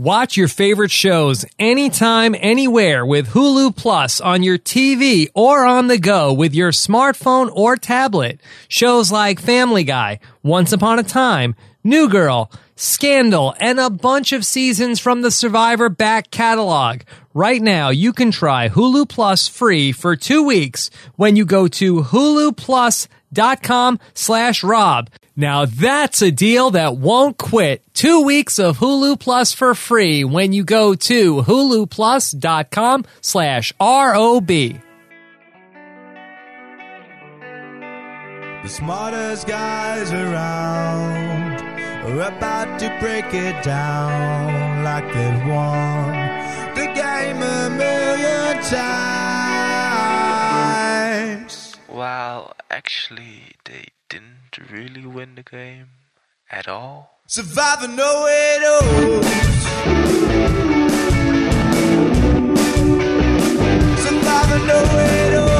Watch 0.00 0.34
your 0.34 0.48
favorite 0.48 0.90
shows 0.90 1.44
anytime, 1.58 2.34
anywhere 2.38 3.04
with 3.04 3.28
Hulu 3.28 3.76
Plus 3.76 4.18
on 4.18 4.42
your 4.42 4.56
TV 4.56 5.28
or 5.34 5.66
on 5.66 5.88
the 5.88 5.98
go 5.98 6.32
with 6.32 6.54
your 6.54 6.70
smartphone 6.70 7.50
or 7.52 7.76
tablet. 7.76 8.40
Shows 8.66 9.12
like 9.12 9.38
Family 9.38 9.84
Guy, 9.84 10.20
Once 10.42 10.72
Upon 10.72 10.98
a 10.98 11.02
Time, 11.02 11.54
New 11.84 12.08
Girl, 12.08 12.50
Scandal, 12.76 13.54
and 13.60 13.78
a 13.78 13.90
bunch 13.90 14.32
of 14.32 14.46
seasons 14.46 15.00
from 15.00 15.20
the 15.20 15.30
Survivor 15.30 15.90
back 15.90 16.30
catalog. 16.30 17.02
Right 17.34 17.60
now, 17.60 17.90
you 17.90 18.14
can 18.14 18.30
try 18.30 18.70
Hulu 18.70 19.06
Plus 19.06 19.48
free 19.48 19.92
for 19.92 20.16
two 20.16 20.42
weeks 20.42 20.90
when 21.16 21.36
you 21.36 21.44
go 21.44 21.68
to 21.68 22.04
huluplus.com 23.34 23.98
slash 24.14 24.62
Rob. 24.64 25.10
Now 25.36 25.64
that's 25.64 26.22
a 26.22 26.30
deal 26.30 26.70
that 26.72 26.96
won't 26.96 27.38
quit. 27.38 27.82
Two 27.94 28.22
weeks 28.22 28.58
of 28.58 28.78
Hulu 28.78 29.18
Plus 29.18 29.52
for 29.52 29.74
free 29.74 30.24
when 30.24 30.52
you 30.52 30.64
go 30.64 30.94
to 30.94 31.42
huluplus.com 31.42 33.04
slash 33.20 33.72
R-O-B. 33.80 34.80
The 38.62 38.68
smartest 38.68 39.46
guys 39.46 40.12
around 40.12 41.62
are 42.04 42.20
about 42.20 42.78
to 42.80 42.94
break 43.00 43.32
it 43.32 43.62
down 43.64 44.84
like 44.84 45.06
they've 45.14 45.46
won 45.48 46.12
the 46.74 46.92
game 46.94 47.42
a 47.42 47.70
million 47.70 48.62
times. 48.62 49.00
Well, 51.88 52.54
actually 52.70 53.56
they 53.64 53.86
didn't 54.08 54.56
really 54.70 55.04
win 55.04 55.34
the 55.34 55.42
game 55.42 55.88
at 56.50 56.68
all. 56.68 57.18
Survivor 57.26 57.88
no 57.88 58.26
it 58.28 58.62
Surviving 58.62 58.82
080s. 58.82 59.22
Surviving 63.98 64.66
080s. 64.68 65.59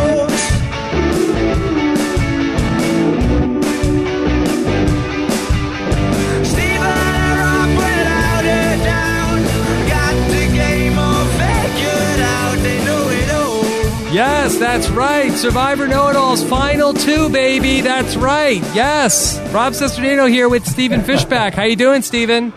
That's 14.60 14.90
right. 14.90 15.32
Survivor 15.32 15.88
Know-It-All's 15.88 16.44
Final 16.44 16.92
Two, 16.92 17.30
baby. 17.30 17.80
That's 17.80 18.14
right. 18.14 18.60
Yes. 18.74 19.40
Rob 19.54 19.72
Cesternino 19.72 20.28
here 20.28 20.50
with 20.50 20.66
Stephen 20.66 21.02
Fishback. 21.02 21.54
How 21.54 21.62
you 21.62 21.76
doing, 21.76 22.02
Stephen? 22.02 22.50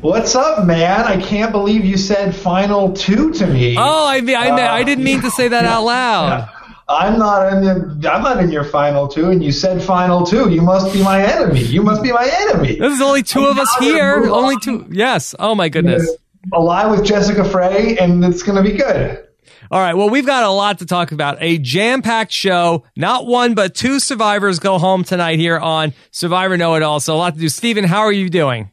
What's 0.00 0.36
up, 0.36 0.64
man? 0.64 1.00
I 1.00 1.20
can't 1.20 1.50
believe 1.50 1.84
you 1.84 1.96
said 1.96 2.36
final 2.36 2.92
two 2.92 3.32
to 3.32 3.48
me. 3.48 3.74
Oh, 3.76 4.06
I 4.06 4.20
mean, 4.20 4.36
I, 4.36 4.44
mean, 4.44 4.60
I 4.60 4.84
didn't 4.84 5.02
mean 5.02 5.22
to 5.22 5.30
say 5.32 5.48
that 5.48 5.64
out 5.64 5.82
loud. 5.82 6.28
Yeah. 6.28 6.48
I'm 6.88 7.18
not 7.18 7.52
in 7.52 7.64
the, 7.64 8.12
I'm 8.12 8.22
not 8.22 8.38
in 8.38 8.52
your 8.52 8.64
final 8.64 9.08
two, 9.08 9.30
and 9.30 9.42
you 9.42 9.50
said 9.50 9.82
final 9.82 10.24
two. 10.24 10.50
You 10.50 10.62
must 10.62 10.92
be 10.92 11.02
my 11.02 11.20
enemy. 11.20 11.62
You 11.62 11.82
must 11.82 12.00
be 12.04 12.12
my 12.12 12.30
enemy. 12.42 12.76
This 12.78 12.92
is 12.92 13.00
only 13.00 13.24
two 13.24 13.46
of 13.46 13.58
us 13.58 13.74
here. 13.80 14.24
Only 14.26 14.56
two. 14.58 14.86
Yes. 14.88 15.34
Oh 15.40 15.56
my 15.56 15.68
goodness. 15.68 16.08
A 16.52 16.60
lie 16.60 16.86
with 16.86 17.04
Jessica 17.04 17.44
Frey, 17.44 17.98
and 17.98 18.24
it's 18.24 18.44
going 18.44 18.62
to 18.62 18.70
be 18.70 18.76
good. 18.76 19.23
All 19.70 19.80
right. 19.80 19.94
Well, 19.94 20.10
we've 20.10 20.26
got 20.26 20.44
a 20.44 20.50
lot 20.50 20.78
to 20.78 20.86
talk 20.86 21.12
about. 21.12 21.38
A 21.40 21.58
jam-packed 21.58 22.32
show. 22.32 22.84
Not 22.96 23.26
one, 23.26 23.54
but 23.54 23.74
two 23.74 24.00
survivors 24.00 24.58
go 24.58 24.78
home 24.78 25.04
tonight 25.04 25.38
here 25.38 25.58
on 25.58 25.92
Survivor 26.10 26.56
Know 26.56 26.74
It 26.74 26.82
All. 26.82 27.00
So 27.00 27.14
a 27.14 27.16
lot 27.16 27.34
to 27.34 27.40
do. 27.40 27.48
Stephen, 27.48 27.84
how 27.84 28.00
are 28.00 28.12
you 28.12 28.28
doing? 28.28 28.70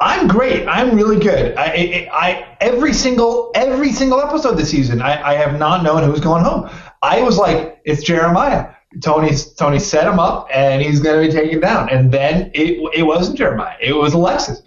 I'm 0.00 0.28
great. 0.28 0.66
I'm 0.66 0.96
really 0.96 1.18
good. 1.18 1.54
I, 1.56 1.64
I, 1.64 2.10
I 2.12 2.56
every 2.60 2.94
single 2.94 3.50
every 3.54 3.92
single 3.92 4.20
episode 4.20 4.54
this 4.54 4.70
season, 4.70 5.02
I, 5.02 5.32
I 5.32 5.34
have 5.34 5.58
not 5.58 5.82
known 5.82 6.02
who's 6.04 6.20
going 6.20 6.42
home. 6.42 6.70
I 7.02 7.20
was 7.20 7.36
like, 7.36 7.80
it's 7.84 8.02
Jeremiah. 8.02 8.74
Tony 9.02 9.30
Tony 9.56 9.78
set 9.78 10.06
him 10.06 10.18
up, 10.18 10.48
and 10.52 10.82
he's 10.82 11.00
going 11.00 11.20
to 11.20 11.28
be 11.28 11.32
taken 11.32 11.60
down. 11.60 11.90
And 11.90 12.10
then 12.10 12.50
it 12.54 12.78
it 12.94 13.02
wasn't 13.02 13.36
Jeremiah. 13.36 13.76
It 13.80 13.92
was 13.92 14.14
Alexis. 14.14 14.62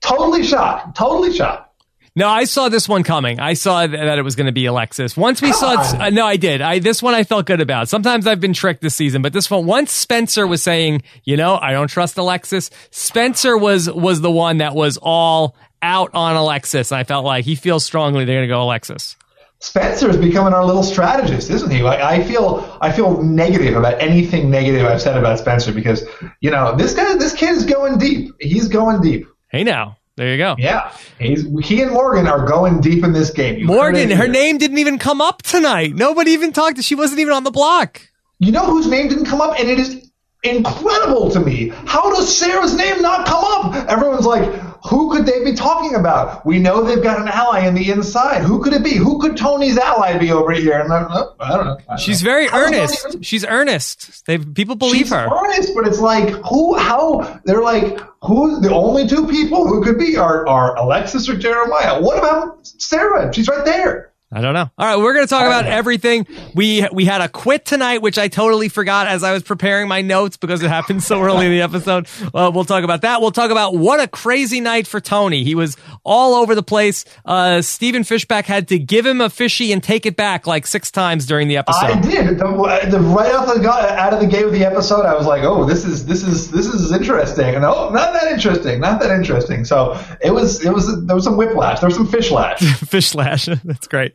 Totally 0.00 0.42
shocked. 0.42 0.96
Totally 0.96 1.32
shocked. 1.32 1.69
No, 2.16 2.28
I 2.28 2.44
saw 2.44 2.68
this 2.68 2.88
one 2.88 3.04
coming. 3.04 3.38
I 3.38 3.54
saw 3.54 3.86
that 3.86 4.18
it 4.18 4.22
was 4.22 4.34
going 4.34 4.46
to 4.46 4.52
be 4.52 4.66
Alexis. 4.66 5.16
Once 5.16 5.40
we 5.40 5.52
saw 5.52 5.74
it, 5.74 6.00
uh, 6.00 6.10
no, 6.10 6.26
I 6.26 6.36
did. 6.36 6.60
I 6.60 6.80
this 6.80 7.02
one 7.02 7.14
I 7.14 7.22
felt 7.22 7.46
good 7.46 7.60
about. 7.60 7.88
Sometimes 7.88 8.26
I've 8.26 8.40
been 8.40 8.52
tricked 8.52 8.82
this 8.82 8.96
season, 8.96 9.22
but 9.22 9.32
this 9.32 9.48
one, 9.50 9.64
once 9.64 9.92
Spencer 9.92 10.46
was 10.46 10.62
saying, 10.62 11.02
you 11.24 11.36
know, 11.36 11.56
I 11.56 11.72
don't 11.72 11.88
trust 11.88 12.18
Alexis. 12.18 12.70
Spencer 12.90 13.56
was 13.56 13.88
was 13.88 14.20
the 14.20 14.30
one 14.30 14.58
that 14.58 14.74
was 14.74 14.98
all 15.00 15.56
out 15.82 16.10
on 16.14 16.34
Alexis. 16.34 16.90
And 16.90 16.98
I 16.98 17.04
felt 17.04 17.24
like 17.24 17.44
he 17.44 17.54
feels 17.54 17.84
strongly 17.84 18.24
they're 18.24 18.36
going 18.36 18.48
to 18.48 18.52
go 18.52 18.62
Alexis. 18.62 19.16
Spencer 19.60 20.08
is 20.08 20.16
becoming 20.16 20.54
our 20.54 20.64
little 20.64 20.82
strategist, 20.82 21.50
isn't 21.50 21.70
he? 21.70 21.82
Like 21.82 22.00
I 22.00 22.24
feel, 22.24 22.78
I 22.80 22.90
feel 22.90 23.22
negative 23.22 23.76
about 23.76 24.00
anything 24.00 24.50
negative 24.50 24.86
I've 24.86 25.02
said 25.02 25.16
about 25.16 25.38
Spencer 25.38 25.70
because 25.72 26.02
you 26.40 26.50
know 26.50 26.74
this 26.76 26.94
guy, 26.94 27.14
this 27.16 27.34
kid 27.34 27.50
is 27.50 27.66
going 27.66 27.98
deep. 27.98 28.34
He's 28.40 28.68
going 28.68 29.00
deep. 29.00 29.26
Hey, 29.48 29.62
now 29.62 29.98
there 30.20 30.32
you 30.32 30.36
go. 30.36 30.54
Yeah, 30.58 30.92
he's 31.18 31.46
he 31.66 31.80
and 31.80 31.92
Morgan 31.92 32.26
are 32.26 32.44
going 32.44 32.82
deep 32.82 33.02
in 33.04 33.14
this 33.14 33.30
game. 33.30 33.58
You 33.58 33.64
Morgan, 33.64 34.10
her 34.10 34.24
here. 34.24 34.28
name 34.28 34.58
didn't 34.58 34.76
even 34.76 34.98
come 34.98 35.22
up 35.22 35.40
tonight. 35.40 35.94
Nobody 35.94 36.32
even 36.32 36.52
talked. 36.52 36.82
She 36.84 36.94
wasn't 36.94 37.20
even 37.20 37.32
on 37.32 37.42
the 37.42 37.50
block. 37.50 38.02
You 38.38 38.52
know 38.52 38.66
whose 38.66 38.86
name 38.86 39.08
didn't 39.08 39.24
come 39.24 39.40
up, 39.40 39.58
and 39.58 39.66
it 39.70 39.78
is 39.78 40.10
incredible 40.42 41.30
to 41.30 41.40
me. 41.40 41.72
How 41.86 42.14
does 42.14 42.36
Sarah's 42.36 42.74
name 42.76 43.00
not 43.00 43.26
come 43.26 43.42
up? 43.42 43.88
Everyone's 43.88 44.26
like, 44.26 44.44
who 44.84 45.10
could 45.10 45.26
they 45.26 45.44
be 45.44 45.52
talking 45.54 45.94
about? 45.94 46.44
We 46.46 46.58
know 46.58 46.82
they've 46.82 47.02
got 47.02 47.20
an 47.20 47.28
ally 47.28 47.66
in 47.66 47.74
the 47.74 47.90
inside. 47.90 48.42
Who 48.42 48.62
could 48.62 48.72
it 48.72 48.82
be? 48.82 48.94
Who 48.96 49.18
could 49.20 49.36
Tony's 49.36 49.76
ally 49.76 50.16
be 50.18 50.32
over 50.32 50.52
here? 50.52 50.80
And 50.80 50.92
I, 50.92 51.06
oh, 51.10 51.34
I 51.38 51.56
don't 51.56 51.66
know. 51.66 51.76
I 51.88 51.90
don't 51.90 51.98
She's 52.00 52.22
know. 52.22 52.30
very 52.30 52.48
earnest. 52.48 53.02
Tony- 53.02 53.22
She's 53.24 53.44
earnest. 53.44 54.24
They 54.26 54.38
people 54.38 54.76
believe 54.76 55.06
She's 55.06 55.10
her. 55.10 55.28
earnest, 55.28 55.74
but 55.74 55.86
it's 55.86 56.00
like 56.00 56.28
who? 56.46 56.76
How? 56.78 57.40
They're 57.44 57.62
like 57.62 58.00
who? 58.22 58.60
The 58.60 58.72
only 58.74 59.06
two 59.06 59.26
people 59.26 59.66
who 59.66 59.82
could 59.84 59.98
be 59.98 60.16
are 60.16 60.46
are 60.46 60.76
Alexis 60.76 61.28
or 61.28 61.36
Jeremiah. 61.36 62.00
What 62.00 62.18
about 62.18 62.66
Sarah? 62.66 63.32
She's 63.32 63.48
right 63.48 63.64
there. 63.64 64.09
I 64.32 64.40
don't 64.42 64.54
know. 64.54 64.70
All 64.78 64.86
right, 64.86 64.96
we're 64.96 65.12
going 65.12 65.26
to 65.26 65.30
talk 65.30 65.44
about 65.44 65.66
everything. 65.66 66.24
We 66.54 66.86
we 66.92 67.04
had 67.04 67.20
a 67.20 67.28
quit 67.28 67.64
tonight, 67.64 68.00
which 68.00 68.16
I 68.16 68.28
totally 68.28 68.68
forgot 68.68 69.08
as 69.08 69.24
I 69.24 69.32
was 69.32 69.42
preparing 69.42 69.88
my 69.88 70.02
notes 70.02 70.36
because 70.36 70.62
it 70.62 70.68
happened 70.68 71.02
so 71.02 71.20
early 71.20 71.46
in 71.46 71.52
the 71.52 71.62
episode. 71.62 72.06
Uh, 72.32 72.48
we'll 72.54 72.64
talk 72.64 72.84
about 72.84 73.02
that. 73.02 73.20
We'll 73.20 73.32
talk 73.32 73.50
about 73.50 73.74
what 73.74 73.98
a 73.98 74.06
crazy 74.06 74.60
night 74.60 74.86
for 74.86 75.00
Tony. 75.00 75.42
He 75.42 75.56
was 75.56 75.76
all 76.04 76.34
over 76.34 76.54
the 76.54 76.62
place. 76.62 77.04
Uh, 77.24 77.60
Stephen 77.60 78.04
Fishback 78.04 78.46
had 78.46 78.68
to 78.68 78.78
give 78.78 79.04
him 79.04 79.20
a 79.20 79.30
fishy 79.30 79.72
and 79.72 79.82
take 79.82 80.06
it 80.06 80.14
back 80.14 80.46
like 80.46 80.64
six 80.64 80.92
times 80.92 81.26
during 81.26 81.48
the 81.48 81.56
episode. 81.56 81.90
I 81.90 82.00
did. 82.00 82.38
The, 82.38 82.88
the, 82.88 83.00
right 83.00 83.34
off 83.34 83.52
the 83.52 83.60
go- 83.60 83.70
out 83.70 84.12
of 84.12 84.20
the 84.20 84.28
gate 84.28 84.44
of 84.44 84.52
the 84.52 84.64
episode, 84.64 85.06
I 85.06 85.14
was 85.14 85.26
like, 85.26 85.42
"Oh, 85.42 85.64
this 85.64 85.84
is 85.84 86.06
this 86.06 86.22
is 86.22 86.52
this 86.52 86.66
is 86.66 86.92
interesting." 86.92 87.56
And 87.56 87.64
oh, 87.64 87.90
not 87.90 88.12
that 88.12 88.30
interesting, 88.30 88.78
not 88.78 89.00
that 89.00 89.10
interesting. 89.10 89.64
So 89.64 90.00
it 90.20 90.30
was 90.30 90.64
it 90.64 90.72
was 90.72 91.04
there 91.06 91.16
was 91.16 91.24
some 91.24 91.36
whiplash, 91.36 91.80
there 91.80 91.88
was 91.88 91.96
some 91.96 92.06
fish 92.06 92.30
lash. 92.30 92.60
Fish 92.90 93.08
slash. 93.08 93.46
That's 93.64 93.88
great. 93.88 94.14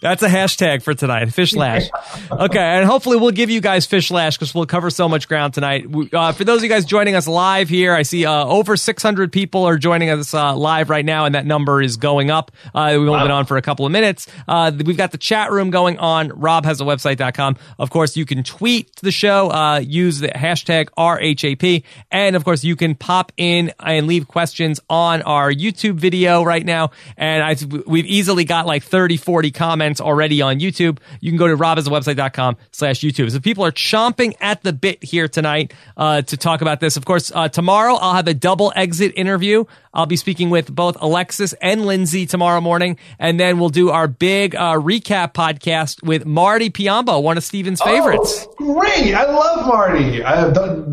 That's 0.00 0.22
a 0.22 0.28
hashtag 0.28 0.82
for 0.82 0.94
tonight. 0.94 1.32
Fish 1.32 1.54
lash. 1.54 1.88
Okay, 2.30 2.58
and 2.60 2.84
hopefully 2.86 3.16
we'll 3.16 3.30
give 3.30 3.48
you 3.50 3.60
guys 3.60 3.86
fish 3.86 4.10
lash 4.10 4.36
because 4.36 4.54
we'll 4.54 4.66
cover 4.66 4.90
so 4.90 5.08
much 5.08 5.28
ground 5.28 5.54
tonight. 5.54 5.88
We- 5.90 6.08
Uh, 6.12 6.32
for 6.32 6.44
those 6.44 6.58
of 6.58 6.62
you 6.64 6.68
guys 6.68 6.84
joining 6.84 7.14
us 7.14 7.26
live 7.26 7.68
here, 7.68 7.94
I 7.94 8.02
see 8.02 8.26
uh, 8.26 8.44
over 8.44 8.76
600 8.76 9.32
people 9.32 9.64
are 9.64 9.76
joining 9.78 10.10
us 10.10 10.34
uh, 10.34 10.54
live 10.54 10.90
right 10.90 11.04
now, 11.04 11.24
and 11.24 11.34
that 11.34 11.46
number 11.46 11.80
is 11.82 11.96
going 11.96 12.30
up. 12.30 12.50
Uh, 12.74 12.88
we've 12.98 13.08
only 13.08 13.22
been 13.22 13.30
on 13.30 13.44
for 13.46 13.56
a 13.56 13.62
couple 13.62 13.86
of 13.86 13.92
minutes. 13.92 14.26
Uh, 14.46 14.70
we've 14.84 14.96
got 14.96 15.10
the 15.12 15.18
chat 15.18 15.50
room 15.50 15.70
going 15.70 15.98
on 15.98 16.30
robhasawebsite.com. 16.30 17.56
Of 17.78 17.90
course, 17.90 18.16
you 18.16 18.24
can 18.26 18.42
tweet 18.42 18.94
the 18.96 19.12
show, 19.12 19.50
uh, 19.50 19.78
use 19.80 20.18
the 20.20 20.28
hashtag 20.28 20.88
RHAP, 20.96 21.82
and 22.10 22.36
of 22.36 22.44
course, 22.44 22.64
you 22.64 22.76
can 22.76 22.94
pop 22.94 23.32
in 23.36 23.72
and 23.80 24.06
leave 24.06 24.28
questions 24.28 24.80
on 24.88 25.22
our 25.22 25.52
YouTube 25.52 25.94
video 25.94 26.42
right 26.42 26.64
now. 26.64 26.90
And 27.16 27.42
I, 27.42 27.56
we've 27.86 28.06
easily 28.06 28.44
got 28.44 28.66
like 28.66 28.82
30, 28.82 29.16
40 29.16 29.50
comments 29.58 30.00
already 30.00 30.40
on 30.40 30.60
YouTube. 30.60 30.98
You 31.20 31.30
can 31.30 31.36
go 31.36 31.48
to 31.48 31.56
robhasawebsite.com 31.56 32.56
slash 32.70 33.00
YouTube. 33.00 33.30
So 33.30 33.40
people 33.40 33.64
are 33.66 33.72
chomping 33.72 34.34
at 34.40 34.62
the 34.62 34.72
bit 34.72 35.02
here 35.04 35.28
tonight 35.28 35.74
uh, 35.96 36.22
to 36.22 36.36
talk 36.36 36.62
about 36.62 36.80
this. 36.80 36.96
Of 36.96 37.04
course, 37.04 37.30
uh, 37.34 37.48
tomorrow 37.48 37.94
I'll 37.94 38.14
have 38.14 38.28
a 38.28 38.34
double 38.34 38.72
exit 38.74 39.12
interview. 39.16 39.64
I'll 39.92 40.06
be 40.06 40.16
speaking 40.16 40.48
with 40.50 40.72
both 40.72 40.96
Alexis 41.00 41.54
and 41.54 41.84
Lindsey 41.84 42.24
tomorrow 42.24 42.60
morning. 42.60 42.98
And 43.18 43.40
then 43.40 43.58
we'll 43.58 43.68
do 43.68 43.90
our 43.90 44.06
big 44.06 44.54
uh, 44.54 44.74
recap 44.74 45.32
podcast 45.34 46.02
with 46.04 46.24
Marty 46.24 46.70
Piombo, 46.70 47.20
one 47.20 47.36
of 47.36 47.42
Stephen's 47.42 47.82
favorites. 47.82 48.46
Oh, 48.60 48.74
great! 48.74 49.14
I 49.14 49.24
love 49.24 49.66
Marty. 49.66 50.24
I, 50.24 50.52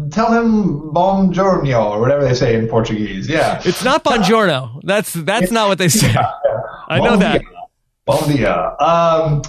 tell 0.10 0.32
him 0.32 0.92
bom 0.92 1.32
giorno 1.32 1.92
or 1.92 2.00
whatever 2.00 2.24
they 2.24 2.34
say 2.34 2.56
in 2.56 2.68
Portuguese. 2.68 3.30
Yeah, 3.30 3.62
It's 3.64 3.84
not 3.84 4.04
Bongiorno. 4.04 4.82
That's 4.84 5.14
that's 5.14 5.52
not 5.52 5.68
what 5.68 5.78
they 5.78 5.90
say. 6.02 6.16
I 6.88 7.00
know 7.00 7.18
that. 7.18 7.42
Bon 8.06 8.30
dia. 8.30 8.76
Um, 8.80 9.42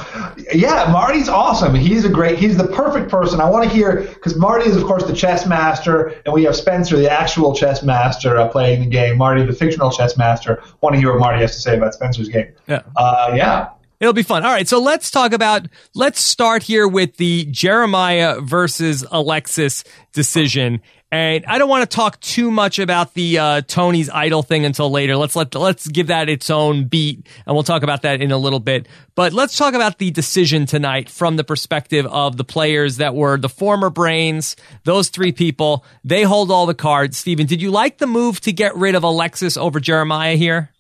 yeah, 0.55 0.89
Marty's 0.91 1.29
awesome. 1.29 1.75
He's 1.75 2.07
a 2.07 2.09
great. 2.09 2.39
He's 2.39 2.57
the 2.57 2.69
perfect 2.69 3.11
person. 3.11 3.39
I 3.39 3.51
want 3.51 3.65
to 3.65 3.71
hear 3.71 4.01
because 4.01 4.35
Marty 4.35 4.67
is, 4.67 4.77
of 4.77 4.85
course, 4.85 5.05
the 5.05 5.13
chess 5.13 5.47
master, 5.47 6.15
and 6.25 6.33
we 6.33 6.45
have 6.45 6.57
Spencer, 6.57 6.97
the 6.97 7.11
actual 7.11 7.55
chess 7.55 7.83
master, 7.83 8.39
uh, 8.39 8.49
playing 8.49 8.81
the 8.81 8.87
game. 8.87 9.19
Marty, 9.19 9.45
the 9.45 9.53
fictional 9.53 9.91
chess 9.91 10.17
master. 10.17 10.63
Want 10.81 10.95
to 10.95 10.99
hear 10.99 11.13
what 11.13 11.21
Marty 11.21 11.43
has 11.43 11.55
to 11.55 11.61
say 11.61 11.77
about 11.77 11.93
Spencer's 11.93 12.31
game? 12.31 12.51
Yeah. 12.67 12.81
Uh, 12.97 13.35
yeah. 13.37 13.69
It'll 14.01 14.15
be 14.15 14.23
fun. 14.23 14.43
All 14.45 14.53
right, 14.53 14.69
so 14.69 14.81
let's 14.81 15.11
talk 15.11 15.33
about. 15.33 15.69
Let's 15.95 16.21
start 16.21 16.63
here 16.63 16.89
with 16.89 17.19
the 17.19 17.45
Jeremiah 17.47 18.41
versus 18.41 19.05
Alexis 19.11 19.85
decision. 20.13 20.81
And 21.13 21.47
I 21.47 21.59
don't 21.59 21.69
want 21.69 21.89
to 21.89 21.95
talk 21.95 22.21
too 22.21 22.51
much 22.51 22.81
about 22.81 23.15
the 23.15 23.39
uh, 23.39 23.61
Tony's 23.63 24.11
idol 24.11 24.43
thing 24.43 24.65
until 24.65 24.91
later. 24.91 25.17
Let's 25.17 25.37
let 25.37 25.55
let's 25.55 25.87
give 25.87 26.09
that 26.09 26.29
its 26.29 26.51
own 26.51 26.89
beat, 26.89 27.29
and 27.47 27.55
we'll 27.55 27.63
talk 27.63 27.85
about 27.85 28.03
that 28.03 28.21
in 28.21 28.33
a 28.33 28.39
little 28.39 28.59
bit. 28.59 28.89
But 29.15 29.33
let's 29.33 29.57
talk 29.57 29.75
about 29.75 29.99
the 29.99 30.11
decision 30.11 30.67
tonight 30.67 31.09
from 31.09 31.37
the 31.37 31.45
perspective 31.45 32.07
of 32.07 32.37
the 32.37 32.43
players 32.43 32.97
that 32.97 33.15
were 33.15 33.39
the 33.39 33.49
former 33.49 33.89
brains. 33.89 34.57
Those 34.83 35.09
three 35.09 35.31
people, 35.31 35.85
they 36.03 36.25
hold 36.25 36.51
all 36.51 36.67
the 36.67 36.75
cards. 36.75 37.17
Stephen, 37.17 37.47
did 37.47 37.63
you 37.63 37.71
like 37.71 37.99
the 37.99 38.09
move 38.09 38.41
to 38.41 38.53
get 38.53 38.75
rid 38.75 38.97
of 38.97 39.05
Alexis 39.05 39.57
over 39.57 39.79
Jeremiah 39.79 40.35
here? 40.35 40.71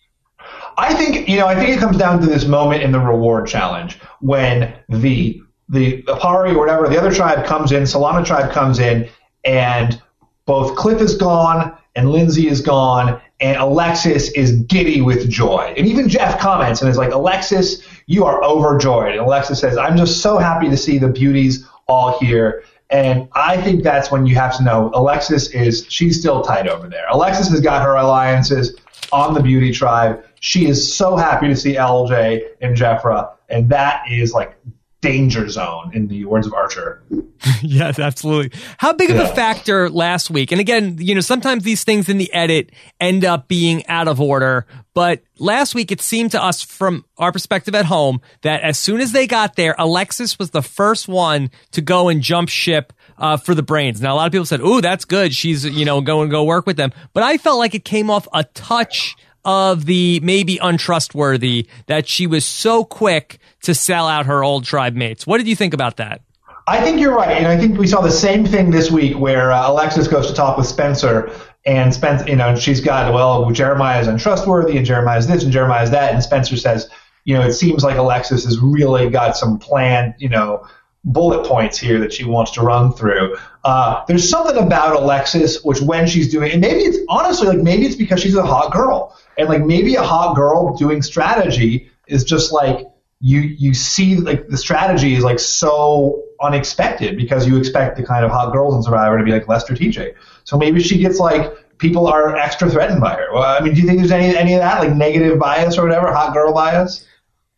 I 0.76 0.93
think 0.94 1.28
you 1.28 1.38
know. 1.38 1.46
I 1.46 1.55
think 1.55 1.70
it 1.70 1.78
comes 1.78 1.99
down 1.99 2.20
to 2.20 2.26
this 2.26 2.46
moment 2.46 2.82
in 2.82 2.90
the 2.90 3.00
reward 3.00 3.46
challenge 3.46 4.00
when 4.20 4.75
the 4.88 5.40
the 5.69 6.02
Aparri 6.02 6.52
or 6.52 6.58
whatever 6.58 6.88
the 6.88 6.99
other 6.99 7.12
tribe 7.12 7.44
comes 7.46 7.70
in, 7.70 7.84
Solana 7.84 8.25
tribe 8.25 8.50
comes 8.50 8.81
in, 8.81 9.08
and 9.44 10.02
both 10.47 10.77
Cliff 10.77 11.01
is 11.01 11.17
gone 11.17 11.77
and 11.97 12.11
Lindsey 12.11 12.49
is 12.49 12.61
gone, 12.61 13.21
and 13.41 13.57
Alexis 13.57 14.31
is 14.33 14.61
giddy 14.63 15.01
with 15.01 15.29
joy. 15.31 15.75
And 15.77 15.87
even 15.87 16.09
Jeff 16.09 16.39
comments 16.39 16.83
and 16.83 16.91
is 16.91 16.99
like, 16.99 17.13
Alexis, 17.13 17.83
you 18.07 18.25
are 18.25 18.43
overjoyed. 18.45 19.13
And 19.13 19.21
Alexis 19.21 19.61
says, 19.61 19.77
I'm 19.77 19.97
just 19.97 20.21
so 20.21 20.39
happy 20.39 20.69
to 20.69 20.77
see 20.77 20.99
the 20.99 21.09
beauties 21.09 21.67
all 21.89 22.19
here. 22.19 22.65
And 22.91 23.29
I 23.33 23.61
think 23.61 23.83
that's 23.83 24.11
when 24.11 24.27
you 24.27 24.37
have 24.37 24.57
to 24.59 24.63
know 24.63 24.91
Alexis 24.95 25.49
is 25.49 25.87
she's 25.89 26.21
still 26.21 26.43
tight 26.43 26.69
over 26.69 26.89
there. 26.89 27.07
Alexis 27.11 27.49
has 27.49 27.61
got 27.61 27.83
her 27.83 27.95
alliances 27.97 28.77
on 29.13 29.35
the 29.35 29.41
beauty 29.41 29.73
tribe. 29.73 30.25
She 30.41 30.69
is 30.69 30.95
so 30.95 31.17
happy 31.17 31.49
to 31.49 31.57
see 31.57 31.75
LJ 31.75 32.43
and 32.61 32.77
Jefra, 32.77 33.33
and 33.49 33.69
that 33.71 34.03
is 34.11 34.33
like 34.33 34.57
danger 35.06 35.49
zone 35.49 35.93
in 35.94 36.08
the 36.08 36.25
words 36.25 36.47
of 36.49 36.53
Archer. 36.53 37.00
yes, 37.62 37.99
absolutely. 37.99 38.58
How 38.79 38.93
big 38.93 39.11
of 39.11 39.19
a 39.19 39.29
factor 39.29 39.88
last 39.88 40.31
week? 40.31 40.50
And 40.50 40.61
again, 40.61 40.97
you 40.99 41.14
know, 41.14 41.20
sometimes 41.20 41.62
these 41.62 41.85
things 41.85 42.08
in 42.08 42.19
the 42.19 42.32
edit 42.32 42.70
end 42.99 43.25
up 43.25 43.47
being 43.47 43.87
out 43.87 44.08
of 44.08 44.20
order. 44.20 44.67
But 44.94 45.23
last 45.38 45.75
week, 45.75 45.93
it 45.93 46.00
seemed 46.00 46.32
to 46.32 46.43
us 46.43 46.62
from 46.62 47.05
our 47.19 47.31
perspective 47.31 47.75
at 47.75 47.85
home 47.85 48.20
that 48.43 48.62
as 48.62 48.79
soon 48.79 49.00
as 49.00 49.12
they 49.12 49.29
got 49.29 49.55
there, 49.55 49.76
Alexis 49.79 50.38
was 50.38 50.50
the 50.50 50.62
first 50.62 51.06
one 51.06 51.50
to 51.70 51.81
go 51.81 52.09
and 52.09 52.20
jump 52.20 52.49
ship 52.49 52.93
uh, 53.19 53.37
for 53.37 53.55
the 53.55 53.62
brains. 53.62 54.00
Now, 54.00 54.14
a 54.14 54.17
lot 54.17 54.26
of 54.26 54.32
people 54.32 54.47
said, 54.47 54.61
"Ooh, 54.61 54.81
that's 54.81 55.05
good. 55.05 55.35
She's 55.35 55.64
you 55.64 55.85
know 55.85 56.00
going 56.00 56.29
to 56.29 56.32
go 56.32 56.44
work 56.44 56.67
with 56.67 56.76
them." 56.76 56.93
But 57.12 57.23
I 57.23 57.37
felt 57.37 57.59
like 57.59 57.75
it 57.75 57.85
came 57.85 58.11
off 58.11 58.26
a 58.32 58.44
touch 58.44 59.17
of 59.47 59.87
the 59.87 60.21
maybe 60.21 60.59
untrustworthy 60.61 61.69
that 61.87 62.07
she 62.07 62.27
was 62.27 62.45
so 62.45 62.85
quick 62.85 63.39
to 63.63 63.75
sell 63.75 64.09
out 64.09 64.27
her 64.27 64.45
old 64.45 64.65
tribe 64.65 64.95
mates. 64.95 65.27
What 65.27 65.39
did 65.39 65.49
you 65.49 65.57
think 65.57 65.73
about 65.73 65.97
that? 65.97 66.21
I 66.67 66.81
think 66.81 67.01
you're 67.01 67.15
right, 67.15 67.31
and 67.31 67.47
I 67.47 67.57
think 67.57 67.79
we 67.79 67.87
saw 67.87 68.01
the 68.01 68.11
same 68.11 68.45
thing 68.45 68.73
this 68.73 68.91
week 68.91 69.17
where 69.17 69.53
uh, 69.53 69.71
Alexis 69.71 70.09
goes 70.09 70.27
to 70.27 70.35
talk 70.35 70.59
with 70.59 70.67
Spencer, 70.67 71.31
and 71.65 71.95
Spencer, 71.95 72.29
you 72.29 72.35
know, 72.35 72.57
she's 72.57 72.81
got 72.81 73.15
well, 73.15 73.49
Jeremiah 73.53 74.01
is 74.01 74.09
untrustworthy, 74.09 74.77
and 74.77 74.85
Jeremiah 74.85 75.19
is 75.19 75.29
this, 75.29 75.45
and 75.45 75.53
Jeremiah 75.53 75.85
is 75.85 75.91
that, 75.93 76.13
and 76.13 76.21
Spencer 76.21 76.57
says, 76.57 76.91
you 77.25 77.35
know, 77.35 77.43
it 77.43 77.53
seems 77.53 77.85
like 77.85 77.97
Alexis 77.97 78.45
has 78.45 78.59
really 78.59 79.09
got 79.11 79.37
some 79.37 79.61
planned, 79.61 80.15
you 80.19 80.29
know, 80.29 80.67
bullet 81.05 81.47
points 81.47 81.79
here 81.79 82.01
that 82.01 82.13
she 82.13 82.25
wants 82.25 82.51
to 82.53 82.63
run 82.63 82.93
through. 82.93 83.37
Uh, 83.65 84.05
there's 84.09 84.29
something 84.29 84.57
about 84.57 84.97
Alexis 84.97 85.63
which 85.63 85.81
when 85.81 86.09
she's 86.09 86.33
doing, 86.33 86.51
and 86.51 86.61
maybe 86.61 86.81
it's 86.81 86.99
honestly 87.09 87.47
like 87.47 87.59
maybe 87.59 87.87
it's 87.87 87.95
because 87.95 88.21
she's 88.21 88.35
a 88.35 88.45
hot 88.45 88.73
girl, 88.73 89.17
and 89.38 89.49
like 89.49 89.62
maybe 89.62 89.94
a 89.94 90.03
hot 90.03 90.35
girl 90.35 90.77
doing 90.77 91.03
strategy 91.03 91.91
is 92.06 92.25
just 92.25 92.53
like 92.53 92.87
you 93.21 93.41
you 93.41 93.75
see 93.75 94.17
like 94.17 94.49
the 94.49 94.56
strategy 94.56 95.15
is 95.15 95.25
like 95.25 95.38
so 95.38 96.23
unexpected 96.41 97.17
because 97.17 97.47
you 97.47 97.56
expect 97.56 97.97
the 97.97 98.03
kind 98.03 98.25
of 98.25 98.31
hot 98.31 98.53
girls 98.53 98.75
in 98.75 98.83
Survivor 98.83 99.19
to 99.19 99.25
be 99.25 99.33
like 99.33 99.49
less 99.49 99.65
strategic. 99.65 100.17
So 100.44 100.59
maybe 100.59 100.83
she 100.83 100.99
gets 100.99 101.19
like 101.19 101.53
people 101.79 102.06
are 102.06 102.37
extra 102.37 102.71
threatened 102.71 103.00
by 103.00 103.15
her. 103.15 103.29
Well, 103.33 103.43
I 103.43 103.61
mean, 103.61 103.75
do 103.75 103.81
you 103.81 103.87
think 103.87 103.99
there's 103.99 104.12
any 104.12 104.37
any 104.37 104.55
of 104.55 104.61
that 104.61 104.81
like 104.81 104.94
negative 104.94 105.38
bias 105.38 105.79
or 105.79 105.85
whatever, 105.85 106.12
hot 106.12 106.35
girl 106.35 106.53
bias? 106.53 107.06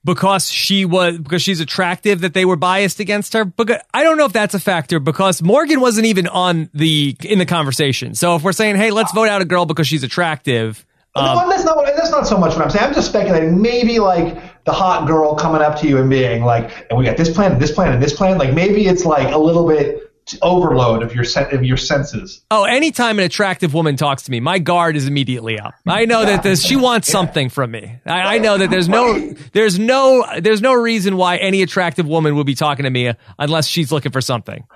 because 0.04 0.50
she 0.50 0.86
was 0.86 1.18
because 1.18 1.42
she's 1.42 1.60
attractive 1.60 2.22
that 2.22 2.32
they 2.32 2.46
were 2.46 2.56
biased 2.56 2.98
against 2.98 3.34
her 3.34 3.44
because 3.44 3.76
I 3.92 4.04
don't 4.04 4.16
know 4.16 4.24
if 4.24 4.32
that's 4.32 4.54
a 4.54 4.60
factor 4.60 5.00
because 5.00 5.42
Morgan 5.42 5.80
wasn't 5.80 6.06
even 6.06 6.26
on 6.26 6.70
the 6.72 7.14
in 7.24 7.38
the 7.38 7.46
conversation. 7.46 8.14
So 8.14 8.36
if 8.36 8.42
we're 8.42 8.52
saying, 8.52 8.76
"Hey, 8.76 8.90
let's 8.90 9.12
vote 9.12 9.28
out 9.28 9.42
a 9.42 9.44
girl 9.44 9.66
because 9.66 9.86
she's 9.86 10.04
attractive," 10.04 10.84
um, 11.18 11.36
no, 11.36 11.50
that's 11.50 11.64
not 11.64 11.76
what, 11.76 11.94
that's 11.96 12.10
not 12.10 12.26
so 12.26 12.38
much 12.38 12.54
what 12.54 12.62
I'm 12.64 12.70
saying. 12.70 12.86
I'm 12.86 12.94
just 12.94 13.08
speculating. 13.08 13.60
Maybe 13.60 13.98
like 13.98 14.64
the 14.64 14.72
hot 14.72 15.06
girl 15.06 15.34
coming 15.34 15.62
up 15.62 15.78
to 15.80 15.88
you 15.88 15.98
and 15.98 16.08
being 16.10 16.44
like, 16.44 16.86
"And 16.90 16.98
we 16.98 17.04
got 17.04 17.16
this 17.16 17.32
plan 17.32 17.52
and 17.52 17.60
this 17.60 17.72
plan 17.72 17.92
and 17.92 18.02
this 18.02 18.14
plan." 18.14 18.38
Like 18.38 18.54
maybe 18.54 18.86
it's 18.86 19.04
like 19.04 19.32
a 19.32 19.38
little 19.38 19.66
bit 19.66 20.04
overload 20.42 21.02
of 21.02 21.14
your 21.14 21.24
sen- 21.24 21.54
of 21.54 21.64
your 21.64 21.78
senses. 21.78 22.42
oh, 22.50 22.64
anytime 22.64 23.18
an 23.18 23.24
attractive 23.24 23.72
woman 23.72 23.96
talks 23.96 24.24
to 24.24 24.30
me, 24.30 24.40
my 24.40 24.58
guard 24.58 24.94
is 24.94 25.06
immediately 25.06 25.58
up. 25.58 25.72
I 25.86 26.04
know 26.04 26.24
that 26.24 26.42
this 26.42 26.62
she 26.62 26.76
wants 26.76 27.10
something 27.10 27.48
from 27.48 27.70
me. 27.70 27.98
I, 28.04 28.34
I 28.36 28.38
know 28.38 28.58
that 28.58 28.68
there's 28.70 28.88
no 28.88 29.32
there's 29.52 29.78
no 29.78 30.24
there's 30.40 30.60
no 30.60 30.74
reason 30.74 31.16
why 31.16 31.38
any 31.38 31.62
attractive 31.62 32.06
woman 32.06 32.36
would 32.36 32.46
be 32.46 32.54
talking 32.54 32.84
to 32.84 32.90
me 32.90 33.12
unless 33.38 33.66
she's 33.66 33.90
looking 33.90 34.12
for 34.12 34.20
something. 34.20 34.66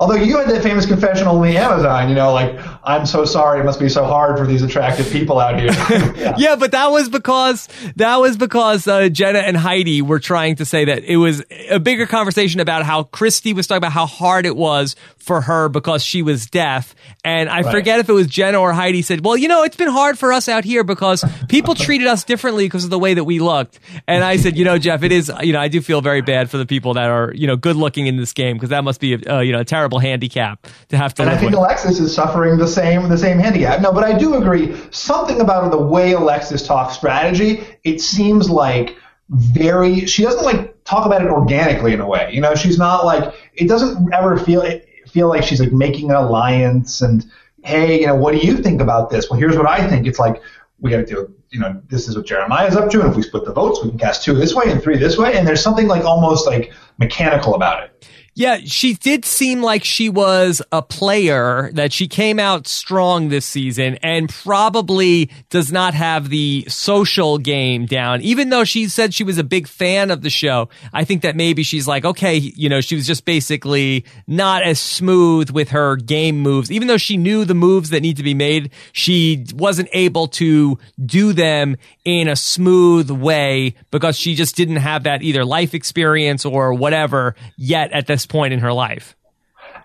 Although 0.00 0.14
you 0.16 0.38
had 0.38 0.48
that 0.48 0.62
famous 0.62 0.86
confessional 0.86 1.42
in 1.42 1.50
the 1.52 1.58
Amazon, 1.58 2.08
you 2.08 2.14
know, 2.14 2.32
like 2.32 2.58
I'm 2.84 3.04
so 3.06 3.24
sorry, 3.24 3.60
it 3.60 3.64
must 3.64 3.80
be 3.80 3.88
so 3.88 4.04
hard 4.04 4.38
for 4.38 4.46
these 4.46 4.62
attractive 4.62 5.10
people 5.10 5.38
out 5.40 5.58
here. 5.58 5.70
yeah. 6.16 6.34
Yeah, 6.38 6.56
but 6.56 6.70
that 6.72 6.90
was 6.92 7.08
because 7.08 7.68
that 7.96 8.16
was 8.16 8.36
because 8.36 8.86
uh, 8.86 9.08
Jenna 9.08 9.40
and 9.40 9.56
Heidi 9.56 10.00
were 10.02 10.20
trying 10.20 10.56
to 10.56 10.64
say 10.64 10.84
that 10.84 11.04
it 11.04 11.16
was 11.16 11.42
a 11.68 11.80
bigger 11.80 12.06
conversation 12.06 12.60
about 12.60 12.84
how 12.84 13.02
Christy 13.04 13.52
was 13.52 13.66
talking 13.66 13.78
about 13.78 13.92
how 13.92 14.06
hard 14.06 14.46
it 14.46 14.56
was 14.56 14.94
for 15.16 15.40
her 15.42 15.68
because 15.68 16.02
she 16.04 16.22
was 16.22 16.46
deaf, 16.46 16.94
and 17.24 17.48
I 17.50 17.60
Right. 17.62 17.72
forget 17.72 17.98
if 17.98 18.08
it 18.08 18.12
was 18.12 18.26
Jenna 18.28 18.58
or 18.60 18.72
Heidi 18.72 19.02
said, 19.02 19.24
"Well, 19.24 19.36
you 19.36 19.48
know, 19.48 19.64
it's 19.64 19.76
been 19.76 19.88
hard 19.88 20.18
for 20.18 20.32
us 20.32 20.48
out 20.48 20.64
here 20.64 20.84
because 20.84 21.24
people 21.48 21.74
treated 21.74 22.06
us 22.06 22.24
differently 22.24 22.64
because 22.66 22.84
of 22.84 22.90
the 22.90 22.98
way 22.98 23.14
that 23.14 23.24
we 23.24 23.38
looked." 23.40 23.78
And 24.06 24.22
I 24.24 24.36
said, 24.36 24.56
"You 24.56 24.64
know, 24.64 24.78
Jeff, 24.78 25.02
it 25.02 25.12
is. 25.12 25.30
You 25.42 25.52
know, 25.52 25.60
I 25.60 25.68
do 25.68 25.80
feel 25.82 26.00
very 26.00 26.22
bad 26.22 26.50
for 26.50 26.56
the 26.56 26.66
people 26.66 26.94
that 26.94 27.10
are 27.10 27.32
you 27.34 27.46
know 27.46 27.56
good 27.56 27.76
looking 27.76 28.06
in 28.06 28.16
this 28.16 28.32
game 28.32 28.56
because 28.56 28.70
that 28.70 28.84
must 28.84 29.00
be 29.00 29.14
uh, 29.26 29.40
you 29.40 29.52
know 29.52 29.60
a 29.60 29.64
terrible 29.64 29.87
handicap 29.96 30.66
to 30.90 30.98
have 30.98 31.14
to 31.14 31.22
And 31.22 31.30
I 31.30 31.38
think 31.38 31.52
with." 31.52 31.58
Alexis 31.58 31.98
is 32.00 32.14
suffering 32.14 32.58
the 32.58 32.68
same 32.68 33.08
the 33.08 33.16
same 33.16 33.38
handicap. 33.38 33.80
No, 33.80 33.92
but 33.92 34.04
I 34.04 34.18
do 34.18 34.34
agree. 34.34 34.76
Something 34.90 35.40
about 35.40 35.70
the 35.70 35.80
way 35.80 36.12
Alexis 36.12 36.66
talks 36.66 36.94
strategy, 36.94 37.64
it 37.84 38.02
seems 38.02 38.50
like 38.50 38.94
very. 39.30 40.04
She 40.04 40.22
doesn't 40.22 40.44
like 40.44 40.84
talk 40.84 41.06
about 41.06 41.22
it 41.22 41.28
organically 41.28 41.94
in 41.94 42.00
a 42.00 42.06
way. 42.06 42.30
You 42.30 42.42
know, 42.42 42.54
she's 42.54 42.76
not 42.76 43.06
like 43.06 43.32
it 43.54 43.68
doesn't 43.68 44.12
ever 44.12 44.36
feel 44.36 44.62
feel 45.08 45.28
like 45.28 45.42
she's 45.42 45.60
like 45.60 45.72
making 45.72 46.10
an 46.10 46.16
alliance 46.16 47.00
and 47.00 47.24
hey, 47.64 48.00
you 48.00 48.06
know, 48.06 48.14
what 48.14 48.32
do 48.32 48.38
you 48.46 48.58
think 48.58 48.80
about 48.80 49.10
this? 49.10 49.28
Well, 49.28 49.38
here's 49.38 49.56
what 49.56 49.66
I 49.66 49.88
think. 49.88 50.06
It's 50.06 50.18
like 50.18 50.42
we 50.80 50.90
got 50.90 50.98
to 50.98 51.06
do. 51.06 51.34
You 51.50 51.60
know, 51.60 51.80
this 51.88 52.08
is 52.08 52.16
what 52.16 52.26
Jeremiah's 52.26 52.76
up 52.76 52.90
to, 52.90 53.00
and 53.00 53.08
if 53.08 53.16
we 53.16 53.22
split 53.22 53.46
the 53.46 53.52
votes, 53.52 53.82
we 53.82 53.88
can 53.88 53.98
cast 53.98 54.22
two 54.22 54.34
this 54.34 54.54
way 54.54 54.64
and 54.70 54.82
three 54.82 54.98
this 54.98 55.16
way. 55.16 55.34
And 55.34 55.46
there's 55.46 55.62
something 55.62 55.86
like 55.88 56.04
almost 56.04 56.46
like 56.46 56.72
mechanical 56.98 57.54
about 57.54 57.84
it. 57.84 58.08
Yeah, 58.38 58.58
she 58.64 58.94
did 58.94 59.24
seem 59.24 59.62
like 59.62 59.82
she 59.82 60.08
was 60.08 60.62
a 60.70 60.80
player 60.80 61.72
that 61.72 61.92
she 61.92 62.06
came 62.06 62.38
out 62.38 62.68
strong 62.68 63.30
this 63.30 63.44
season 63.44 63.98
and 64.00 64.28
probably 64.28 65.28
does 65.50 65.72
not 65.72 65.92
have 65.94 66.28
the 66.28 66.64
social 66.68 67.38
game 67.38 67.86
down. 67.86 68.22
Even 68.22 68.50
though 68.50 68.62
she 68.62 68.86
said 68.86 69.12
she 69.12 69.24
was 69.24 69.38
a 69.38 69.42
big 69.42 69.66
fan 69.66 70.12
of 70.12 70.22
the 70.22 70.30
show, 70.30 70.68
I 70.92 71.02
think 71.02 71.22
that 71.22 71.34
maybe 71.34 71.64
she's 71.64 71.88
like, 71.88 72.04
okay, 72.04 72.36
you 72.36 72.68
know, 72.68 72.80
she 72.80 72.94
was 72.94 73.08
just 73.08 73.24
basically 73.24 74.04
not 74.28 74.62
as 74.62 74.78
smooth 74.78 75.50
with 75.50 75.70
her 75.70 75.96
game 75.96 76.38
moves. 76.38 76.70
Even 76.70 76.86
though 76.86 76.96
she 76.96 77.16
knew 77.16 77.44
the 77.44 77.54
moves 77.54 77.90
that 77.90 78.02
need 78.02 78.18
to 78.18 78.22
be 78.22 78.34
made, 78.34 78.70
she 78.92 79.46
wasn't 79.52 79.88
able 79.92 80.28
to 80.28 80.78
do 81.04 81.32
them 81.32 81.76
in 82.04 82.28
a 82.28 82.36
smooth 82.36 83.10
way 83.10 83.74
because 83.90 84.16
she 84.16 84.36
just 84.36 84.54
didn't 84.54 84.76
have 84.76 85.02
that 85.02 85.22
either 85.22 85.44
life 85.44 85.74
experience 85.74 86.44
or 86.44 86.72
whatever 86.72 87.34
yet 87.56 87.90
at 87.92 88.06
this 88.06 88.27
point 88.28 88.52
in 88.52 88.60
her 88.60 88.72
life. 88.72 89.16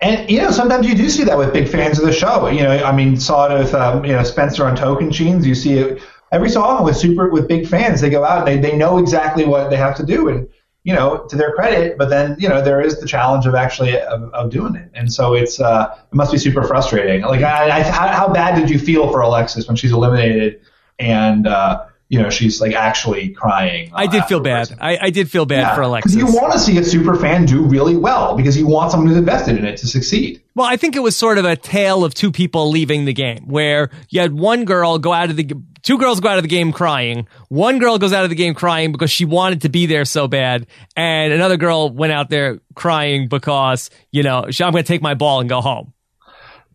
And 0.02 0.30
you 0.30 0.40
know, 0.40 0.52
sometimes 0.52 0.88
you 0.88 0.96
do 0.96 1.10
see 1.10 1.24
that 1.24 1.38
with 1.38 1.54
big 1.54 1.68
fans 1.68 2.00
of 2.00 2.06
the 2.06 2.12
show. 2.12 2.48
You 2.48 2.64
know, 2.64 2.72
I 2.72 2.96
mean, 2.96 3.18
saw 3.18 3.54
it 3.54 3.58
with 3.58 3.74
um, 3.74 4.04
you 4.04 4.12
know 4.14 4.24
Spencer 4.24 4.66
on 4.66 4.76
Tocantins. 4.76 5.46
You 5.46 5.56
see 5.56 5.74
it 5.74 6.02
every 6.32 6.50
so 6.50 6.62
often 6.62 6.86
with 6.86 6.98
super 6.98 7.30
with 7.30 7.48
big 7.48 7.68
fans. 7.68 8.02
They 8.02 8.10
go 8.10 8.24
out 8.24 8.46
they 8.46 8.58
they 8.58 8.76
know 8.76 8.98
exactly 8.98 9.46
what 9.46 9.70
they 9.70 9.78
have 9.78 9.96
to 9.98 10.06
do, 10.06 10.28
and 10.28 10.48
you 10.84 10.94
know, 10.94 11.26
to 11.30 11.36
their 11.38 11.54
credit. 11.54 11.98
But 11.98 12.10
then 12.10 12.36
you 12.40 12.50
know, 12.50 12.62
there 12.62 12.82
is 12.82 13.00
the 13.00 13.08
challenge 13.08 13.46
of 13.46 13.56
actually 13.56 13.98
of, 14.00 14.24
of 14.34 14.50
doing 14.50 14.76
it, 14.76 14.90
and 14.94 15.12
so 15.12 15.34
it's 15.34 15.60
uh, 15.60 15.98
it 16.12 16.16
must 16.16 16.32
be 16.32 16.38
super 16.38 16.64
frustrating. 16.64 17.22
Like, 17.22 17.42
I, 17.42 17.80
I, 17.80 17.84
how, 17.84 18.08
how 18.08 18.34
bad 18.34 18.60
did 18.60 18.70
you 18.70 18.80
feel 18.80 19.10
for 19.10 19.22
Alexis 19.22 19.68
when 19.68 19.76
she's 19.76 19.94
eliminated? 19.94 20.62
And 21.00 21.48
uh, 21.48 21.86
you 22.14 22.22
know 22.22 22.30
she's 22.30 22.62
like 22.62 22.74
actually 22.74 23.30
crying. 23.30 23.90
I 23.92 24.06
uh, 24.06 24.12
did 24.12 24.26
feel 24.26 24.40
bad. 24.40 24.78
I, 24.80 25.00
I 25.02 25.10
did 25.10 25.32
feel 25.32 25.48
bad 25.48 25.74
for 25.74 25.82
Alexis. 25.82 26.14
Because 26.14 26.32
you 26.32 26.40
want 26.40 26.54
to 26.54 26.60
see 26.60 26.78
a 26.78 26.84
super 26.84 27.16
fan 27.16 27.46
do 27.46 27.64
really 27.64 27.98
well 27.98 28.38
because 28.38 28.56
you 28.56 28.68
want 28.68 28.92
someone 28.92 29.10
who's 29.10 29.18
invested 29.18 29.58
in 29.58 29.66
it 29.66 29.78
to 29.78 29.88
succeed. 29.88 30.40
Well, 30.54 30.68
I 30.68 30.78
think 30.78 30.96
it 30.96 31.00
was 31.00 31.18
sort 31.18 31.40
of 31.40 31.46
a 31.46 31.56
tale 31.56 32.06
of 32.06 32.14
two 32.14 32.32
people 32.32 32.70
leaving 32.70 33.06
the 33.06 33.14
game 33.14 33.48
where 33.48 33.90
you 34.10 34.22
had 34.22 34.32
one 34.32 34.64
girl 34.66 35.00
go 35.00 35.12
out 35.12 35.32
of 35.32 35.38
the 35.38 35.56
two 35.82 35.98
girls 35.98 36.20
go 36.20 36.30
out 36.30 36.38
of 36.38 36.44
the 36.44 36.50
game 36.50 36.72
crying. 36.72 37.28
One 37.50 37.80
girl 37.80 37.98
goes 37.98 38.14
out 38.14 38.26
of 38.26 38.30
the 38.30 38.36
game 38.36 38.54
crying 38.54 38.92
because 38.92 39.10
she 39.10 39.26
wanted 39.26 39.62
to 39.62 39.70
be 39.70 39.88
there 39.88 40.06
so 40.06 40.28
bad, 40.28 40.68
and 40.96 41.34
another 41.34 41.58
girl 41.58 41.90
went 41.90 42.14
out 42.14 42.30
there 42.30 42.60
crying 42.76 43.28
because, 43.28 43.90
you 44.12 44.22
know, 44.22 44.52
she, 44.52 44.64
I'm 44.64 44.72
going 44.72 44.84
to 44.84 44.88
take 44.88 45.02
my 45.02 45.16
ball 45.16 45.40
and 45.40 45.50
go 45.50 45.62
home. 45.62 45.94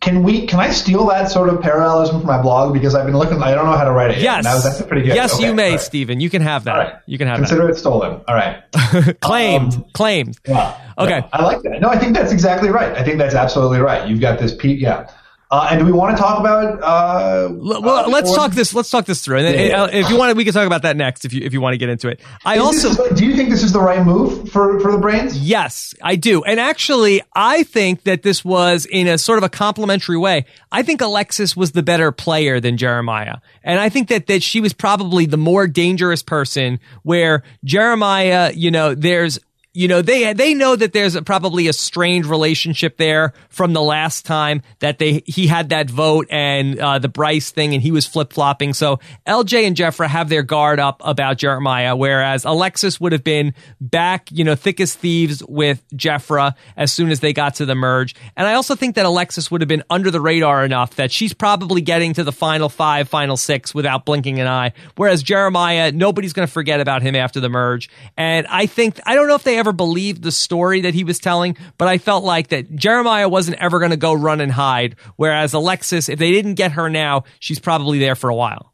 Can 0.00 0.22
we? 0.22 0.46
Can 0.46 0.60
I 0.60 0.70
steal 0.70 1.06
that 1.08 1.30
sort 1.30 1.48
of 1.48 1.60
parallelism 1.60 2.20
from 2.20 2.26
my 2.26 2.40
blog 2.40 2.72
because 2.72 2.94
I've 2.94 3.06
been 3.06 3.16
looking. 3.16 3.42
I 3.42 3.54
don't 3.54 3.66
know 3.66 3.76
how 3.76 3.84
to 3.84 3.90
write 3.90 4.12
it. 4.12 4.18
Yes. 4.18 4.44
That 4.44 4.54
was, 4.54 4.64
that's 4.64 4.82
pretty 4.82 5.02
good. 5.02 5.16
Yes, 5.16 5.34
Okay, 5.34 5.46
you 5.48 5.54
may, 5.54 5.72
right. 5.72 5.80
Stephen. 5.80 6.20
You 6.20 6.30
can 6.30 6.42
have 6.42 6.64
that. 6.64 6.76
Right. 6.76 6.94
You 7.06 7.18
can 7.18 7.26
have 7.26 7.38
Consider 7.38 7.68
it 7.68 7.76
stolen. 7.76 8.20
All 8.28 8.34
right. 8.34 8.62
claimed. 9.20 9.74
Um, 9.74 9.84
claimed. 9.92 10.38
Yeah. 10.46 10.78
Okay. 10.98 11.18
Yeah, 11.18 11.28
I 11.32 11.42
like 11.42 11.62
that. 11.62 11.80
No, 11.80 11.88
I 11.88 11.98
think 11.98 12.14
that's 12.14 12.32
exactly 12.32 12.70
right. 12.70 12.96
I 12.96 13.02
think 13.02 13.18
that's 13.18 13.34
absolutely 13.34 13.80
right. 13.80 14.08
You've 14.08 14.20
got 14.20 14.38
this. 14.38 14.54
Yeah. 14.62 15.10
Uh, 15.50 15.68
and 15.70 15.80
do 15.80 15.86
we 15.86 15.92
want 15.92 16.14
to 16.14 16.22
talk 16.22 16.38
about? 16.40 16.82
Uh, 16.82 17.48
Well, 17.52 17.88
uh, 17.88 18.08
let's 18.08 18.30
or- 18.30 18.36
talk 18.36 18.52
this. 18.52 18.74
Let's 18.74 18.90
talk 18.90 19.06
this 19.06 19.22
through. 19.22 19.38
And 19.38 19.58
Yeah. 19.68 19.82
uh, 19.84 19.86
if 19.90 20.10
you 20.10 20.16
want, 20.18 20.36
we 20.36 20.44
can 20.44 20.52
talk 20.52 20.66
about 20.66 20.82
that 20.82 20.94
next. 20.96 21.24
If 21.24 21.32
you 21.32 21.40
if 21.42 21.54
you 21.54 21.60
want 21.62 21.72
to 21.72 21.78
get 21.78 21.88
into 21.88 22.08
it, 22.08 22.20
I 22.44 22.56
Is 22.56 22.60
also 22.60 22.88
this- 22.90 23.18
do 23.18 23.24
you 23.24 23.34
think 23.34 23.48
this 23.48 23.62
is 23.62 23.72
the 23.72 23.80
right 23.80 24.04
move 24.04 24.50
for 24.50 24.78
for 24.80 24.92
the 24.92 24.98
Brains? 24.98 25.38
Yes, 25.38 25.94
I 26.02 26.16
do. 26.16 26.42
And 26.44 26.60
actually, 26.60 27.22
I 27.34 27.62
think 27.62 28.04
that 28.04 28.22
this 28.22 28.44
was 28.44 28.84
in 28.84 29.06
a 29.08 29.16
sort 29.16 29.38
of 29.38 29.44
a 29.44 29.48
complimentary 29.48 30.18
way. 30.18 30.44
I 30.70 30.82
think 30.82 31.00
Alexis 31.00 31.56
was 31.56 31.72
the 31.72 31.82
better 31.82 32.12
player 32.12 32.60
than 32.60 32.76
Jeremiah. 32.76 33.36
And 33.64 33.80
I 33.80 33.88
think 33.88 34.08
that, 34.08 34.26
that 34.26 34.42
she 34.42 34.60
was 34.60 34.74
probably 34.74 35.24
the 35.24 35.36
more 35.38 35.66
dangerous 35.66 36.22
person 36.22 36.78
where 37.04 37.42
Jeremiah, 37.64 38.52
you 38.54 38.70
know, 38.70 38.94
there's, 38.94 39.38
you 39.74 39.86
know, 39.86 40.02
they, 40.02 40.32
they 40.32 40.54
know 40.54 40.74
that 40.74 40.92
there's 40.92 41.14
a, 41.14 41.22
probably 41.22 41.68
a 41.68 41.72
strained 41.72 42.26
relationship 42.26 42.96
there 42.96 43.34
from 43.48 43.74
the 43.74 43.82
last 43.82 44.24
time 44.24 44.62
that 44.80 44.98
they, 44.98 45.22
he 45.26 45.46
had 45.46 45.68
that 45.68 45.90
vote 45.90 46.26
and, 46.30 46.80
uh, 46.80 46.98
the 46.98 47.08
Bryce 47.08 47.50
thing 47.50 47.74
and 47.74 47.82
he 47.82 47.90
was 47.90 48.06
flip 48.06 48.32
flopping. 48.32 48.72
So 48.72 48.98
LJ 49.26 49.66
and 49.66 49.76
Jefra 49.76 50.08
have 50.08 50.30
their 50.30 50.42
guard 50.42 50.80
up 50.80 51.02
about 51.04 51.36
Jeremiah, 51.36 51.94
whereas 51.94 52.44
Alexis 52.44 52.98
would 52.98 53.12
have 53.12 53.22
been 53.22 53.54
back, 53.80 54.30
you 54.32 54.42
know, 54.42 54.54
thick 54.54 54.80
as 54.80 54.94
thieves 54.94 55.42
with 55.46 55.84
Jefra 55.94 56.54
as 56.76 56.90
soon 56.90 57.10
as 57.10 57.20
they 57.20 57.32
got 57.34 57.56
to 57.56 57.66
the 57.66 57.74
merge. 57.74 58.14
And 58.36 58.46
I 58.46 58.54
also 58.54 58.74
think 58.74 58.94
that 58.94 59.04
Alexis 59.04 59.50
would 59.50 59.60
have 59.60 59.68
been 59.68 59.84
under 59.90 60.10
the 60.10 60.20
radar 60.20 60.64
enough 60.64 60.96
that 60.96 61.12
she's 61.12 61.34
probably 61.34 61.82
getting 61.82 62.14
to 62.14 62.24
the 62.24 62.32
final 62.32 62.70
five, 62.70 63.08
final 63.08 63.36
six 63.36 63.74
without 63.74 64.06
blinking 64.06 64.40
an 64.40 64.46
eye. 64.46 64.72
Whereas 64.96 65.22
Jeremiah, 65.22 65.92
nobody's 65.92 66.32
going 66.32 66.48
to 66.48 66.52
forget 66.52 66.80
about 66.80 67.02
him 67.02 67.14
after 67.14 67.38
the 67.38 67.50
merge. 67.50 67.90
And 68.16 68.46
I 68.46 68.66
think, 68.66 68.98
I 69.04 69.14
don't 69.14 69.28
know 69.28 69.34
if 69.34 69.44
they 69.44 69.57
ever 69.58 69.72
believed 69.72 70.22
the 70.22 70.32
story 70.32 70.80
that 70.82 70.94
he 70.94 71.04
was 71.04 71.18
telling, 71.18 71.56
but 71.76 71.88
I 71.88 71.98
felt 71.98 72.24
like 72.24 72.48
that 72.48 72.74
Jeremiah 72.74 73.28
wasn't 73.28 73.58
ever 73.58 73.78
going 73.78 73.90
to 73.90 73.96
go 73.96 74.12
run 74.14 74.40
and 74.40 74.50
hide. 74.50 74.96
Whereas 75.16 75.52
Alexis, 75.52 76.08
if 76.08 76.18
they 76.18 76.32
didn't 76.32 76.54
get 76.54 76.72
her 76.72 76.88
now, 76.88 77.24
she's 77.40 77.58
probably 77.58 77.98
there 77.98 78.14
for 78.14 78.30
a 78.30 78.34
while. 78.34 78.72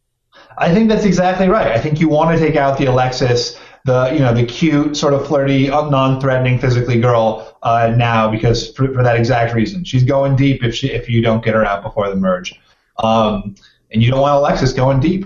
I 0.57 0.73
think 0.73 0.89
that's 0.89 1.05
exactly 1.05 1.49
right. 1.49 1.69
I 1.69 1.81
think 1.81 1.99
you 2.01 2.09
want 2.09 2.39
to 2.39 2.45
take 2.45 2.55
out 2.57 2.79
the 2.79 2.85
Alexis, 2.87 3.59
the 3.85 4.11
you 4.13 4.21
know 4.21 4.33
the 4.33 4.45
cute, 4.47 4.97
sort 4.97 5.13
of 5.13 5.27
flirty, 5.27 5.69
non-threatening 5.69 6.59
physically 6.59 7.01
girl 7.01 7.57
uh, 7.63 7.93
now 7.97 8.31
because 8.31 8.71
for, 8.73 8.93
for 8.95 9.03
that 9.03 9.17
exact 9.17 9.55
reason, 9.55 9.85
she's 9.85 10.05
going 10.05 10.37
deep 10.37 10.63
if 10.63 10.75
she 10.75 10.91
if 10.91 11.09
you 11.09 11.21
don't 11.23 11.45
get 11.45 11.55
her 11.55 11.65
out 11.65 11.83
before 11.83 12.09
the 12.09 12.17
merge, 12.17 12.55
um, 12.99 13.55
and 13.91 14.03
you 14.03 14.11
don't 14.11 14.21
want 14.21 14.35
Alexis 14.35 14.73
going 14.73 15.01
deep. 15.01 15.25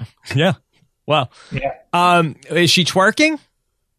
Yeah. 0.34 0.54
Well, 1.06 1.30
Yeah. 1.52 1.74
um, 1.92 2.36
is 2.50 2.70
she 2.70 2.84
twerking? 2.84 3.38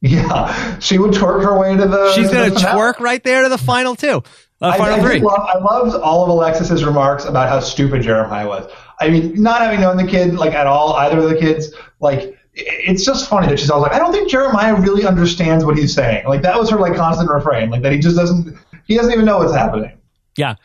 Yeah, 0.05 0.79
she 0.79 0.97
would 0.97 1.11
twerk 1.11 1.43
her 1.43 1.57
way 1.57 1.77
to 1.77 1.87
the. 1.87 2.11
She's 2.11 2.29
going 2.29 2.51
to 2.51 2.59
twerk 2.59 2.99
right 2.99 3.23
there 3.23 3.43
to 3.43 3.49
the 3.49 3.57
final 3.57 3.95
two, 3.95 4.21
uh, 4.61 4.67
I, 4.67 4.77
final 4.77 4.95
I, 4.95 5.01
three. 5.01 5.13
did 5.13 5.23
love, 5.23 5.39
I 5.39 5.57
loved 5.59 5.95
all 5.95 6.23
of 6.23 6.29
Alexis's 6.29 6.83
remarks 6.83 7.23
about 7.23 7.47
how 7.47 7.61
stupid 7.61 8.01
Jeremiah 8.01 8.45
was. 8.45 8.69
I 8.99 9.09
mean, 9.09 9.41
not 9.41 9.61
having 9.61 9.79
known 9.79 9.95
the 9.95 10.05
kid 10.05 10.35
like 10.35 10.53
at 10.53 10.67
all, 10.67 10.93
either 10.97 11.19
of 11.19 11.29
the 11.29 11.37
kids, 11.37 11.73
like 12.01 12.37
it's 12.53 13.05
just 13.05 13.29
funny 13.29 13.47
that 13.47 13.57
she's 13.59 13.69
always 13.69 13.89
like, 13.89 13.93
I 13.93 13.99
don't 13.99 14.11
think 14.11 14.29
Jeremiah 14.29 14.75
really 14.75 15.05
understands 15.05 15.63
what 15.63 15.77
he's 15.77 15.93
saying. 15.93 16.27
Like 16.27 16.41
that 16.41 16.59
was 16.59 16.69
her 16.69 16.77
like 16.77 16.95
constant 16.95 17.29
refrain, 17.29 17.69
like 17.69 17.81
that 17.83 17.93
he 17.93 17.99
just 17.99 18.17
doesn't, 18.17 18.57
he 18.85 18.97
doesn't 18.97 19.11
even 19.11 19.23
know 19.23 19.37
what's 19.37 19.53
happening. 19.53 19.97
Yeah. 20.35 20.55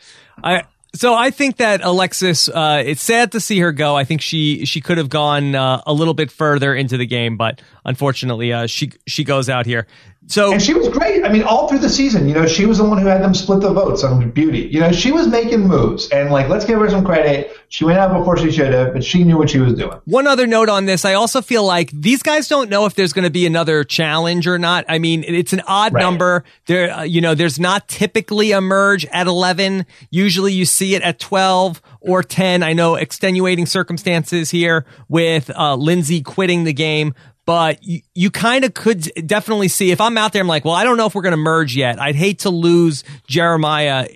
I 0.43 0.63
so 0.95 1.13
I 1.13 1.29
think 1.29 1.57
that 1.57 1.81
Alexis 1.83 2.49
uh 2.49 2.83
it's 2.85 3.01
sad 3.03 3.31
to 3.33 3.39
see 3.39 3.59
her 3.59 3.71
go. 3.71 3.95
I 3.95 4.03
think 4.03 4.21
she 4.21 4.65
she 4.65 4.81
could 4.81 4.97
have 4.97 5.09
gone 5.09 5.55
uh, 5.55 5.81
a 5.85 5.93
little 5.93 6.13
bit 6.13 6.31
further 6.31 6.73
into 6.73 6.97
the 6.97 7.05
game, 7.05 7.37
but 7.37 7.61
unfortunately 7.85 8.53
uh 8.53 8.67
she 8.67 8.91
she 9.07 9.23
goes 9.23 9.49
out 9.49 9.65
here. 9.65 9.87
So 10.29 10.53
And 10.53 10.61
she 10.61 10.75
was 10.75 10.87
great. 10.89 11.25
I 11.25 11.29
mean, 11.29 11.41
all 11.41 11.67
through 11.67 11.79
the 11.79 11.89
season, 11.89 12.27
you 12.27 12.35
know, 12.35 12.45
she 12.45 12.67
was 12.67 12.77
the 12.77 12.83
one 12.83 12.99
who 12.99 13.07
had 13.07 13.23
them 13.23 13.33
split 13.33 13.61
the 13.61 13.73
votes 13.73 14.03
on 14.03 14.29
beauty. 14.29 14.69
You 14.71 14.79
know, 14.79 14.91
she 14.91 15.11
was 15.11 15.27
making 15.27 15.61
moves, 15.67 16.07
and 16.09 16.29
like, 16.29 16.47
let's 16.49 16.65
give 16.65 16.79
her 16.79 16.87
some 16.87 17.03
credit. 17.03 17.51
She 17.69 17.83
went 17.83 17.97
out 17.97 18.15
before 18.15 18.37
she 18.37 18.51
should 18.51 18.71
have, 18.71 18.93
but 18.93 19.03
she 19.03 19.23
knew 19.23 19.37
what 19.39 19.49
she 19.49 19.57
was 19.59 19.73
doing. 19.73 19.99
One 20.05 20.27
other 20.27 20.45
note 20.45 20.69
on 20.69 20.85
this, 20.85 21.03
I 21.03 21.15
also 21.15 21.41
feel 21.41 21.65
like 21.65 21.89
these 21.91 22.21
guys 22.21 22.47
don't 22.47 22.69
know 22.69 22.85
if 22.85 22.93
there's 22.93 23.11
going 23.11 23.23
to 23.25 23.31
be 23.31 23.47
another 23.47 23.83
challenge 23.83 24.45
or 24.47 24.59
not. 24.59 24.85
I 24.87 24.99
mean, 24.99 25.23
it's 25.27 25.51
an 25.53 25.61
odd 25.67 25.93
Right. 25.93 26.01
number. 26.01 26.43
There, 26.67 26.91
uh, 26.91 27.01
you 27.03 27.21
know, 27.21 27.33
there's 27.33 27.59
not 27.59 27.87
typically 27.87 28.51
a 28.51 28.61
merge 28.61 29.05
at 29.07 29.25
11. 29.25 29.87
Usually 30.11 30.53
you 30.53 30.65
see 30.65 30.93
it 30.93 31.01
at 31.01 31.19
12 31.19 31.81
or 32.01 32.21
10. 32.21 32.61
I 32.61 32.73
know 32.73 32.93
extenuating 32.95 33.65
circumstances 33.65 34.51
here 34.51 34.85
with, 35.07 35.49
uh, 35.57 35.75
Lindsey 35.75 36.21
quitting 36.21 36.65
the 36.65 36.73
game. 36.73 37.15
But 37.49 37.83
you, 37.83 38.01
you 38.13 38.29
kind 38.29 38.63
of 38.63 38.75
could 38.75 39.11
definitely 39.25 39.69
see 39.69 39.89
if 39.89 39.99
I'm 39.99 40.19
out 40.19 40.33
there, 40.33 40.41
I'm 40.43 40.47
like, 40.47 40.65
well, 40.65 40.75
I 40.75 40.83
don't 40.83 40.97
know 40.97 41.07
if 41.07 41.15
we're 41.15 41.23
going 41.23 41.31
to 41.31 41.37
merge 41.37 41.75
yet. 41.75 41.99
I'd 41.99 42.15
hate 42.15 42.41
to 42.41 42.51
lose 42.51 43.03
Jeremiah, 43.25 44.07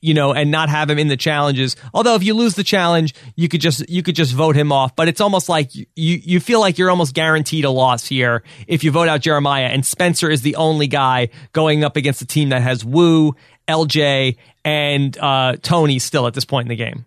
you 0.00 0.14
know, 0.14 0.32
and 0.32 0.50
not 0.50 0.70
have 0.70 0.88
him 0.88 0.98
in 0.98 1.08
the 1.08 1.16
challenges. 1.18 1.76
Although 1.92 2.14
if 2.14 2.22
you 2.22 2.32
lose 2.32 2.54
the 2.54 2.64
challenge, 2.64 3.14
you 3.36 3.46
could 3.46 3.60
just 3.60 3.86
you 3.90 4.02
could 4.02 4.16
just 4.16 4.32
vote 4.32 4.56
him 4.56 4.72
off. 4.72 4.96
But 4.96 5.08
it's 5.08 5.20
almost 5.20 5.50
like 5.50 5.74
you 5.74 5.84
you 5.96 6.40
feel 6.40 6.60
like 6.60 6.78
you're 6.78 6.88
almost 6.88 7.12
guaranteed 7.12 7.66
a 7.66 7.70
loss 7.70 8.06
here 8.06 8.42
if 8.66 8.82
you 8.82 8.90
vote 8.90 9.06
out 9.06 9.20
Jeremiah 9.20 9.66
and 9.66 9.84
Spencer 9.84 10.30
is 10.30 10.40
the 10.40 10.56
only 10.56 10.86
guy 10.86 11.28
going 11.52 11.84
up 11.84 11.98
against 11.98 12.22
a 12.22 12.26
team 12.26 12.48
that 12.48 12.62
has 12.62 12.86
Woo, 12.86 13.36
LJ, 13.68 14.38
and 14.64 15.18
uh, 15.18 15.56
Tony 15.60 15.98
still 15.98 16.26
at 16.26 16.32
this 16.32 16.46
point 16.46 16.64
in 16.64 16.68
the 16.70 16.76
game. 16.76 17.04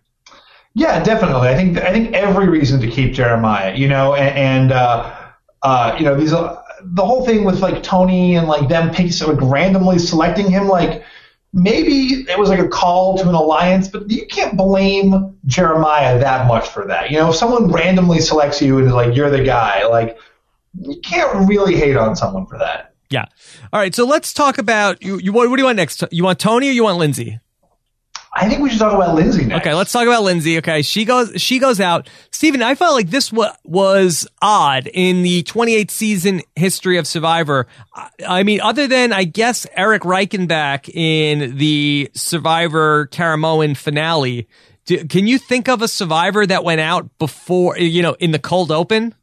Yeah, 0.74 1.02
definitely. 1.02 1.48
I 1.48 1.56
think 1.56 1.76
I 1.78 1.92
think 1.92 2.14
every 2.14 2.48
reason 2.48 2.80
to 2.82 2.86
keep 2.88 3.14
Jeremiah, 3.14 3.74
you 3.74 3.88
know, 3.88 4.14
and, 4.14 4.38
and 4.38 4.72
uh, 4.72 5.21
uh, 5.62 5.96
you 5.98 6.04
know 6.04 6.14
these 6.14 6.32
uh, 6.32 6.60
the 6.82 7.04
whole 7.04 7.24
thing 7.24 7.44
with 7.44 7.60
like 7.60 7.82
Tony 7.82 8.36
and 8.36 8.48
like 8.48 8.68
them 8.68 8.90
pick, 8.92 9.12
so, 9.12 9.32
like 9.32 9.40
randomly 9.40 9.98
selecting 9.98 10.50
him, 10.50 10.68
like 10.68 11.04
maybe 11.52 12.24
it 12.28 12.38
was 12.38 12.48
like 12.48 12.58
a 12.58 12.68
call 12.68 13.18
to 13.18 13.28
an 13.28 13.34
alliance, 13.34 13.88
but 13.88 14.10
you 14.10 14.26
can't 14.26 14.56
blame 14.56 15.38
Jeremiah 15.46 16.18
that 16.18 16.46
much 16.46 16.68
for 16.68 16.86
that. 16.86 17.10
You 17.10 17.18
know, 17.18 17.30
if 17.30 17.36
someone 17.36 17.70
randomly 17.70 18.20
selects 18.20 18.60
you 18.60 18.78
and 18.78 18.86
is 18.86 18.92
like 18.92 19.14
you're 19.14 19.30
the 19.30 19.44
guy, 19.44 19.86
like 19.86 20.18
you 20.80 21.00
can't 21.00 21.48
really 21.48 21.76
hate 21.76 21.96
on 21.96 22.16
someone 22.16 22.46
for 22.46 22.58
that. 22.58 22.94
Yeah. 23.10 23.26
All 23.72 23.78
right. 23.78 23.94
So 23.94 24.06
let's 24.06 24.32
talk 24.32 24.56
about 24.56 25.02
you. 25.02 25.18
you 25.18 25.32
what, 25.32 25.50
what 25.50 25.56
do 25.56 25.62
you 25.62 25.66
want 25.66 25.76
next? 25.76 26.02
You 26.10 26.24
want 26.24 26.38
Tony 26.38 26.68
or 26.68 26.72
you 26.72 26.84
want 26.84 26.98
Lindsey? 26.98 27.38
I 28.34 28.48
think 28.48 28.62
we 28.62 28.70
should 28.70 28.78
talk 28.78 28.94
about 28.94 29.14
Lindsey 29.14 29.44
next. 29.44 29.60
Okay, 29.66 29.74
let's 29.74 29.92
talk 29.92 30.06
about 30.06 30.22
Lindsey. 30.22 30.56
Okay, 30.58 30.80
she 30.80 31.04
goes 31.04 31.32
she 31.40 31.58
goes 31.58 31.80
out. 31.80 32.08
Stephen, 32.30 32.62
I 32.62 32.74
felt 32.74 32.94
like 32.94 33.10
this 33.10 33.30
wa- 33.30 33.54
was 33.62 34.26
odd 34.40 34.86
in 34.86 35.22
the 35.22 35.42
28th 35.42 35.90
season 35.90 36.40
history 36.56 36.96
of 36.96 37.06
Survivor. 37.06 37.66
I, 37.94 38.08
I 38.26 38.42
mean, 38.42 38.62
other 38.62 38.86
than 38.86 39.12
I 39.12 39.24
guess 39.24 39.66
Eric 39.76 40.02
Reichenbach 40.02 40.88
in 40.88 41.58
the 41.58 42.10
Survivor 42.14 43.06
Karamoan 43.08 43.76
finale. 43.76 44.48
Do, 44.84 45.04
can 45.04 45.28
you 45.28 45.38
think 45.38 45.68
of 45.68 45.80
a 45.80 45.86
Survivor 45.86 46.44
that 46.44 46.64
went 46.64 46.80
out 46.80 47.16
before 47.18 47.78
you 47.78 48.02
know 48.02 48.14
in 48.14 48.30
the 48.32 48.38
cold 48.38 48.72
open? 48.72 49.14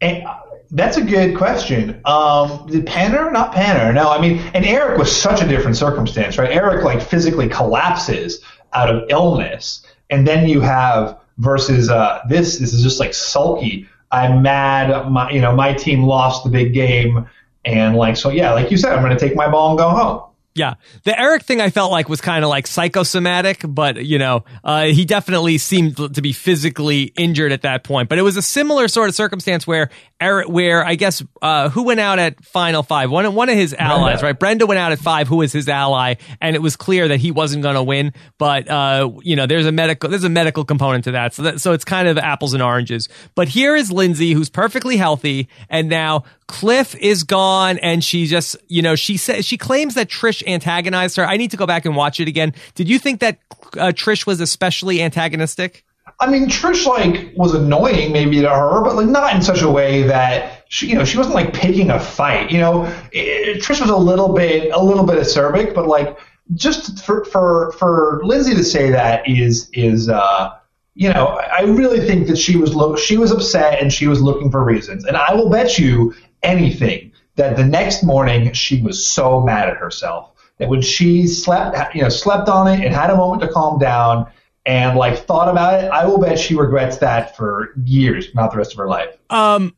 And, 0.00 0.24
uh, 0.24 0.38
that's 0.70 0.96
a 0.96 1.02
good 1.02 1.36
question. 1.36 2.00
Um, 2.04 2.66
did 2.66 2.86
Panner? 2.86 3.32
Not 3.32 3.54
Panner. 3.54 3.92
No, 3.94 4.10
I 4.10 4.20
mean, 4.20 4.38
and 4.54 4.64
Eric 4.64 4.98
was 4.98 5.14
such 5.14 5.42
a 5.42 5.48
different 5.48 5.76
circumstance, 5.76 6.36
right? 6.38 6.50
Eric 6.50 6.84
like 6.84 7.00
physically 7.00 7.48
collapses 7.48 8.40
out 8.74 8.94
of 8.94 9.04
illness, 9.08 9.86
and 10.10 10.26
then 10.26 10.46
you 10.48 10.60
have 10.60 11.20
versus 11.38 11.88
uh, 11.88 12.20
this. 12.28 12.58
This 12.58 12.72
is 12.72 12.82
just 12.82 13.00
like 13.00 13.14
sulky. 13.14 13.88
I'm 14.10 14.42
mad. 14.42 15.10
My, 15.10 15.30
you 15.30 15.40
know, 15.40 15.54
my 15.54 15.72
team 15.72 16.02
lost 16.02 16.44
the 16.44 16.50
big 16.50 16.74
game, 16.74 17.28
and 17.64 17.96
like 17.96 18.16
so, 18.16 18.30
yeah, 18.30 18.52
like 18.52 18.70
you 18.70 18.76
said, 18.76 18.92
I'm 18.92 19.02
going 19.02 19.16
to 19.16 19.18
take 19.18 19.36
my 19.36 19.48
ball 19.48 19.70
and 19.70 19.78
go 19.78 19.88
home. 19.88 20.27
Yeah, 20.58 20.74
the 21.04 21.18
Eric 21.18 21.44
thing 21.44 21.60
I 21.60 21.70
felt 21.70 21.92
like 21.92 22.08
was 22.08 22.20
kind 22.20 22.44
of 22.44 22.50
like 22.50 22.66
psychosomatic, 22.66 23.62
but 23.64 24.04
you 24.04 24.18
know, 24.18 24.44
uh, 24.64 24.86
he 24.86 25.04
definitely 25.04 25.56
seemed 25.58 25.96
to 25.96 26.20
be 26.20 26.32
physically 26.32 27.12
injured 27.16 27.52
at 27.52 27.62
that 27.62 27.84
point. 27.84 28.08
But 28.08 28.18
it 28.18 28.22
was 28.22 28.36
a 28.36 28.42
similar 28.42 28.88
sort 28.88 29.08
of 29.08 29.14
circumstance 29.14 29.66
where 29.66 29.90
Eric, 30.20 30.48
where 30.48 30.84
I 30.84 30.96
guess 30.96 31.22
uh, 31.40 31.68
who 31.68 31.84
went 31.84 32.00
out 32.00 32.18
at 32.18 32.44
final 32.44 32.82
five, 32.82 33.08
one 33.08 33.32
one 33.34 33.48
of 33.48 33.54
his 33.54 33.72
allies, 33.72 34.20
right? 34.22 34.36
Brenda 34.36 34.66
went 34.66 34.78
out 34.78 34.90
at 34.90 34.98
five, 34.98 35.28
who 35.28 35.36
was 35.36 35.52
his 35.52 35.68
ally, 35.68 36.14
and 36.40 36.56
it 36.56 36.60
was 36.60 36.74
clear 36.74 37.06
that 37.06 37.18
he 37.18 37.30
wasn't 37.30 37.62
going 37.62 37.76
to 37.76 37.82
win. 37.84 38.12
But 38.36 38.68
uh, 38.68 39.12
you 39.22 39.36
know, 39.36 39.46
there's 39.46 39.66
a 39.66 39.72
medical 39.72 40.10
there's 40.10 40.24
a 40.24 40.28
medical 40.28 40.64
component 40.64 41.04
to 41.04 41.12
that, 41.12 41.34
so 41.34 41.42
that, 41.42 41.60
so 41.60 41.72
it's 41.72 41.84
kind 41.84 42.08
of 42.08 42.18
apples 42.18 42.52
and 42.52 42.62
oranges. 42.62 43.08
But 43.36 43.46
here 43.46 43.76
is 43.76 43.92
Lindsey, 43.92 44.32
who's 44.32 44.50
perfectly 44.50 44.96
healthy, 44.96 45.48
and 45.70 45.88
now 45.88 46.24
Cliff 46.48 46.94
is 46.96 47.24
gone, 47.24 47.78
and 47.78 48.02
she 48.02 48.26
just 48.26 48.56
you 48.68 48.82
know 48.82 48.96
she 48.96 49.16
says 49.16 49.44
she 49.44 49.56
claims 49.56 49.94
that 49.94 50.08
Trish 50.08 50.42
antagonized 50.46 51.16
her. 51.16 51.26
I 51.26 51.36
need 51.36 51.52
to 51.52 51.56
go 51.56 51.66
back 51.66 51.84
and 51.84 51.94
watch 51.94 52.20
it 52.20 52.26
again. 52.26 52.54
Did 52.74 52.88
you 52.88 52.98
think 52.98 53.20
that 53.20 53.38
uh, 53.74 53.92
Trish 53.94 54.26
was 54.26 54.40
especially 54.40 55.00
antagonistic? 55.02 55.84
I 56.20 56.28
mean, 56.28 56.48
Trish 56.48 56.86
like 56.86 57.36
was 57.36 57.54
annoying 57.54 58.12
maybe 58.12 58.40
to 58.40 58.48
her, 58.48 58.82
but 58.82 58.96
like 58.96 59.06
not 59.06 59.34
in 59.36 59.42
such 59.42 59.62
a 59.62 59.70
way 59.70 60.02
that 60.04 60.64
she, 60.68 60.88
you 60.88 60.94
know, 60.94 61.04
she 61.04 61.18
wasn't 61.18 61.34
like 61.34 61.52
picking 61.52 61.90
a 61.90 62.00
fight. 62.00 62.50
You 62.50 62.58
know, 62.58 62.84
it, 63.12 63.62
Trish 63.62 63.80
was 63.80 63.90
a 63.90 63.96
little 63.96 64.32
bit, 64.32 64.72
a 64.72 64.82
little 64.82 65.04
bit 65.04 65.18
acerbic, 65.18 65.74
but 65.74 65.86
like 65.86 66.18
just 66.54 67.04
for 67.04 67.24
for 67.26 67.72
for 67.72 68.20
Lindsey 68.24 68.54
to 68.54 68.64
say 68.64 68.90
that 68.90 69.28
is 69.28 69.68
is 69.74 70.08
uh, 70.08 70.54
you 70.94 71.12
know, 71.12 71.26
I 71.26 71.62
really 71.62 72.00
think 72.00 72.26
that 72.28 72.38
she 72.38 72.56
was 72.56 72.74
look 72.74 72.98
she 72.98 73.16
was 73.16 73.30
upset 73.30 73.80
and 73.80 73.92
she 73.92 74.08
was 74.08 74.20
looking 74.20 74.50
for 74.50 74.64
reasons, 74.64 75.04
and 75.04 75.16
I 75.16 75.34
will 75.34 75.50
bet 75.50 75.78
you 75.78 76.14
anything 76.42 77.12
that 77.36 77.56
the 77.56 77.64
next 77.64 78.02
morning 78.02 78.52
she 78.52 78.82
was 78.82 79.04
so 79.06 79.40
mad 79.40 79.68
at 79.68 79.76
herself 79.76 80.32
that 80.58 80.68
when 80.68 80.82
she 80.82 81.26
slept, 81.26 81.94
you 81.94 82.02
know, 82.02 82.08
slept 82.08 82.48
on 82.48 82.66
it 82.66 82.84
and 82.84 82.94
had 82.94 83.10
a 83.10 83.16
moment 83.16 83.42
to 83.42 83.48
calm 83.48 83.78
down 83.78 84.30
and 84.66 84.98
like 84.98 85.18
thought 85.18 85.48
about 85.48 85.82
it, 85.82 85.90
I 85.90 86.04
will 86.04 86.18
bet 86.18 86.38
she 86.38 86.54
regrets 86.54 86.98
that 86.98 87.36
for 87.36 87.72
years, 87.84 88.34
not 88.34 88.50
the 88.50 88.58
rest 88.58 88.72
of 88.72 88.78
her 88.78 88.88
life. 88.88 89.16
Um, 89.30 89.74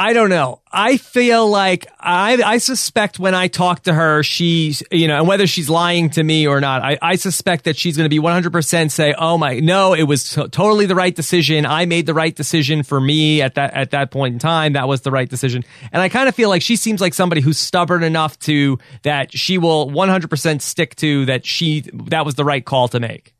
I 0.00 0.12
don't 0.12 0.30
know. 0.30 0.60
I 0.70 0.96
feel 0.96 1.48
like 1.48 1.88
I 1.98 2.40
I 2.40 2.58
suspect 2.58 3.18
when 3.18 3.34
I 3.34 3.48
talk 3.48 3.82
to 3.82 3.92
her, 3.92 4.22
she's 4.22 4.80
you 4.92 5.08
know, 5.08 5.18
and 5.18 5.26
whether 5.26 5.48
she's 5.48 5.68
lying 5.68 6.10
to 6.10 6.22
me 6.22 6.46
or 6.46 6.60
not, 6.60 6.82
I, 6.82 6.98
I 7.02 7.16
suspect 7.16 7.64
that 7.64 7.76
she's 7.76 7.96
going 7.96 8.04
to 8.04 8.08
be 8.08 8.20
100% 8.20 8.92
say, 8.92 9.12
"Oh 9.18 9.36
my, 9.38 9.58
no, 9.58 9.94
it 9.94 10.04
was 10.04 10.30
to- 10.34 10.48
totally 10.48 10.86
the 10.86 10.94
right 10.94 11.12
decision. 11.12 11.66
I 11.66 11.86
made 11.86 12.06
the 12.06 12.14
right 12.14 12.34
decision 12.34 12.84
for 12.84 13.00
me 13.00 13.42
at 13.42 13.56
that 13.56 13.74
at 13.74 13.90
that 13.90 14.12
point 14.12 14.34
in 14.34 14.38
time. 14.38 14.74
That 14.74 14.86
was 14.86 15.00
the 15.00 15.10
right 15.10 15.28
decision." 15.28 15.64
And 15.90 16.00
I 16.00 16.08
kind 16.08 16.28
of 16.28 16.34
feel 16.36 16.48
like 16.48 16.62
she 16.62 16.76
seems 16.76 17.00
like 17.00 17.12
somebody 17.12 17.40
who's 17.40 17.58
stubborn 17.58 18.04
enough 18.04 18.38
to 18.40 18.78
that 19.02 19.36
she 19.36 19.58
will 19.58 19.90
100% 19.90 20.62
stick 20.62 20.94
to 20.96 21.24
that 21.24 21.44
she 21.44 21.80
that 21.92 22.24
was 22.24 22.36
the 22.36 22.44
right 22.44 22.64
call 22.64 22.86
to 22.88 23.00
make. 23.00 23.34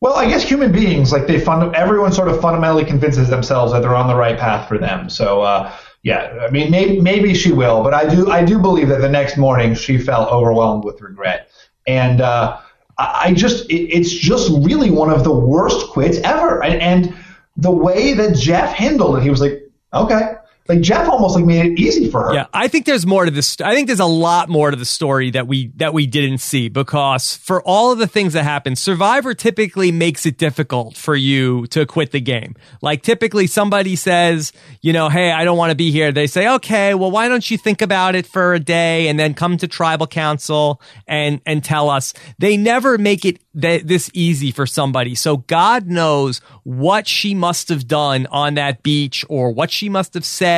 Well, 0.00 0.16
I 0.16 0.28
guess 0.28 0.42
human 0.42 0.70
beings, 0.70 1.12
like 1.12 1.26
they 1.26 1.40
fund, 1.40 1.74
everyone 1.74 2.12
sort 2.12 2.28
of 2.28 2.38
fundamentally 2.42 2.84
convinces 2.84 3.30
themselves 3.30 3.72
that 3.72 3.80
they're 3.80 3.96
on 3.96 4.06
the 4.06 4.14
right 4.14 4.38
path 4.38 4.68
for 4.68 4.76
them. 4.76 5.08
So, 5.08 5.40
uh, 5.40 5.72
yeah, 6.04 6.38
I 6.40 6.50
mean, 6.50 6.70
maybe, 6.70 7.00
maybe 7.00 7.34
she 7.34 7.50
will, 7.50 7.82
but 7.82 7.94
I 7.94 8.08
do, 8.08 8.30
I 8.30 8.44
do 8.44 8.58
believe 8.58 8.88
that 8.88 9.00
the 9.00 9.08
next 9.08 9.36
morning 9.36 9.74
she 9.74 9.98
felt 9.98 10.30
overwhelmed 10.30 10.84
with 10.84 11.00
regret. 11.00 11.50
And, 11.86 12.20
uh, 12.20 12.60
I 12.96 13.32
just, 13.34 13.68
it, 13.70 13.88
it's 13.90 14.12
just 14.12 14.52
really 14.62 14.90
one 14.90 15.10
of 15.10 15.24
the 15.24 15.34
worst 15.34 15.88
quits 15.88 16.18
ever. 16.18 16.62
And, 16.62 16.80
and 16.80 17.16
the 17.56 17.70
way 17.70 18.12
that 18.12 18.36
Jeff 18.36 18.72
handled 18.72 19.16
it, 19.16 19.22
he 19.22 19.30
was 19.30 19.40
like, 19.40 19.68
okay. 19.92 20.34
Like 20.66 20.80
Jeff 20.80 21.06
almost 21.10 21.34
like 21.34 21.44
made 21.44 21.72
it 21.72 21.78
easy 21.78 22.10
for 22.10 22.24
her. 22.24 22.34
Yeah, 22.34 22.46
I 22.54 22.68
think 22.68 22.86
there's 22.86 23.04
more 23.04 23.26
to 23.26 23.30
this. 23.30 23.60
I 23.60 23.74
think 23.74 23.86
there's 23.86 24.00
a 24.00 24.06
lot 24.06 24.48
more 24.48 24.70
to 24.70 24.76
the 24.76 24.86
story 24.86 25.30
that 25.32 25.46
we 25.46 25.66
that 25.76 25.92
we 25.92 26.06
didn't 26.06 26.38
see 26.38 26.70
because 26.70 27.36
for 27.36 27.62
all 27.64 27.92
of 27.92 27.98
the 27.98 28.06
things 28.06 28.32
that 28.32 28.44
happen, 28.44 28.74
Survivor 28.74 29.34
typically 29.34 29.92
makes 29.92 30.24
it 30.24 30.38
difficult 30.38 30.96
for 30.96 31.14
you 31.14 31.66
to 31.66 31.84
quit 31.84 32.12
the 32.12 32.20
game. 32.20 32.54
Like 32.80 33.02
typically 33.02 33.46
somebody 33.46 33.94
says, 33.94 34.54
you 34.80 34.94
know, 34.94 35.10
hey, 35.10 35.30
I 35.32 35.44
don't 35.44 35.58
want 35.58 35.68
to 35.70 35.76
be 35.76 35.90
here. 35.90 36.12
They 36.12 36.26
say, 36.26 36.48
okay, 36.48 36.94
well, 36.94 37.10
why 37.10 37.28
don't 37.28 37.50
you 37.50 37.58
think 37.58 37.82
about 37.82 38.14
it 38.14 38.26
for 38.26 38.54
a 38.54 38.60
day 38.60 39.08
and 39.08 39.20
then 39.20 39.34
come 39.34 39.58
to 39.58 39.68
tribal 39.68 40.06
council 40.06 40.80
and 41.06 41.42
and 41.44 41.62
tell 41.62 41.90
us. 41.90 42.14
They 42.38 42.56
never 42.56 42.96
make 42.96 43.26
it 43.26 43.38
th- 43.60 43.82
this 43.82 44.10
easy 44.14 44.50
for 44.50 44.66
somebody. 44.66 45.14
So 45.14 45.36
God 45.36 45.88
knows 45.88 46.38
what 46.62 47.06
she 47.06 47.34
must 47.34 47.68
have 47.68 47.86
done 47.86 48.26
on 48.30 48.54
that 48.54 48.82
beach 48.82 49.26
or 49.28 49.50
what 49.50 49.70
she 49.70 49.90
must 49.90 50.14
have 50.14 50.24
said. 50.24 50.53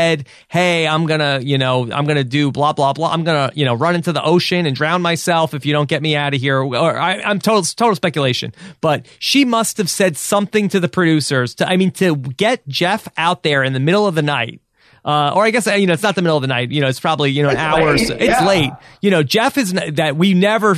Hey, 0.48 0.86
I'm 0.86 1.06
gonna, 1.06 1.40
you 1.42 1.58
know, 1.58 1.82
I'm 1.90 2.06
gonna 2.06 2.24
do 2.24 2.50
blah 2.52 2.72
blah 2.72 2.92
blah. 2.92 3.10
I'm 3.12 3.24
gonna, 3.24 3.50
you 3.54 3.64
know, 3.64 3.74
run 3.74 3.94
into 3.94 4.12
the 4.12 4.22
ocean 4.22 4.66
and 4.66 4.74
drown 4.76 5.02
myself 5.02 5.54
if 5.54 5.64
you 5.66 5.72
don't 5.72 5.88
get 5.88 6.02
me 6.02 6.16
out 6.16 6.34
of 6.34 6.40
here. 6.40 6.58
Or 6.60 6.98
I, 6.98 7.20
I'm 7.20 7.38
total 7.38 7.62
total 7.62 7.94
speculation, 7.96 8.52
but 8.80 9.06
she 9.18 9.44
must 9.44 9.78
have 9.78 9.90
said 9.90 10.16
something 10.16 10.68
to 10.70 10.80
the 10.80 10.88
producers. 10.88 11.54
To 11.56 11.68
I 11.68 11.76
mean, 11.76 11.90
to 11.92 12.16
get 12.16 12.66
Jeff 12.68 13.08
out 13.16 13.42
there 13.42 13.62
in 13.64 13.72
the 13.72 13.80
middle 13.80 14.06
of 14.06 14.14
the 14.14 14.22
night. 14.22 14.60
Uh, 15.04 15.30
or 15.36 15.44
I 15.44 15.50
guess 15.52 15.66
you 15.68 15.86
know 15.86 15.92
it's 15.92 16.02
not 16.02 16.16
the 16.16 16.22
middle 16.22 16.36
of 16.36 16.40
the 16.42 16.48
night. 16.48 16.72
You 16.72 16.80
know 16.80 16.88
it's 16.88 16.98
probably 16.98 17.30
you 17.30 17.44
know 17.44 17.50
an 17.50 17.54
It's 17.54 17.62
hour. 17.62 17.92
late, 17.92 18.10
It's 18.10 18.40
yeah. 18.40 18.44
late. 18.46 18.70
You 19.00 19.12
know 19.12 19.22
Jeff 19.22 19.56
is 19.56 19.72
n- 19.72 19.94
that 19.94 20.16
we 20.16 20.34
never 20.34 20.74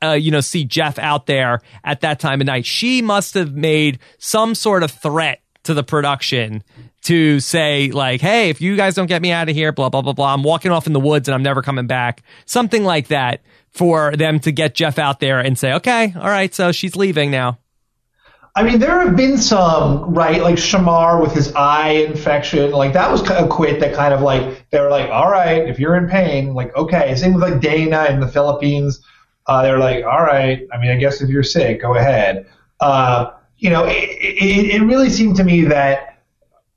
uh, 0.00 0.12
you 0.12 0.30
know 0.30 0.40
see 0.40 0.64
Jeff 0.64 0.96
out 0.96 1.26
there 1.26 1.60
at 1.82 2.02
that 2.02 2.20
time 2.20 2.40
of 2.40 2.46
night. 2.46 2.66
She 2.66 3.02
must 3.02 3.34
have 3.34 3.52
made 3.52 3.98
some 4.18 4.54
sort 4.54 4.84
of 4.84 4.92
threat 4.92 5.40
to 5.64 5.74
the 5.74 5.82
production 5.82 6.62
to 7.04 7.40
say 7.40 7.90
like, 7.90 8.20
hey, 8.20 8.50
if 8.50 8.60
you 8.60 8.76
guys 8.76 8.94
don't 8.94 9.06
get 9.06 9.22
me 9.22 9.30
out 9.30 9.48
of 9.48 9.54
here, 9.54 9.72
blah 9.72 9.88
blah 9.88 10.02
blah 10.02 10.12
blah, 10.12 10.34
I'm 10.34 10.42
walking 10.42 10.72
off 10.72 10.86
in 10.86 10.92
the 10.92 11.00
woods 11.00 11.28
and 11.28 11.34
I'm 11.34 11.42
never 11.42 11.62
coming 11.62 11.86
back. 11.86 12.22
Something 12.46 12.84
like 12.84 13.08
that 13.08 13.42
for 13.70 14.14
them 14.16 14.40
to 14.40 14.52
get 14.52 14.74
Jeff 14.74 14.98
out 14.98 15.20
there 15.20 15.40
and 15.40 15.58
say, 15.58 15.72
okay, 15.74 16.12
all 16.16 16.28
right, 16.28 16.54
so 16.54 16.72
she's 16.72 16.96
leaving 16.96 17.30
now. 17.30 17.58
I 18.56 18.62
mean, 18.62 18.78
there 18.78 19.00
have 19.00 19.16
been 19.16 19.36
some, 19.36 20.14
right, 20.14 20.40
like 20.40 20.54
Shamar 20.54 21.20
with 21.20 21.32
his 21.32 21.52
eye 21.54 22.06
infection, 22.06 22.70
like 22.70 22.92
that 22.92 23.10
was 23.10 23.28
of 23.28 23.48
quit 23.48 23.80
that 23.80 23.94
kind 23.94 24.14
of 24.14 24.20
like, 24.20 24.70
they 24.70 24.78
were 24.78 24.90
like, 24.90 25.10
all 25.10 25.28
right, 25.28 25.68
if 25.68 25.80
you're 25.80 25.96
in 25.96 26.08
pain, 26.08 26.54
like, 26.54 26.74
okay. 26.76 27.16
Same 27.16 27.34
with 27.34 27.42
like 27.42 27.60
Dana 27.60 28.04
in 28.10 28.20
the 28.20 28.28
Philippines. 28.28 29.00
Uh, 29.46 29.62
they're 29.62 29.80
like, 29.80 30.04
all 30.04 30.22
right, 30.22 30.68
I 30.72 30.78
mean, 30.78 30.92
I 30.92 30.96
guess 30.96 31.20
if 31.20 31.28
you're 31.28 31.42
sick, 31.42 31.82
go 31.82 31.96
ahead. 31.96 32.46
Uh, 32.78 33.32
you 33.58 33.70
know, 33.70 33.86
it, 33.86 33.92
it, 33.92 34.76
it 34.76 34.82
really 34.84 35.10
seemed 35.10 35.34
to 35.36 35.44
me 35.44 35.64
that, 35.64 36.13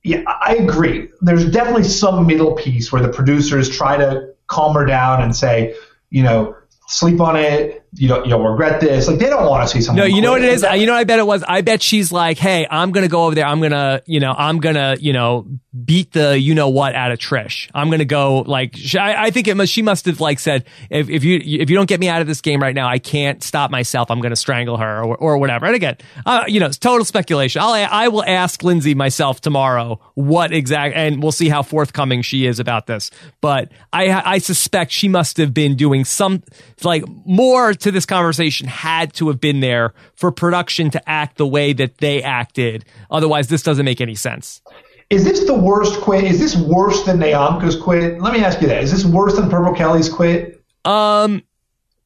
yeah, 0.07 0.23
I 0.25 0.55
agree. 0.55 1.09
There's 1.19 1.49
definitely 1.51 1.83
some 1.83 2.25
middle 2.25 2.53
piece 2.53 2.91
where 2.91 3.01
the 3.01 3.09
producers 3.09 3.69
try 3.69 3.97
to 3.97 4.33
calm 4.47 4.73
her 4.75 4.85
down 4.85 5.21
and 5.21 5.35
say, 5.35 5.75
you 6.09 6.23
know, 6.23 6.55
sleep 6.87 7.19
on 7.19 7.35
it. 7.35 7.85
You 7.93 8.09
don't, 8.09 8.27
you'll 8.27 8.43
regret 8.43 8.81
this. 8.81 9.07
Like 9.07 9.17
they 9.17 9.29
don't 9.29 9.49
want 9.49 9.67
to 9.67 9.73
see 9.73 9.81
someone. 9.81 10.07
No, 10.07 10.15
you 10.15 10.21
know 10.21 10.31
what 10.31 10.43
it 10.43 10.49
is? 10.49 10.61
You 10.61 10.85
know 10.85 10.91
what 10.91 10.99
I 10.99 11.03
bet 11.05 11.19
it 11.19 11.25
was? 11.25 11.41
I 11.47 11.61
bet 11.61 11.81
she's 11.81 12.11
like, 12.11 12.37
hey, 12.37 12.67
I'm 12.69 12.91
going 12.91 13.05
to 13.05 13.09
go 13.09 13.25
over 13.25 13.33
there. 13.33 13.45
I'm 13.45 13.59
going 13.59 13.71
to, 13.71 14.03
you 14.05 14.19
know, 14.19 14.35
I'm 14.37 14.59
going 14.59 14.75
to, 14.75 14.97
you 14.99 15.13
know, 15.13 15.47
beat 15.85 16.11
the 16.11 16.37
you 16.39 16.53
know 16.53 16.69
what 16.69 16.95
out 16.95 17.11
of 17.11 17.19
Trish. 17.19 17.69
I'm 17.73 17.87
going 17.87 17.99
to 17.99 18.05
go 18.05 18.39
like, 18.39 18.75
sh- 18.75 18.95
I, 18.95 19.25
I 19.25 19.31
think 19.31 19.47
it 19.47 19.55
must, 19.55 19.71
she 19.71 19.81
must 19.81 20.05
have 20.05 20.19
like 20.19 20.39
said, 20.39 20.65
if, 20.89 21.09
if 21.09 21.23
you, 21.23 21.37
if 21.37 21.69
you 21.69 21.75
don't 21.77 21.87
get 21.87 21.99
me 21.99 22.09
out 22.09 22.19
of 22.19 22.27
this 22.27 22.41
game 22.41 22.61
right 22.61 22.75
now, 22.75 22.87
I 22.89 22.99
can't 22.99 23.41
stop 23.41 23.71
myself. 23.71 24.11
I'm 24.11 24.19
going 24.19 24.31
to 24.31 24.35
strangle 24.35 24.77
her 24.77 25.03
or, 25.03 25.15
or 25.15 25.37
whatever. 25.37 25.65
And 25.65 25.75
again, 25.75 25.97
uh, 26.25 26.43
you 26.47 26.59
know, 26.59 26.65
it's 26.65 26.77
total 26.77 27.05
speculation. 27.05 27.61
I'll, 27.61 27.71
I 27.73 28.09
will 28.09 28.23
ask 28.25 28.61
Lindsey 28.63 28.95
myself 28.95 29.39
tomorrow 29.39 30.01
what 30.15 30.51
exact, 30.51 30.95
and 30.95 31.23
we'll 31.23 31.31
see 31.31 31.47
how 31.47 31.63
forthcoming 31.63 32.21
she 32.21 32.45
is 32.47 32.59
about 32.59 32.85
this. 32.85 33.11
But 33.39 33.71
I, 33.93 34.11
I 34.33 34.37
suspect 34.39 34.91
she 34.91 35.07
must 35.07 35.37
have 35.37 35.53
been 35.53 35.75
doing 35.75 36.03
some, 36.03 36.43
like 36.83 37.03
more 37.25 37.73
to 37.81 37.91
this 37.91 38.05
conversation 38.05 38.67
had 38.67 39.13
to 39.13 39.27
have 39.27 39.39
been 39.39 39.59
there 39.59 39.93
for 40.15 40.31
production 40.31 40.89
to 40.91 41.09
act 41.09 41.37
the 41.37 41.47
way 41.47 41.73
that 41.73 41.97
they 41.97 42.21
acted. 42.21 42.85
Otherwise, 43.09 43.47
this 43.47 43.63
doesn't 43.63 43.85
make 43.85 44.01
any 44.01 44.15
sense. 44.15 44.61
Is 45.09 45.23
this 45.23 45.45
the 45.45 45.53
worst 45.53 46.01
quit? 46.01 46.25
Is 46.25 46.39
this 46.39 46.55
worse 46.55 47.03
than 47.03 47.17
NaOnka's 47.19 47.77
quit? 47.77 48.19
Let 48.21 48.33
me 48.33 48.43
ask 48.43 48.61
you 48.61 48.67
that. 48.67 48.83
Is 48.83 48.91
this 48.91 49.05
worse 49.05 49.35
than 49.35 49.49
Purple 49.49 49.73
Kelly's 49.73 50.09
quit? 50.09 50.61
Um, 50.83 51.43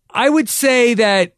I 0.09 0.29
would 0.29 0.49
say 0.49 0.93
that 0.95 1.35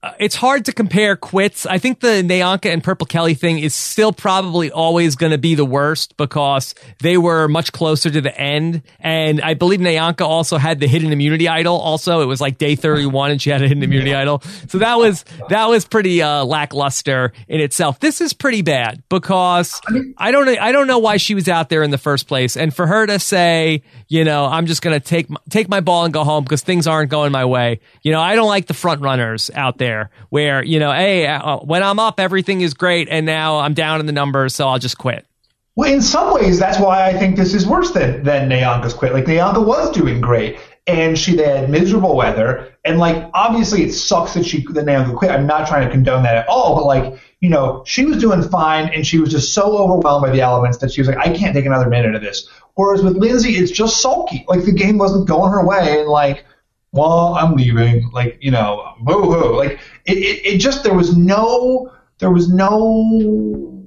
uh, 0.00 0.12
it's 0.20 0.36
hard 0.36 0.64
to 0.66 0.72
compare 0.72 1.16
quits. 1.16 1.66
I 1.66 1.78
think 1.78 1.98
the 1.98 2.22
NaOnka 2.22 2.72
and 2.72 2.84
Purple 2.84 3.04
Kelly 3.04 3.34
thing 3.34 3.58
is 3.58 3.74
still 3.74 4.12
probably 4.12 4.70
always 4.70 5.16
going 5.16 5.32
to 5.32 5.38
be 5.38 5.56
the 5.56 5.64
worst 5.64 6.16
because 6.16 6.76
they 7.00 7.18
were 7.18 7.48
much 7.48 7.72
closer 7.72 8.08
to 8.08 8.20
the 8.20 8.36
end. 8.40 8.82
And 9.00 9.40
I 9.40 9.54
believe 9.54 9.80
NaOnka 9.80 10.20
also 10.20 10.56
had 10.56 10.78
the 10.78 10.86
hidden 10.86 11.10
immunity 11.10 11.48
idol. 11.48 11.76
Also, 11.76 12.20
it 12.20 12.26
was 12.26 12.40
like 12.40 12.58
day 12.58 12.76
31 12.76 13.32
and 13.32 13.42
she 13.42 13.50
had 13.50 13.60
a 13.60 13.66
hidden 13.66 13.82
immunity 13.82 14.14
idol. 14.14 14.40
So 14.68 14.78
that 14.78 14.98
was, 14.98 15.24
that 15.48 15.68
was 15.68 15.84
pretty, 15.84 16.22
uh, 16.22 16.44
lackluster 16.44 17.32
in 17.48 17.60
itself. 17.60 17.98
This 17.98 18.20
is 18.20 18.32
pretty 18.32 18.62
bad 18.62 19.02
because 19.08 19.80
I 20.16 20.30
don't, 20.30 20.48
I 20.48 20.70
don't 20.70 20.86
know 20.86 20.98
why 20.98 21.16
she 21.16 21.34
was 21.34 21.48
out 21.48 21.70
there 21.70 21.82
in 21.82 21.90
the 21.90 21.98
first 21.98 22.28
place. 22.28 22.56
And 22.56 22.72
for 22.72 22.86
her 22.86 23.04
to 23.06 23.18
say, 23.18 23.82
you 24.06 24.22
know, 24.22 24.46
I'm 24.46 24.66
just 24.66 24.80
going 24.80 24.94
to 24.94 25.04
take, 25.04 25.28
my- 25.28 25.40
take 25.50 25.68
my 25.68 25.80
ball 25.80 26.04
and 26.04 26.14
go 26.14 26.22
home 26.22 26.44
because 26.44 26.62
things 26.62 26.86
aren't 26.86 27.10
going 27.10 27.32
my 27.32 27.46
way. 27.46 27.80
You 28.02 28.12
know, 28.12 28.20
I 28.20 28.36
don't 28.36 28.46
like 28.48 28.66
the 28.68 28.74
front 28.74 29.00
runners 29.02 29.50
out 29.56 29.78
there 29.78 29.87
where, 30.30 30.64
you 30.64 30.78
know, 30.78 30.92
hey, 30.92 31.26
uh, 31.26 31.58
when 31.58 31.82
I'm 31.82 31.98
up, 31.98 32.20
everything 32.20 32.60
is 32.60 32.74
great. 32.74 33.08
And 33.10 33.26
now 33.26 33.58
I'm 33.58 33.74
down 33.74 34.00
in 34.00 34.06
the 34.06 34.12
numbers. 34.12 34.54
So 34.54 34.68
I'll 34.68 34.78
just 34.78 34.98
quit. 34.98 35.26
Well, 35.78 35.92
in 35.92 36.02
some 36.02 36.34
ways, 36.34 36.58
that's 36.58 36.80
why 36.80 37.06
I 37.06 37.16
think 37.16 37.36
this 37.36 37.54
is 37.54 37.64
worse 37.64 37.92
than 37.92 38.24
than 38.24 38.48
NaOnka's 38.48 38.94
quit. 38.94 39.12
Like 39.12 39.26
Nayanka 39.26 39.64
was 39.64 39.92
doing 39.92 40.20
great, 40.20 40.58
and 40.88 41.16
she 41.16 41.36
had 41.36 41.70
miserable 41.70 42.16
weather, 42.16 42.74
and 42.84 42.98
like 42.98 43.30
obviously 43.32 43.84
it 43.84 43.92
sucks 43.92 44.34
that 44.34 44.44
she 44.44 44.66
that 44.72 44.84
Naomi 44.86 45.14
quit. 45.14 45.30
I'm 45.30 45.46
not 45.46 45.68
trying 45.68 45.86
to 45.86 45.92
condone 45.92 46.24
that 46.24 46.34
at 46.34 46.48
all, 46.48 46.74
but 46.74 46.84
like 46.84 47.20
you 47.40 47.48
know 47.48 47.84
she 47.86 48.04
was 48.04 48.18
doing 48.18 48.42
fine, 48.42 48.88
and 48.88 49.06
she 49.06 49.20
was 49.20 49.30
just 49.30 49.54
so 49.54 49.78
overwhelmed 49.78 50.26
by 50.26 50.32
the 50.32 50.40
elements 50.40 50.78
that 50.78 50.90
she 50.90 51.00
was 51.00 51.06
like, 51.06 51.18
I 51.18 51.32
can't 51.32 51.54
take 51.54 51.64
another 51.64 51.88
minute 51.88 52.16
of 52.16 52.22
this. 52.22 52.48
Whereas 52.74 53.04
with 53.04 53.16
Lindsey, 53.16 53.52
it's 53.52 53.70
just 53.70 54.02
sulky. 54.02 54.44
Like 54.48 54.64
the 54.64 54.72
game 54.72 54.98
wasn't 54.98 55.28
going 55.28 55.52
her 55.52 55.64
way, 55.64 56.00
and 56.00 56.08
like 56.08 56.44
well, 56.92 57.34
I'm 57.34 57.54
leaving. 57.54 58.10
Like, 58.10 58.38
you 58.40 58.50
know, 58.50 58.94
boo 59.00 59.22
hoo. 59.22 59.56
Like, 59.56 59.80
it, 60.06 60.18
it, 60.18 60.46
it 60.54 60.58
just, 60.58 60.82
there 60.82 60.94
was 60.94 61.16
no, 61.16 61.92
there 62.18 62.30
was 62.30 62.48
no, 62.48 63.84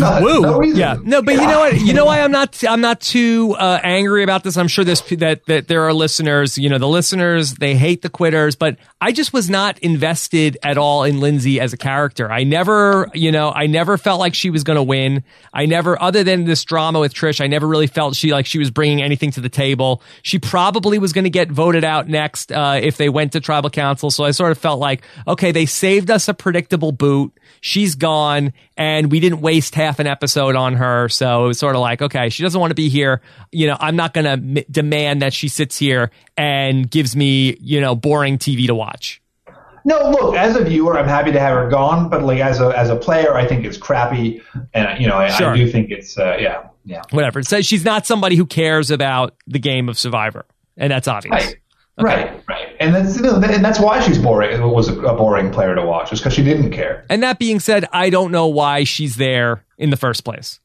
none, 0.00 0.22
Woo. 0.22 0.40
no 0.40 0.58
reason. 0.58 0.78
Yeah. 0.78 0.96
No, 1.02 1.22
but 1.22 1.34
you 1.34 1.46
know 1.46 1.60
what? 1.60 1.80
You 1.80 1.92
know 1.92 2.04
why 2.04 2.20
I'm 2.20 2.32
not 2.32 2.62
I'm 2.64 2.80
not 2.80 3.00
too 3.00 3.54
uh, 3.58 3.80
angry 3.82 4.22
about 4.22 4.44
this. 4.44 4.56
I'm 4.56 4.68
sure 4.68 4.84
this 4.84 5.00
that 5.18 5.46
that 5.46 5.68
there 5.68 5.82
are 5.82 5.92
listeners. 5.92 6.58
You 6.58 6.68
know, 6.68 6.78
the 6.78 6.88
listeners 6.88 7.54
they 7.54 7.74
hate 7.74 8.02
the 8.02 8.10
quitters, 8.10 8.56
but 8.56 8.76
I 9.00 9.12
just 9.12 9.32
was 9.32 9.50
not 9.50 9.78
invested 9.80 10.58
at 10.62 10.78
all 10.78 11.04
in 11.04 11.20
Lindsey 11.20 11.58
as 11.60 11.72
a 11.72 11.76
character. 11.76 12.30
I 12.30 12.44
never, 12.44 13.10
you 13.14 13.32
know, 13.32 13.50
I 13.50 13.66
never 13.66 13.98
felt 13.98 14.20
like 14.20 14.34
she 14.34 14.50
was 14.50 14.62
going 14.62 14.76
to 14.76 14.82
win. 14.82 15.24
I 15.52 15.66
never, 15.66 16.00
other 16.00 16.22
than 16.22 16.44
this 16.44 16.62
drama 16.64 17.00
with 17.00 17.12
Trish, 17.12 17.40
I 17.40 17.48
never 17.48 17.66
really 17.66 17.88
felt 17.88 18.14
she 18.14 18.32
like 18.32 18.46
she 18.46 18.58
was 18.58 18.70
bringing 18.70 19.02
anything 19.02 19.32
to 19.32 19.40
the 19.40 19.48
table. 19.48 20.02
She 20.22 20.38
probably 20.38 20.98
was 20.98 21.12
going 21.12 21.24
to 21.24 21.30
get 21.30 21.50
voted 21.50 21.82
out 21.82 22.08
next 22.08 22.52
uh, 22.52 22.78
if 22.80 22.96
they 22.96 23.08
went 23.08 23.32
to 23.32 23.40
tribal 23.40 23.70
council. 23.70 24.10
So 24.10 24.24
I 24.24 24.30
sort 24.30 24.52
of 24.52 24.58
felt 24.58 24.78
like, 24.78 25.02
okay, 25.26 25.50
they 25.50 25.66
saved 25.66 26.10
us 26.10 26.28
a 26.28 26.34
predictable 26.34 26.92
boot. 26.92 27.32
She's 27.60 27.94
gone, 27.94 28.52
and 28.76 29.10
we 29.10 29.20
didn't 29.20 29.40
waste 29.40 29.74
half 29.82 29.98
an 29.98 30.06
episode 30.06 30.56
on 30.56 30.74
her. 30.74 31.08
So 31.08 31.44
it 31.44 31.48
was 31.48 31.58
sort 31.58 31.74
of 31.74 31.80
like, 31.80 32.00
okay, 32.02 32.28
she 32.28 32.42
doesn't 32.42 32.60
want 32.60 32.70
to 32.70 32.74
be 32.74 32.88
here. 32.88 33.20
You 33.50 33.66
know, 33.66 33.76
I'm 33.80 33.96
not 33.96 34.14
going 34.14 34.24
to 34.24 34.30
m- 34.60 34.64
demand 34.70 35.22
that 35.22 35.32
she 35.34 35.48
sits 35.48 35.76
here 35.78 36.10
and 36.36 36.90
gives 36.90 37.14
me, 37.16 37.56
you 37.60 37.80
know, 37.80 37.94
boring 37.94 38.38
TV 38.38 38.66
to 38.66 38.74
watch. 38.74 39.20
No, 39.84 40.10
look, 40.10 40.36
as 40.36 40.54
a 40.54 40.62
viewer, 40.64 40.96
I'm 40.96 41.08
happy 41.08 41.32
to 41.32 41.40
have 41.40 41.56
her 41.56 41.68
gone, 41.68 42.08
but 42.08 42.22
like 42.22 42.38
as 42.38 42.60
a, 42.60 42.68
as 42.68 42.88
a 42.88 42.94
player, 42.96 43.34
I 43.34 43.46
think 43.46 43.64
it's 43.64 43.76
crappy. 43.76 44.40
And, 44.74 45.00
you 45.00 45.08
know, 45.08 45.16
I, 45.16 45.28
Sure. 45.28 45.50
I 45.50 45.56
do 45.56 45.68
think 45.68 45.90
it's, 45.90 46.16
uh, 46.16 46.36
yeah, 46.38 46.68
yeah. 46.84 47.02
Whatever. 47.10 47.42
So 47.42 47.60
she's 47.62 47.84
not 47.84 48.06
somebody 48.06 48.36
who 48.36 48.46
cares 48.46 48.92
about 48.92 49.34
the 49.48 49.58
game 49.58 49.88
of 49.88 49.98
Survivor, 49.98 50.44
and 50.76 50.92
that's 50.92 51.08
obvious. 51.08 51.32
Right. 51.46 51.56
Right, 52.00 52.42
right, 52.48 52.74
and 52.80 52.94
that's 52.94 53.16
you 53.16 53.22
know, 53.22 53.34
and 53.34 53.64
that's 53.64 53.78
why 53.78 54.00
she's 54.00 54.18
boring. 54.18 54.60
It 54.60 54.64
Was 54.64 54.88
a, 54.88 54.98
a 55.00 55.14
boring 55.14 55.52
player 55.52 55.74
to 55.74 55.82
watch, 55.82 56.10
just 56.10 56.22
because 56.22 56.32
she 56.34 56.42
didn't 56.42 56.70
care. 56.70 57.04
And 57.10 57.22
that 57.22 57.38
being 57.38 57.60
said, 57.60 57.86
I 57.92 58.08
don't 58.08 58.32
know 58.32 58.46
why 58.46 58.84
she's 58.84 59.16
there 59.16 59.64
in 59.76 59.90
the 59.90 59.96
first 59.98 60.24
place. 60.24 60.58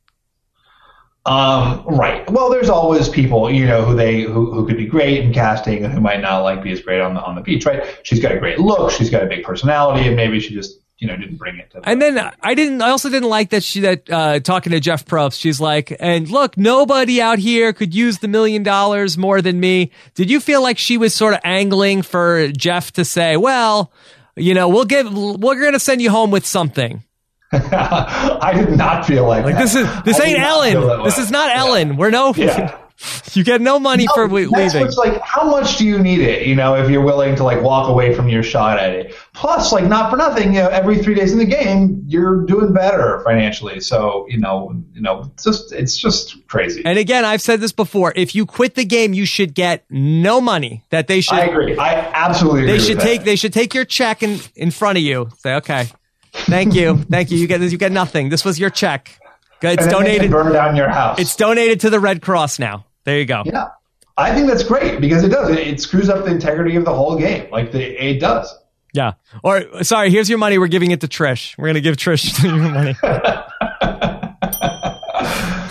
Um, 1.27 1.83
right. 1.85 2.29
Well, 2.31 2.49
there's 2.49 2.69
always 2.69 3.09
people, 3.09 3.51
you 3.51 3.65
know, 3.65 3.83
who 3.83 3.97
they 3.97 4.21
who, 4.21 4.53
who 4.53 4.65
could 4.65 4.77
be 4.77 4.85
great 4.85 5.19
in 5.19 5.33
casting 5.33 5.83
and 5.83 5.93
who 5.93 5.99
might 5.99 6.21
not 6.21 6.39
like 6.39 6.63
be 6.63 6.71
as 6.71 6.81
great 6.81 7.01
on 7.01 7.15
the 7.15 7.21
on 7.21 7.35
the 7.35 7.41
beach, 7.41 7.65
right? 7.65 7.83
She's 8.03 8.21
got 8.21 8.31
a 8.31 8.39
great 8.39 8.59
look, 8.59 8.91
she's 8.91 9.09
got 9.09 9.23
a 9.23 9.25
big 9.25 9.43
personality, 9.43 10.07
and 10.07 10.15
maybe 10.15 10.39
she 10.39 10.53
just 10.53 10.79
you 10.99 11.07
know 11.07 11.15
didn't 11.15 11.38
bring 11.38 11.57
it 11.57 11.69
to. 11.71 11.79
The, 11.79 11.89
And 11.89 12.01
then 12.01 12.31
I 12.41 12.53
didn't. 12.53 12.81
I 12.81 12.89
also 12.89 13.10
didn't 13.10 13.29
like 13.29 13.49
that 13.51 13.63
she 13.63 13.81
that 13.81 14.10
uh, 14.10 14.39
talking 14.39 14.71
to 14.71 14.79
Jeff 14.79 15.05
Probst. 15.05 15.39
She's 15.39 15.62
like, 15.62 15.95
and 15.99 16.29
look, 16.29 16.57
nobody 16.57 17.21
out 17.21 17.39
here 17.39 17.73
could 17.73 17.93
use 17.93 18.19
the 18.19 18.27
million 18.27 18.63
dollars 18.63 19.17
more 19.17 19.41
than 19.41 19.60
me. 19.60 19.91
Did 20.15 20.29
you 20.31 20.39
feel 20.39 20.62
like 20.62 20.77
she 20.77 20.97
was 20.97 21.13
sort 21.13 21.33
of 21.33 21.39
angling 21.43 22.01
for 22.01 22.47
Jeff 22.49 22.91
to 22.93 23.05
say, 23.05 23.38
well, 23.38 23.91
you 24.36 24.53
know, 24.53 24.69
we'll 24.69 24.86
give, 24.86 25.12
we're 25.13 25.60
going 25.60 25.73
to 25.73 25.79
send 25.79 26.01
you 26.01 26.10
home 26.12 26.29
with 26.31 26.45
something. 26.45 27.03
I 27.51 28.53
did 28.55 28.77
not 28.77 29.05
feel 29.05 29.25
like, 29.25 29.45
Like 29.45 29.55
that. 29.55 29.62
this 29.62 29.75
is 29.75 29.88
this 30.03 30.19
I 30.19 30.25
ain't 30.25 30.36
did 30.36 30.41
not 30.41 30.63
feel 30.63 30.81
that 30.81 30.93
Ellen. 30.93 31.03
This 31.05 31.17
is 31.17 31.31
not 31.31 31.49
Yeah. 31.49 31.60
Ellen. 31.60 31.97
We're 31.97 32.10
no. 32.10 32.33
Yeah. 32.36 32.77
you 33.33 33.43
get 33.43 33.62
no 33.62 33.79
money 33.79 34.05
No, 34.05 34.13
for 34.15 34.27
we- 34.27 34.45
that's 34.45 34.73
leaving. 34.73 34.81
what's 34.81 34.97
like, 34.97 35.21
how 35.21 35.43
much 35.49 35.77
do 35.77 35.86
you 35.86 35.99
need 35.99 36.19
it? 36.19 36.47
You 36.47 36.55
know, 36.55 36.75
if 36.75 36.89
you're 36.89 37.03
willing 37.03 37.36
to 37.36 37.43
like 37.43 37.62
walk 37.62 37.89
away 37.89 38.13
from 38.15 38.27
your 38.27 38.41
shot 38.43 38.79
at 38.79 38.91
it. 38.93 39.15
Plus, 39.33 39.71
like, 39.71 39.86
not 39.86 40.10
for 40.10 40.17
nothing, 40.17 40.53
you 40.53 40.62
know, 40.62 40.69
every 40.69 40.97
three 40.97 41.13
days 41.13 41.31
in 41.31 41.38
the 41.38 41.45
game, 41.45 42.03
you're 42.07 42.43
doing 42.45 42.73
better 42.73 43.21
financially. 43.23 43.79
So, 43.81 44.25
you 44.29 44.39
know, 44.39 44.81
you 44.93 45.01
know, 45.01 45.29
it's 45.33 45.43
just, 45.43 45.71
it's 45.73 45.95
just 45.97 46.47
crazy. 46.47 46.81
And 46.86 46.97
again, 46.97 47.23
I've 47.23 47.41
said 47.41 47.62
this 47.62 47.71
before. 47.71 48.13
If 48.15 48.33
you 48.33 48.45
quit 48.47 48.73
the 48.75 48.86
game, 48.86 49.13
you 49.13 49.25
should 49.25 49.53
get 49.53 49.86
no 49.91 50.41
money. 50.41 50.83
That 50.89 51.07
they 51.07 51.21
should. 51.21 51.38
I 51.38 51.45
agree. 51.45 51.77
I 51.77 51.93
absolutely 51.93 52.62
agree. 52.62 52.71
They 52.73 52.79
should 52.79 52.97
that. 52.97 53.03
take 53.03 53.23
they 53.23 53.36
should 53.36 53.53
take 53.53 53.73
your 53.75 53.86
check 53.86 54.23
in, 54.23 54.39
in 54.55 54.71
front 54.71 54.97
of 54.97 55.03
you. 55.03 55.29
Say, 55.38 55.53
okay, 55.55 55.88
thank 56.33 56.73
you, 56.73 56.97
thank 56.97 57.29
you. 57.29 57.38
You 57.38 57.47
get 57.47 57.62
you 57.62 57.77
get 57.77 57.91
nothing. 57.91 58.29
This 58.29 58.43
was 58.43 58.60
your 58.60 58.69
check. 58.69 59.19
It's 59.61 59.83
and 59.83 59.91
then 59.91 60.03
they 60.03 60.17
can 60.19 60.29
donated. 60.29 60.31
burn 60.31 60.53
down 60.53 60.75
your 60.75 60.89
house. 60.89 61.19
It's 61.19 61.35
donated 61.35 61.79
to 61.81 61.89
the 61.89 61.99
Red 61.99 62.21
Cross 62.21 62.59
now. 62.59 62.85
There 63.05 63.17
you 63.17 63.25
go. 63.25 63.43
yeah. 63.45 63.69
I 64.17 64.33
think 64.33 64.47
that's 64.47 64.63
great 64.63 64.99
because 64.99 65.23
it 65.23 65.29
does. 65.29 65.49
It, 65.49 65.59
it 65.59 65.79
screws 65.81 66.09
up 66.09 66.25
the 66.25 66.31
integrity 66.31 66.75
of 66.75 66.85
the 66.85 66.93
whole 66.93 67.17
game. 67.17 67.49
Like 67.51 67.71
the, 67.71 67.81
it 68.03 68.19
does. 68.19 68.51
Yeah. 68.93 69.13
Or 69.43 69.83
sorry, 69.83 70.09
here's 70.09 70.27
your 70.29 70.39
money. 70.39 70.57
We're 70.57 70.67
giving 70.67 70.89
it 70.91 71.01
to 71.01 71.07
Trish. 71.07 71.55
We're 71.57 71.67
gonna 71.67 71.81
give 71.81 71.97
Trish 71.97 72.41
your 72.43 72.55
money. 72.57 72.95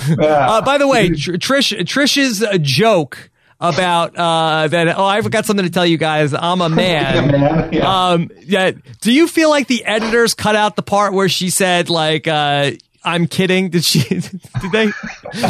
Yeah. 0.08 0.24
Uh, 0.50 0.62
by 0.62 0.78
the 0.78 0.86
way, 0.86 1.08
Tr- 1.10 1.32
Trish 1.32 1.76
Trish's 1.80 2.44
joke 2.62 3.28
about 3.58 4.16
uh, 4.16 4.68
that. 4.68 4.96
Oh, 4.96 5.04
I've 5.04 5.28
got 5.32 5.46
something 5.46 5.64
to 5.66 5.70
tell 5.72 5.84
you 5.84 5.98
guys. 5.98 6.32
I'm 6.32 6.60
a 6.60 6.68
man. 6.68 7.14
Yeah, 7.30 7.38
man. 7.38 7.72
Yeah. 7.72 8.10
Um, 8.10 8.30
yeah. 8.44 8.70
Do 9.00 9.12
you 9.12 9.26
feel 9.26 9.50
like 9.50 9.66
the 9.66 9.84
editors 9.84 10.34
cut 10.34 10.54
out 10.54 10.76
the 10.76 10.82
part 10.82 11.12
where 11.12 11.28
she 11.28 11.50
said 11.50 11.90
like, 11.90 12.28
uh, 12.28 12.72
"I'm 13.06 13.26
kidding"? 13.26 13.70
Did 13.70 13.84
she? 13.84 14.00
Did 14.08 14.72
they? 14.72 14.86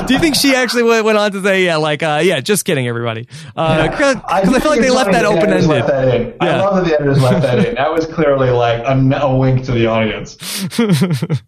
do 0.07 0.15
you 0.15 0.21
think 0.21 0.37
she 0.37 0.55
actually 0.55 0.85
went, 0.85 1.05
went 1.05 1.19
on 1.19 1.33
to 1.33 1.43
say, 1.43 1.65
"Yeah, 1.65 1.77
like, 1.77 2.03
uh, 2.03 2.21
yeah, 2.23 2.41
just 2.41 2.65
kidding, 2.65 2.87
everybody"? 2.87 3.23
Because 3.23 4.17
I, 4.29 4.45
do 4.45 4.61
feel 4.61 4.71
like 4.71 4.81
they 4.81 4.91
left 4.91 5.11
that 5.13 5.23
the 5.23 5.29
open 5.29 5.51
ended. 5.51 5.67
left 5.67 5.89
that 5.89 6.15
in. 6.15 6.35
I 6.41 6.57
love 6.59 6.77
that 6.77 6.85
the 6.85 6.95
editors 6.95 7.21
left 7.23 7.43
that 7.43 7.67
in. 7.67 7.75
That 7.75 7.93
was 7.93 8.07
clearly 8.07 8.51
like 8.51 8.85
a, 8.87 9.19
a 9.23 9.37
wink 9.37 9.65
to 9.65 9.73
the 9.73 9.87
audience. 9.87 10.37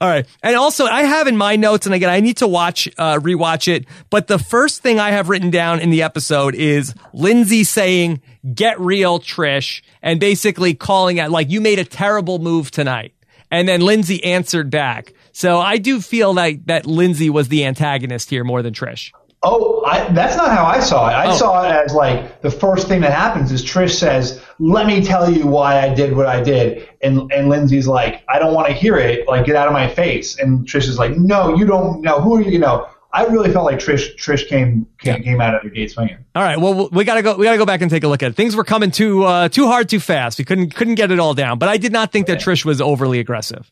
All 0.00 0.08
right. 0.08 0.26
And 0.42 0.56
also, 0.56 0.84
I 0.84 1.02
have 1.02 1.26
in 1.26 1.36
my 1.36 1.56
notes, 1.56 1.86
and 1.86 1.94
again, 1.94 2.10
I 2.10 2.20
need 2.20 2.38
to 2.38 2.48
watch, 2.48 2.88
uh, 2.98 3.18
rewatch 3.18 3.68
it. 3.68 3.86
But 4.10 4.26
the 4.26 4.38
first 4.38 4.82
thing 4.82 4.98
I 4.98 5.10
have 5.10 5.28
written 5.28 5.50
down 5.50 5.80
in 5.80 5.90
the 5.90 6.02
episode 6.02 6.54
is 6.54 6.94
Lindsey 7.12 7.64
saying, 7.64 8.20
get 8.54 8.80
real, 8.80 9.20
Trish, 9.20 9.82
and 10.02 10.18
basically 10.18 10.74
calling 10.74 11.20
out, 11.20 11.30
like, 11.30 11.50
you 11.50 11.60
made 11.60 11.78
a 11.78 11.84
terrible 11.84 12.38
move 12.38 12.70
tonight. 12.70 13.12
And 13.50 13.68
then 13.68 13.80
Lindsey 13.80 14.22
answered 14.24 14.70
back. 14.70 15.12
So 15.32 15.58
I 15.58 15.78
do 15.78 16.00
feel 16.00 16.32
like 16.34 16.66
that 16.66 16.86
Lindsey 16.86 17.30
was 17.30 17.48
the 17.48 17.64
antagonist 17.64 18.30
here 18.30 18.44
more 18.44 18.62
than 18.62 18.74
Trish. 18.74 19.12
Oh, 19.42 19.82
I, 19.86 20.04
that's 20.12 20.36
not 20.36 20.50
how 20.50 20.64
I 20.66 20.80
saw 20.80 21.08
it. 21.08 21.12
I 21.14 21.32
Oh. 21.32 21.36
saw 21.36 21.64
it 21.64 21.72
as 21.72 21.94
like 21.94 22.42
the 22.42 22.50
first 22.50 22.88
thing 22.88 23.00
that 23.00 23.12
happens 23.12 23.50
is 23.50 23.64
Trish 23.64 23.92
says, 23.94 24.38
"Let 24.58 24.86
me 24.86 25.02
tell 25.02 25.32
you 25.32 25.46
why 25.46 25.80
I 25.80 25.94
did 25.94 26.14
what 26.14 26.26
I 26.26 26.42
did," 26.42 26.86
and 27.00 27.32
and 27.32 27.48
Lindsey's 27.48 27.86
like, 27.88 28.22
"I 28.28 28.38
don't 28.38 28.52
want 28.52 28.66
to 28.68 28.74
hear 28.74 28.96
it. 28.98 29.26
Like, 29.26 29.46
get 29.46 29.56
out 29.56 29.66
of 29.66 29.72
my 29.72 29.88
face." 29.88 30.38
And 30.38 30.66
Trish 30.66 30.88
is 30.88 30.98
like, 30.98 31.16
"No, 31.16 31.56
you 31.56 31.64
don't 31.64 32.02
know. 32.02 32.20
Who 32.20 32.36
are 32.36 32.42
you? 32.42 32.50
You 32.50 32.58
know." 32.58 32.86
I 33.12 33.24
really 33.24 33.50
felt 33.52 33.64
like 33.64 33.78
Trish 33.78 34.14
Trish 34.18 34.46
came 34.46 34.86
came, 35.00 35.22
came 35.24 35.40
out 35.40 35.54
of 35.56 35.62
the 35.64 35.70
gate 35.70 35.90
swinging. 35.90 36.18
All 36.36 36.44
right. 36.44 36.60
Well, 36.60 36.88
we 36.92 37.02
gotta 37.04 37.22
go. 37.22 37.34
We 37.36 37.44
gotta 37.44 37.58
go 37.58 37.66
back 37.66 37.80
and 37.80 37.90
take 37.90 38.04
a 38.04 38.08
look 38.08 38.22
at 38.22 38.30
it. 38.32 38.36
Things 38.36 38.54
were 38.54 38.62
coming 38.62 38.90
too 38.92 39.24
uh, 39.24 39.48
too 39.48 39.66
hard, 39.66 39.88
too 39.88 39.98
fast. 40.00 40.38
We 40.38 40.44
couldn't 40.44 40.74
couldn't 40.76 40.94
get 40.96 41.10
it 41.10 41.18
all 41.18 41.34
down. 41.34 41.58
But 41.58 41.70
I 41.70 41.76
did 41.78 41.92
not 41.92 42.12
think 42.12 42.26
that 42.28 42.38
Trish 42.40 42.64
was 42.64 42.80
overly 42.80 43.18
aggressive. 43.20 43.68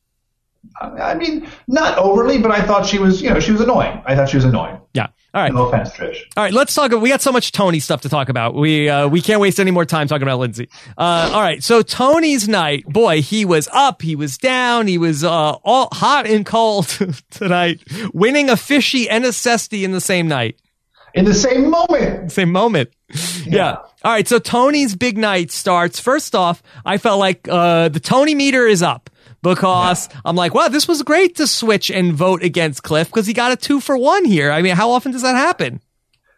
I 0.81 1.15
mean, 1.15 1.49
not 1.67 1.99
overly, 1.99 2.39
but 2.39 2.51
I 2.51 2.63
thought 2.63 2.87
she 2.87 2.99
was, 2.99 3.23
you 3.23 3.31
know, 3.31 3.41
she 3.41 3.53
was 3.53 3.61
annoying. 3.61 4.03
I 4.07 4.15
thought 4.15 4.29
she 4.29 4.37
was 4.37 4.45
annoying. 4.45 4.79
Yeah. 4.95 5.09
All 5.35 5.43
right. 5.43 5.53
No 5.53 5.67
offense, 5.69 5.91
Trish. 5.91 6.23
All 6.37 6.43
right, 6.45 6.53
let's 6.53 6.75
talk. 6.75 6.91
We 6.93 7.11
got 7.11 7.21
so 7.21 7.33
much 7.33 7.53
Tony 7.53 7.81
stuff 7.81 8.01
to 8.03 8.09
talk 8.09 8.29
about. 8.29 8.55
We 8.55 8.89
uh, 8.89 9.09
we 9.09 9.21
can't 9.21 9.41
waste 9.41 9.61
any 9.61 9.71
more 9.71 9.85
time 9.85 10.09
talking 10.09 10.23
about 10.23 10.39
Lindsey. 10.39 10.69
Uh, 10.97 11.31
all 11.35 11.41
right, 11.43 11.63
so 11.63 11.83
Tony's 11.83 12.49
night, 12.49 12.87
boy, 12.87 13.21
he 13.23 13.45
was 13.45 13.69
up, 13.73 14.01
he 14.03 14.17
was 14.17 14.39
down, 14.39 14.87
he 14.87 14.97
was 14.99 15.25
uh, 15.25 15.29
all 15.31 15.89
hot 15.93 16.27
and 16.27 16.47
cold 16.47 16.89
tonight, 17.31 17.81
winning 18.15 18.49
a 18.49 18.57
fishy 18.57 19.09
and 19.09 19.25
a 19.25 19.29
cesty 19.33 19.85
in 19.85 19.93
the 19.93 20.01
same 20.01 20.29
night, 20.29 20.59
In 21.15 21.25
the 21.27 21.35
same 21.35 21.69
moment. 21.71 22.33
same 22.33 22.51
moment. 22.51 22.91
Yeah. 23.45 23.77
All 24.05 24.13
right, 24.13 24.27
so 24.27 24.39
Tony's 24.39 24.95
big 24.97 25.19
night 25.19 25.51
starts. 25.51 26.01
First 26.01 26.35
off, 26.35 26.63
I 26.87 26.97
felt 26.99 27.19
like 27.21 27.47
uh, 27.49 27.89
the 27.91 28.01
Tony 28.01 28.35
meter 28.35 28.67
is 28.67 28.83
up. 28.83 29.11
Because 29.43 30.09
I'm 30.25 30.37
like, 30.37 30.55
wow, 30.55 30.69
this 30.69 30.89
was 30.89 31.03
great 31.03 31.37
to 31.37 31.47
switch 31.47 31.91
and 31.91 32.13
vote 32.13 32.43
against 32.43 32.83
Cliff 32.83 33.09
because 33.09 33.27
he 33.27 33.33
got 33.33 33.53
a 33.53 33.57
two 33.57 33.81
for 33.81 33.97
one 33.97 34.25
here. 34.25 34.51
I 34.51 34.63
mean, 34.63 34.75
how 34.75 34.91
often 34.91 35.13
does 35.13 35.23
that 35.23 35.37
happen? 35.37 35.81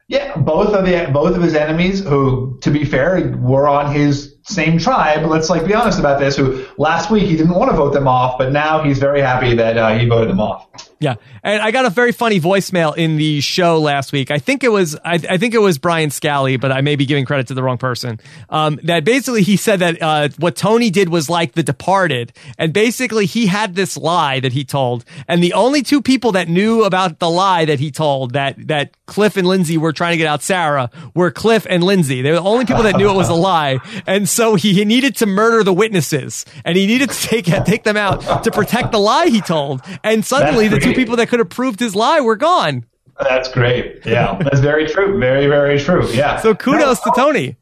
Yeah, 0.09 0.37
both 0.37 0.75
of 0.75 0.85
the 0.85 1.09
both 1.13 1.37
of 1.37 1.43
his 1.43 1.55
enemies, 1.55 2.03
who, 2.03 2.59
to 2.63 2.71
be 2.71 2.85
fair, 2.85 3.37
were 3.39 3.69
on 3.69 3.95
his 3.95 4.35
same 4.43 4.77
tribe. 4.77 5.25
Let's 5.25 5.49
like 5.49 5.65
be 5.65 5.73
honest 5.73 6.01
about 6.01 6.19
this. 6.19 6.37
Who 6.37 6.67
last 6.79 7.13
week 7.13 7.29
he 7.29 7.37
didn't 7.37 7.55
want 7.55 7.71
to 7.71 7.77
vote 7.77 7.93
them 7.93 8.09
off, 8.09 8.37
but 8.37 8.51
now 8.53 8.83
he's 8.83 8.99
very 8.99 9.21
happy 9.21 9.55
that 9.55 9.79
uh, 9.79 9.97
he 9.97 10.09
voted 10.09 10.29
them 10.29 10.41
off. 10.41 10.90
Yeah, 11.03 11.15
and 11.43 11.63
I 11.63 11.71
got 11.71 11.87
a 11.87 11.91
very 11.91 12.13
funny 12.13 12.41
voicemail 12.41 12.95
in 12.95 13.17
the 13.17 13.41
show 13.41 13.81
last 13.81 14.13
week. 14.13 14.31
I 14.31 14.39
think 14.39 14.63
it 14.63 14.69
was 14.69 14.97
I, 14.97 15.15
I 15.15 15.39
think 15.39 15.55
it 15.55 15.61
was 15.63 15.79
Brian 15.79 16.11
Scally, 16.11 16.59
but 16.59 16.71
I 16.71 16.83
may 16.83 16.95
be 16.95 17.07
giving 17.07 17.25
credit 17.25 17.47
to 17.49 17.55
the 17.55 17.63
wrong 17.63 17.79
person. 17.79 18.21
Um, 18.51 18.79
that 18.83 19.03
basically 19.03 19.43
he 19.43 19.57
said 19.57 19.79
that 19.79 20.03
uh, 20.03 20.29
what 20.37 20.57
Tony 20.57 20.91
did 20.91 21.09
was 21.09 21.31
like 21.31 21.53
The 21.53 21.63
Departed, 21.63 22.35
and 22.59 22.75
basically 22.75 23.25
he 23.25 23.47
had 23.47 23.77
this 23.77 23.97
lie 23.97 24.41
that 24.41 24.53
he 24.53 24.63
told, 24.63 25.07
and 25.27 25.43
the 25.43 25.55
only 25.55 25.83
two 25.83 26.03
people 26.03 26.33
that 26.33 26.51
knew 26.51 26.85
about 26.85 27.19
the 27.19 27.31
lie 27.31 27.65
that 27.65 27.81
he 27.81 27.91
told 27.91 28.35
that 28.35 28.69
that 28.69 28.95
Cliff 29.07 29.39
and 29.39 29.49
Lindsey 29.49 29.79
were 29.79 29.95
trying 29.95 30.13
to 30.13 30.19
get 30.19 30.27
out 30.27 30.43
Sarah 30.43 30.91
were 31.15 31.31
Cliff 31.31 31.67
and 31.71 31.83
Lindsey. 31.83 32.21
They 32.21 32.29
were 32.29 32.37
the 32.37 32.43
only 32.43 32.67
people 32.67 32.83
that 32.83 32.99
knew 32.99 33.09
it 33.09 33.17
was 33.17 33.31
a 33.31 33.35
lie, 33.51 33.79
and 34.07 34.29
so 34.29 34.55
he, 34.55 34.75
he 34.75 34.85
needed 34.85 35.17
to 35.17 35.25
murder 35.25 35.65
the 35.65 35.73
witnesses, 35.73 36.45
and 36.63 36.77
he 36.77 36.87
needed 36.87 37.09
to 37.09 37.27
take 37.27 37.45
take 37.65 37.85
them 37.85 37.97
out 37.97 38.45
to 38.45 38.51
protect 38.51 38.93
the 38.93 39.01
lie 39.01 39.29
he 39.29 39.41
told, 39.41 39.81
and 40.05 40.27
suddenly 40.27 40.69
the 40.69 40.77
That's 40.77 40.90
two 40.91 40.97
people 40.97 41.17
that 41.17 41.29
could 41.29 41.39
have 41.39 41.49
proved 41.49 41.81
his 41.81 41.95
lie 41.95 42.21
were 42.21 42.37
gone. 42.37 42.85
That's 43.19 43.51
great. 43.51 44.01
Yeah, 44.07 44.39
that's 44.43 44.61
very 44.61 44.87
true. 44.87 45.19
Very, 45.19 45.47
very 45.47 45.79
true. 45.79 46.09
Yeah. 46.11 46.39
So 46.39 46.55
kudos 46.55 47.01
to 47.01 47.13
Tony. 47.15 47.57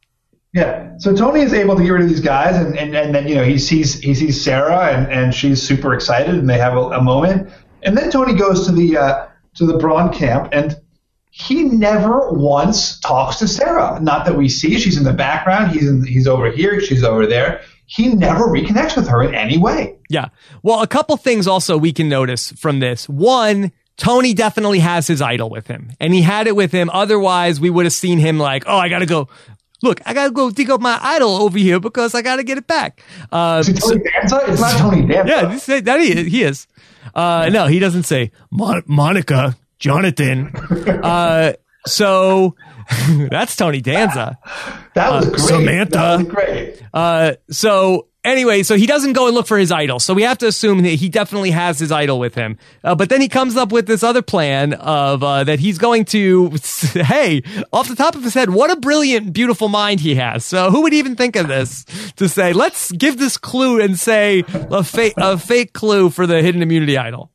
Yeah. 0.55 0.97
So 0.99 1.15
Tony 1.15 1.41
is 1.41 1.53
able 1.53 1.77
to 1.77 1.83
get 1.83 1.91
rid 1.91 2.03
of 2.03 2.09
these 2.09 2.21
guys, 2.21 2.57
and, 2.57 2.77
and, 2.79 2.95
and 2.95 3.15
then 3.15 3.29
you 3.29 3.35
know 3.35 3.45
he 3.45 3.59
sees 3.59 4.01
he 4.01 4.15
sees 4.15 4.43
Sarah, 4.43 4.87
and, 4.87 5.11
and 5.13 5.35
she's 5.35 5.63
super 5.63 5.95
excited, 5.95 6.35
and 6.35 6.49
they 6.49 6.59
have 6.59 6.77
a, 6.77 6.81
a 6.81 7.03
moment, 7.03 7.51
and 7.83 7.97
then 7.97 8.11
Tony 8.11 8.35
goes 8.35 8.67
to 8.67 8.73
the 8.73 8.97
uh, 8.97 9.27
to 9.55 9.67
the 9.67 9.77
Brawn 9.79 10.13
camp, 10.13 10.49
and 10.53 10.77
he 11.31 11.65
never 11.65 12.31
once 12.31 12.99
talks 13.01 13.37
to 13.37 13.49
Sarah. 13.49 14.01
Not 14.01 14.27
that 14.27 14.37
we 14.37 14.49
see; 14.49 14.79
she's 14.79 14.97
in 14.97 15.05
the 15.05 15.13
background. 15.13 15.73
He's 15.73 15.89
in, 15.89 16.05
he's 16.05 16.27
over 16.27 16.51
here, 16.51 16.81
she's 16.81 17.05
over 17.05 17.27
there. 17.27 17.63
He 17.91 18.15
never 18.15 18.45
reconnects 18.45 18.97
with 18.97 19.09
her 19.09 19.23
in 19.23 19.35
any 19.35 19.57
way. 19.57 19.97
Yeah. 20.11 20.29
Well, 20.63 20.83
a 20.83 20.87
couple 20.87 21.17
things 21.17 21.47
also 21.49 21.79
we 21.79 21.93
can 21.93 22.09
notice 22.09 22.53
from 22.53 22.81
this. 22.81 23.09
One, 23.09 23.73
Tony 23.97 24.35
definitely 24.35 24.81
has 24.81 25.07
his 25.07 25.23
idol 25.23 25.49
with 25.49 25.67
him, 25.67 25.91
and 25.99 26.13
he 26.13 26.21
had 26.21 26.47
it 26.47 26.55
with 26.55 26.71
him. 26.71 26.91
Otherwise, 26.93 27.61
we 27.61 27.71
would 27.71 27.87
have 27.87 27.93
seen 27.95 28.19
him 28.19 28.39
like, 28.39 28.65
oh, 28.67 28.77
I 28.77 28.89
got 28.91 28.99
to 28.99 29.07
go. 29.07 29.29
Look, 29.83 30.01
I 30.05 30.13
got 30.13 30.27
to 30.27 30.33
go 30.33 30.51
dig 30.51 30.71
up 30.71 30.81
my 30.81 30.99
idol 31.01 31.37
over 31.37 31.57
here 31.59 31.81
because 31.81 32.15
I 32.15 32.21
got 32.21 32.37
to 32.37 32.43
get 32.45 32.59
it 32.59 32.67
back. 32.67 33.03
Uh, 33.33 33.59
Is 33.61 33.69
it 33.71 33.79
Tony 33.81 34.03
Danza? 34.13 34.41
It's 34.49 34.61
not 34.61 34.77
Tony 34.79 35.07
Danza. 35.07 35.33
yeah, 35.33 35.45
this, 35.47 35.67
that 35.85 36.01
he, 36.01 36.25
he 36.29 36.43
is. 36.43 36.67
Uh, 37.15 37.49
no, 37.51 37.67
he 37.69 37.79
doesn't 37.79 38.03
say 38.03 38.33
Mon- 38.51 38.83
Monica, 38.87 39.57
Jonathan. 39.79 40.53
Uh, 41.03 41.53
so 41.87 42.55
that's 43.31 43.57
Tony 43.57 43.81
Danza. 43.81 44.39
that 44.95 45.11
was 45.11 45.27
uh, 45.27 45.31
great. 45.31 45.41
Samantha. 45.41 45.97
That 45.97 46.19
was 46.19 46.27
great. 46.29 46.83
Uh, 46.93 47.33
so 47.51 48.09
anyway, 48.25 48.63
so 48.63 48.77
he 48.77 48.87
doesn't 48.87 49.13
go 49.13 49.27
and 49.27 49.35
look 49.35 49.47
for 49.47 49.59
his 49.59 49.73
idol. 49.73 49.99
So 49.99 50.15
we 50.15 50.23
have 50.23 50.39
to 50.39 50.47
assume 50.47 50.83
that 50.83 50.91
he 50.91 51.09
definitely 51.09 51.51
has 51.51 51.79
his 51.79 51.93
idol 51.93 52.19
with 52.19 52.35
him. 52.35 52.59
Uh, 52.85 52.95
but 52.95 53.09
then 53.09 53.21
he 53.21 53.29
comes 53.29 53.57
up 53.57 53.73
with 53.73 53.87
this 53.87 54.03
other 54.03 54.23
plan 54.23 54.75
of 54.75 55.23
uh, 55.23 55.45
that 55.45 55.59
he's 55.59 55.79
going 55.79 56.05
to, 56.07 56.51
hey, 56.95 57.43
off 57.73 57.89
the 57.89 57.97
top 57.97 58.15
of 58.15 58.23
his 58.23 58.35
head, 58.35 58.51
what 58.51 58.71
a 58.71 58.77
brilliant, 58.77 59.33
beautiful 59.33 59.69
mind 59.69 60.01
he 60.01 60.15
has. 60.15 60.45
So 60.45 60.71
who 60.71 60.83
would 60.83 60.95
even 60.95 61.17
think 61.17 61.37
of 61.37 61.49
this 61.49 61.85
to 62.17 62.29
say, 62.29 62.53
let's 62.53 62.93
give 62.93 63.19
this 63.19 63.37
clue 63.37 63.81
and 63.81 63.99
say 63.99 64.45
a 64.49 64.83
fake, 64.85 65.15
a 65.17 65.39
fake 65.39 65.73
clue 65.73 66.11
for 66.11 66.27
the 66.27 66.43
hidden 66.43 66.63
immunity 66.63 66.97
idol. 66.97 67.31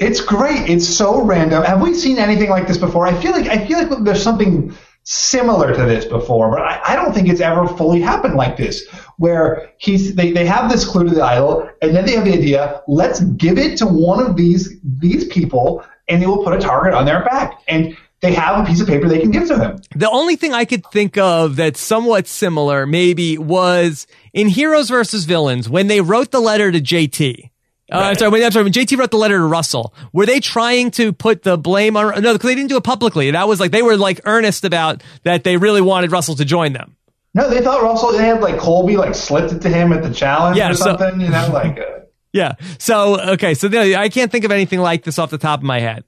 It's 0.00 0.22
great. 0.22 0.68
It's 0.68 0.88
so 0.88 1.22
random. 1.22 1.62
Have 1.62 1.82
we 1.82 1.92
seen 1.92 2.18
anything 2.18 2.48
like 2.48 2.66
this 2.66 2.78
before? 2.78 3.06
I 3.06 3.14
feel 3.20 3.32
like 3.32 3.48
I 3.48 3.66
feel 3.66 3.78
like 3.78 4.02
there's 4.02 4.22
something 4.22 4.74
similar 5.04 5.74
to 5.74 5.84
this 5.84 6.06
before, 6.06 6.50
but 6.50 6.62
I, 6.62 6.80
I 6.88 6.96
don't 6.96 7.12
think 7.12 7.28
it's 7.28 7.40
ever 7.40 7.68
fully 7.68 8.00
happened 8.00 8.34
like 8.34 8.56
this, 8.56 8.88
where 9.18 9.70
he's 9.76 10.14
they, 10.14 10.32
they 10.32 10.46
have 10.46 10.70
this 10.70 10.86
clue 10.86 11.04
to 11.04 11.14
the 11.14 11.22
idol, 11.22 11.68
and 11.82 11.94
then 11.94 12.06
they 12.06 12.12
have 12.12 12.24
the 12.24 12.32
idea, 12.32 12.82
let's 12.88 13.20
give 13.20 13.58
it 13.58 13.76
to 13.78 13.86
one 13.86 14.24
of 14.24 14.36
these 14.36 14.80
these 14.82 15.26
people, 15.26 15.84
and 16.08 16.22
they 16.22 16.26
will 16.26 16.42
put 16.42 16.54
a 16.54 16.58
target 16.58 16.94
on 16.94 17.04
their 17.04 17.22
back. 17.24 17.60
And 17.68 17.94
they 18.20 18.32
have 18.32 18.64
a 18.64 18.66
piece 18.66 18.80
of 18.80 18.86
paper 18.86 19.06
they 19.06 19.20
can 19.20 19.30
give 19.30 19.48
to 19.48 19.58
him. 19.58 19.80
The 19.94 20.10
only 20.10 20.36
thing 20.36 20.54
I 20.54 20.64
could 20.64 20.86
think 20.86 21.18
of 21.18 21.56
that's 21.56 21.80
somewhat 21.80 22.26
similar, 22.26 22.86
maybe, 22.86 23.36
was 23.36 24.06
in 24.32 24.48
Heroes 24.48 24.88
versus 24.88 25.24
Villains 25.24 25.68
when 25.68 25.88
they 25.88 26.00
wrote 26.00 26.30
the 26.30 26.40
letter 26.40 26.72
to 26.72 26.80
JT. 26.80 27.49
Uh, 27.92 27.98
Right. 27.98 28.18
sorry, 28.18 28.30
when, 28.30 28.42
I'm 28.44 28.52
sorry, 28.52 28.64
when 28.64 28.72
JT 28.72 28.96
wrote 28.98 29.10
the 29.10 29.16
letter 29.16 29.36
to 29.38 29.44
Russell, 29.44 29.92
were 30.12 30.26
they 30.26 30.40
trying 30.40 30.90
to 30.92 31.12
put 31.12 31.42
the 31.42 31.56
blame 31.58 31.96
on? 31.96 32.22
No, 32.22 32.32
because 32.34 32.48
they 32.48 32.54
didn't 32.54 32.68
do 32.70 32.76
it 32.76 32.84
publicly. 32.84 33.30
That 33.32 33.48
was 33.48 33.58
like 33.60 33.70
they 33.72 33.82
were 33.82 33.96
like 33.96 34.20
earnest 34.24 34.64
about 34.64 35.02
that. 35.24 35.44
They 35.44 35.56
really 35.56 35.80
wanted 35.80 36.12
Russell 36.12 36.36
to 36.36 36.44
join 36.44 36.72
them. 36.72 36.96
No, 37.34 37.48
they 37.50 37.60
thought 37.62 37.82
Russell 37.82 38.12
they 38.12 38.24
had 38.24 38.40
like 38.40 38.58
Colby 38.58 38.96
like 38.96 39.14
slipped 39.14 39.52
it 39.52 39.60
to 39.62 39.68
him 39.68 39.92
at 39.92 40.02
the 40.02 40.12
challenge 40.12 40.56
Yeah, 40.56 40.70
or 40.70 40.74
so- 40.74 40.96
something, 40.96 41.20
you 41.20 41.28
know, 41.30 41.50
like 41.52 41.78
uh, 41.78 41.84
Yeah. 42.32 42.52
So 42.78 43.20
okay. 43.32 43.54
So 43.54 43.68
I 43.68 44.08
can't 44.08 44.30
think 44.30 44.44
of 44.44 44.52
anything 44.52 44.78
like 44.80 45.02
this 45.02 45.18
off 45.18 45.30
the 45.30 45.38
top 45.38 45.58
of 45.60 45.64
my 45.64 45.80
head. 45.80 46.04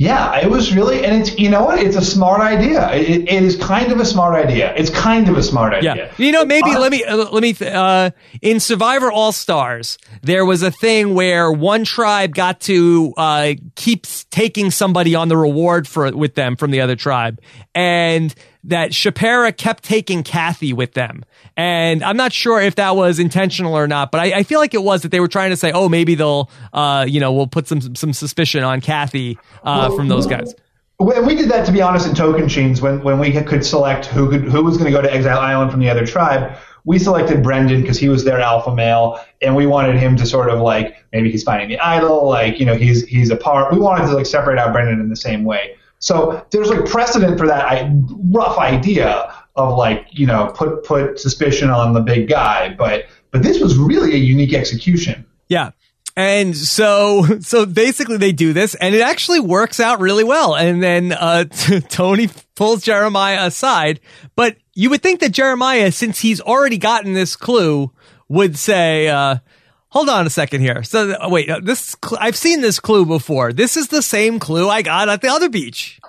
Yeah, 0.00 0.40
it 0.40 0.48
was 0.48 0.74
really, 0.74 1.04
and 1.04 1.20
it's 1.20 1.38
you 1.38 1.50
know 1.50 1.62
what? 1.62 1.78
It's 1.78 1.94
a 1.94 2.02
smart 2.02 2.40
idea. 2.40 2.90
It, 2.94 3.28
it 3.28 3.42
is 3.42 3.56
kind 3.56 3.92
of 3.92 4.00
a 4.00 4.06
smart 4.06 4.34
idea. 4.34 4.74
It's 4.74 4.88
kind 4.88 5.28
of 5.28 5.36
a 5.36 5.42
smart 5.42 5.74
idea. 5.74 5.94
Yeah. 5.94 6.12
You 6.16 6.32
know, 6.32 6.46
maybe 6.46 6.70
let 6.70 6.90
me 6.90 7.04
uh, 7.04 7.28
let 7.30 7.42
me 7.42 7.52
th- 7.52 7.70
uh 7.70 8.10
in 8.40 8.60
Survivor 8.60 9.12
All 9.12 9.30
Stars, 9.30 9.98
there 10.22 10.46
was 10.46 10.62
a 10.62 10.70
thing 10.70 11.12
where 11.12 11.52
one 11.52 11.84
tribe 11.84 12.34
got 12.34 12.60
to 12.60 13.12
uh 13.18 13.52
keep 13.74 14.06
taking 14.30 14.70
somebody 14.70 15.14
on 15.14 15.28
the 15.28 15.36
reward 15.36 15.86
for 15.86 16.10
with 16.16 16.34
them 16.34 16.56
from 16.56 16.70
the 16.70 16.80
other 16.80 16.96
tribe. 16.96 17.38
And 17.74 18.34
that 18.64 18.92
Chapera 18.92 19.52
kept 19.52 19.84
taking 19.84 20.22
Kathy 20.22 20.72
with 20.72 20.92
them. 20.92 21.24
And 21.56 22.02
I'm 22.02 22.16
not 22.16 22.32
sure 22.32 22.60
if 22.60 22.76
that 22.76 22.96
was 22.96 23.18
intentional 23.18 23.74
or 23.74 23.88
not, 23.88 24.10
but 24.10 24.20
I, 24.20 24.38
I 24.38 24.42
feel 24.42 24.60
like 24.60 24.74
it 24.74 24.82
was 24.82 25.02
that 25.02 25.10
they 25.10 25.20
were 25.20 25.28
trying 25.28 25.50
to 25.50 25.56
say, 25.56 25.72
oh, 25.72 25.88
maybe 25.88 26.14
they'll, 26.14 26.50
uh, 26.72 27.04
you 27.08 27.20
know, 27.20 27.32
we'll 27.32 27.46
put 27.46 27.66
some 27.66 27.94
some 27.94 28.12
suspicion 28.12 28.62
on 28.62 28.80
Kathy 28.80 29.38
uh, 29.64 29.94
from 29.94 30.08
those 30.08 30.26
guys. 30.26 30.54
When 30.98 31.24
we 31.24 31.34
did 31.34 31.48
that, 31.50 31.64
to 31.64 31.72
be 31.72 31.80
honest, 31.80 32.06
in 32.06 32.12
Tocantins 32.12 32.82
when 32.82 33.02
when 33.02 33.18
we 33.18 33.32
could 33.32 33.64
select 33.64 34.06
who 34.06 34.28
could 34.28 34.42
who 34.42 34.62
was 34.62 34.76
going 34.76 34.90
to 34.90 34.96
go 34.96 35.02
to 35.02 35.12
Exile 35.12 35.38
Island 35.38 35.70
from 35.70 35.80
the 35.80 35.88
other 35.88 36.06
tribe, 36.06 36.56
we 36.84 36.98
selected 36.98 37.42
Brendan 37.42 37.80
because 37.80 37.98
he 37.98 38.08
was 38.08 38.24
their 38.24 38.40
alpha 38.40 38.74
male, 38.74 39.18
and 39.40 39.56
we 39.56 39.66
wanted 39.66 39.96
him 39.96 40.16
to 40.16 40.26
sort 40.26 40.50
of 40.50 40.60
like 40.60 40.96
maybe 41.12 41.30
he's 41.30 41.42
finding 41.42 41.68
the 41.68 41.78
idol, 41.78 42.28
like 42.28 42.60
you 42.60 42.66
know 42.66 42.74
he's 42.74 43.06
he's 43.06 43.30
a 43.30 43.36
part. 43.36 43.72
We 43.72 43.78
wanted 43.78 44.06
to 44.06 44.14
like 44.14 44.26
separate 44.26 44.58
out 44.58 44.72
Brendan 44.72 45.00
in 45.00 45.08
the 45.08 45.16
same 45.16 45.44
way. 45.44 45.76
So 46.00 46.44
there's 46.50 46.68
like 46.68 46.86
precedent 46.86 47.38
for 47.38 47.46
that 47.46 47.88
rough 48.32 48.58
idea 48.58 49.34
of 49.56 49.76
like 49.76 50.06
you 50.10 50.26
know 50.26 50.52
put 50.54 50.84
put 50.84 51.20
suspicion 51.20 51.70
on 51.70 51.92
the 51.92 52.00
big 52.00 52.28
guy, 52.28 52.74
but 52.76 53.06
but 53.30 53.42
this 53.42 53.60
was 53.60 53.78
really 53.78 54.12
a 54.14 54.18
unique 54.18 54.54
execution. 54.54 55.24
Yeah. 55.48 55.70
And 56.16 56.56
so, 56.56 57.24
so 57.40 57.66
basically 57.66 58.16
they 58.16 58.32
do 58.32 58.52
this 58.52 58.74
and 58.74 58.94
it 58.94 59.00
actually 59.00 59.40
works 59.40 59.80
out 59.80 60.00
really 60.00 60.24
well. 60.24 60.54
And 60.56 60.82
then, 60.82 61.12
uh, 61.12 61.44
Tony 61.88 62.28
pulls 62.56 62.82
Jeremiah 62.82 63.46
aside, 63.46 64.00
but 64.36 64.56
you 64.74 64.90
would 64.90 65.02
think 65.02 65.20
that 65.20 65.32
Jeremiah, 65.32 65.92
since 65.92 66.20
he's 66.20 66.40
already 66.40 66.78
gotten 66.78 67.12
this 67.12 67.36
clue, 67.36 67.92
would 68.28 68.56
say, 68.58 69.08
uh, 69.08 69.36
hold 69.90 70.08
on 70.08 70.26
a 70.26 70.30
second 70.30 70.62
here. 70.62 70.82
So 70.82 71.28
wait, 71.28 71.50
uh, 71.50 71.60
this, 71.62 71.94
I've 72.18 72.36
seen 72.36 72.60
this 72.60 72.80
clue 72.80 73.04
before. 73.04 73.52
This 73.52 73.76
is 73.76 73.88
the 73.88 74.02
same 74.02 74.38
clue 74.38 74.68
I 74.68 74.82
got 74.82 75.08
at 75.08 75.22
the 75.22 75.28
other 75.28 75.48
beach. 75.48 76.00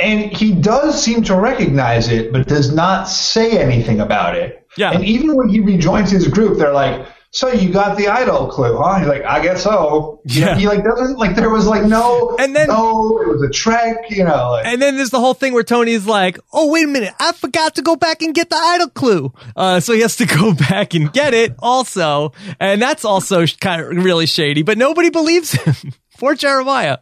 And 0.00 0.32
he 0.32 0.52
does 0.52 1.00
seem 1.00 1.22
to 1.24 1.36
recognize 1.36 2.08
it, 2.08 2.32
but 2.32 2.48
does 2.48 2.74
not 2.74 3.04
say 3.04 3.58
anything 3.58 4.00
about 4.00 4.36
it. 4.36 4.66
Yeah. 4.76 4.90
And 4.90 5.04
even 5.04 5.36
when 5.36 5.48
he 5.48 5.60
rejoins 5.60 6.10
his 6.10 6.26
group, 6.26 6.58
they're 6.58 6.72
like, 6.72 7.06
"So 7.34 7.48
you 7.52 7.70
got 7.70 7.98
the 7.98 8.06
idol 8.08 8.46
clue, 8.46 8.78
huh?" 8.80 8.98
He's 9.00 9.08
like, 9.08 9.24
"I 9.24 9.42
guess 9.42 9.62
so." 9.62 10.20
Yeah. 10.24 10.56
he 10.56 10.66
like 10.66 10.82
doesn't 10.84 11.18
like 11.18 11.34
there 11.36 11.50
was 11.50 11.66
like 11.66 11.84
no, 11.84 12.36
And 12.38 12.54
then- 12.56 12.68
no, 12.68 13.20
it 13.20 13.28
was 13.28 13.42
a 13.42 13.50
trick, 13.50 13.96
you 14.08 14.24
know. 14.24 14.52
Like, 14.52 14.66
And 14.66 14.80
then 14.80 14.96
there's 14.96 15.10
the 15.10 15.18
whole 15.20 15.34
thing 15.34 15.52
where 15.52 15.62
Tony's 15.64 16.06
like, 16.06 16.38
"Oh, 16.52 16.70
wait 16.72 16.84
a 16.84 16.88
minute, 16.88 17.12
I 17.20 17.32
forgot 17.32 17.74
to 17.74 17.82
go 17.82 17.96
back 17.96 18.22
and 18.22 18.34
get 18.34 18.48
the 18.50 18.56
idol 18.56 18.88
clue." 18.88 19.32
Uh, 19.56 19.80
so 19.80 19.92
he 19.92 20.00
has 20.00 20.16
to 20.16 20.26
go 20.40 20.54
back 20.54 20.94
and 20.94 21.12
get 21.12 21.34
it 21.34 21.54
also, 21.58 22.32
and 22.60 22.80
that's 22.80 23.04
also 23.04 23.44
kind 23.46 23.82
of 23.82 23.88
really 24.04 24.26
shady. 24.26 24.62
But 24.62 24.78
nobody 24.78 25.10
believes 25.10 25.52
him. 25.52 25.92
Poor 26.18 26.34
Jeremiah. 26.36 26.98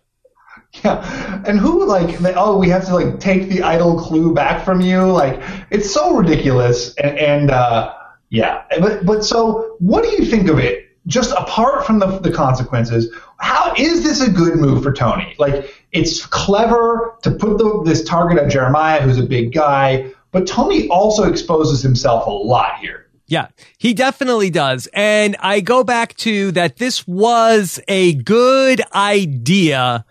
yeah. 0.83 1.43
And 1.47 1.59
who 1.61 1.85
like, 1.87 2.19
they, 2.19 2.33
oh, 2.35 2.57
we 2.57 2.71
have 2.71 2.87
to 2.87 2.95
like 2.95 3.21
take 3.21 3.49
the 3.51 3.63
idol 3.63 3.99
clue 4.01 4.33
back 4.35 4.65
from 4.65 4.81
you? 4.81 5.03
Like, 5.13 5.41
it's 5.71 5.93
so 5.93 6.17
ridiculous. 6.17 6.95
And, 6.95 7.19
and 7.19 7.51
uh, 7.51 7.93
yeah, 8.33 8.63
but 8.81 9.05
but 9.05 9.25
so 9.25 9.77
what 9.79 10.03
do 10.03 10.11
you 10.11 10.25
think 10.25 10.49
of 10.49 10.59
it? 10.59 10.89
Just 11.07 11.33
apart 11.33 11.85
from 11.85 11.99
the, 11.99 12.07
the 12.21 12.33
consequences, 12.33 13.13
how 13.39 13.75
is 13.77 14.03
this 14.03 14.23
a 14.27 14.31
good 14.31 14.57
move 14.57 14.83
for 14.83 14.91
Tony? 14.91 15.35
Like, 15.39 15.75
it's 15.93 16.25
clever 16.25 17.15
to 17.25 17.31
put 17.31 17.59
the, 17.59 17.83
this 17.85 18.03
target 18.05 18.43
on 18.43 18.49
Jeremiah, 18.49 19.03
who's 19.03 19.19
a 19.19 19.25
big 19.25 19.53
guy, 19.53 20.11
but 20.31 20.47
Tony 20.47 20.89
also 20.89 21.25
exposes 21.25 21.83
himself 21.83 22.27
a 22.27 22.31
lot 22.31 22.79
here. 22.79 23.07
Yeah, 23.27 23.49
he 23.77 23.93
definitely 23.93 24.49
does. 24.49 24.89
And 24.95 25.37
I 25.41 25.61
go 25.61 25.85
back 25.85 26.17
to 26.19 26.53
that 26.53 26.77
this 26.77 27.07
was 27.07 27.81
a 27.87 28.15
good 28.15 28.81
idea, 28.95 30.07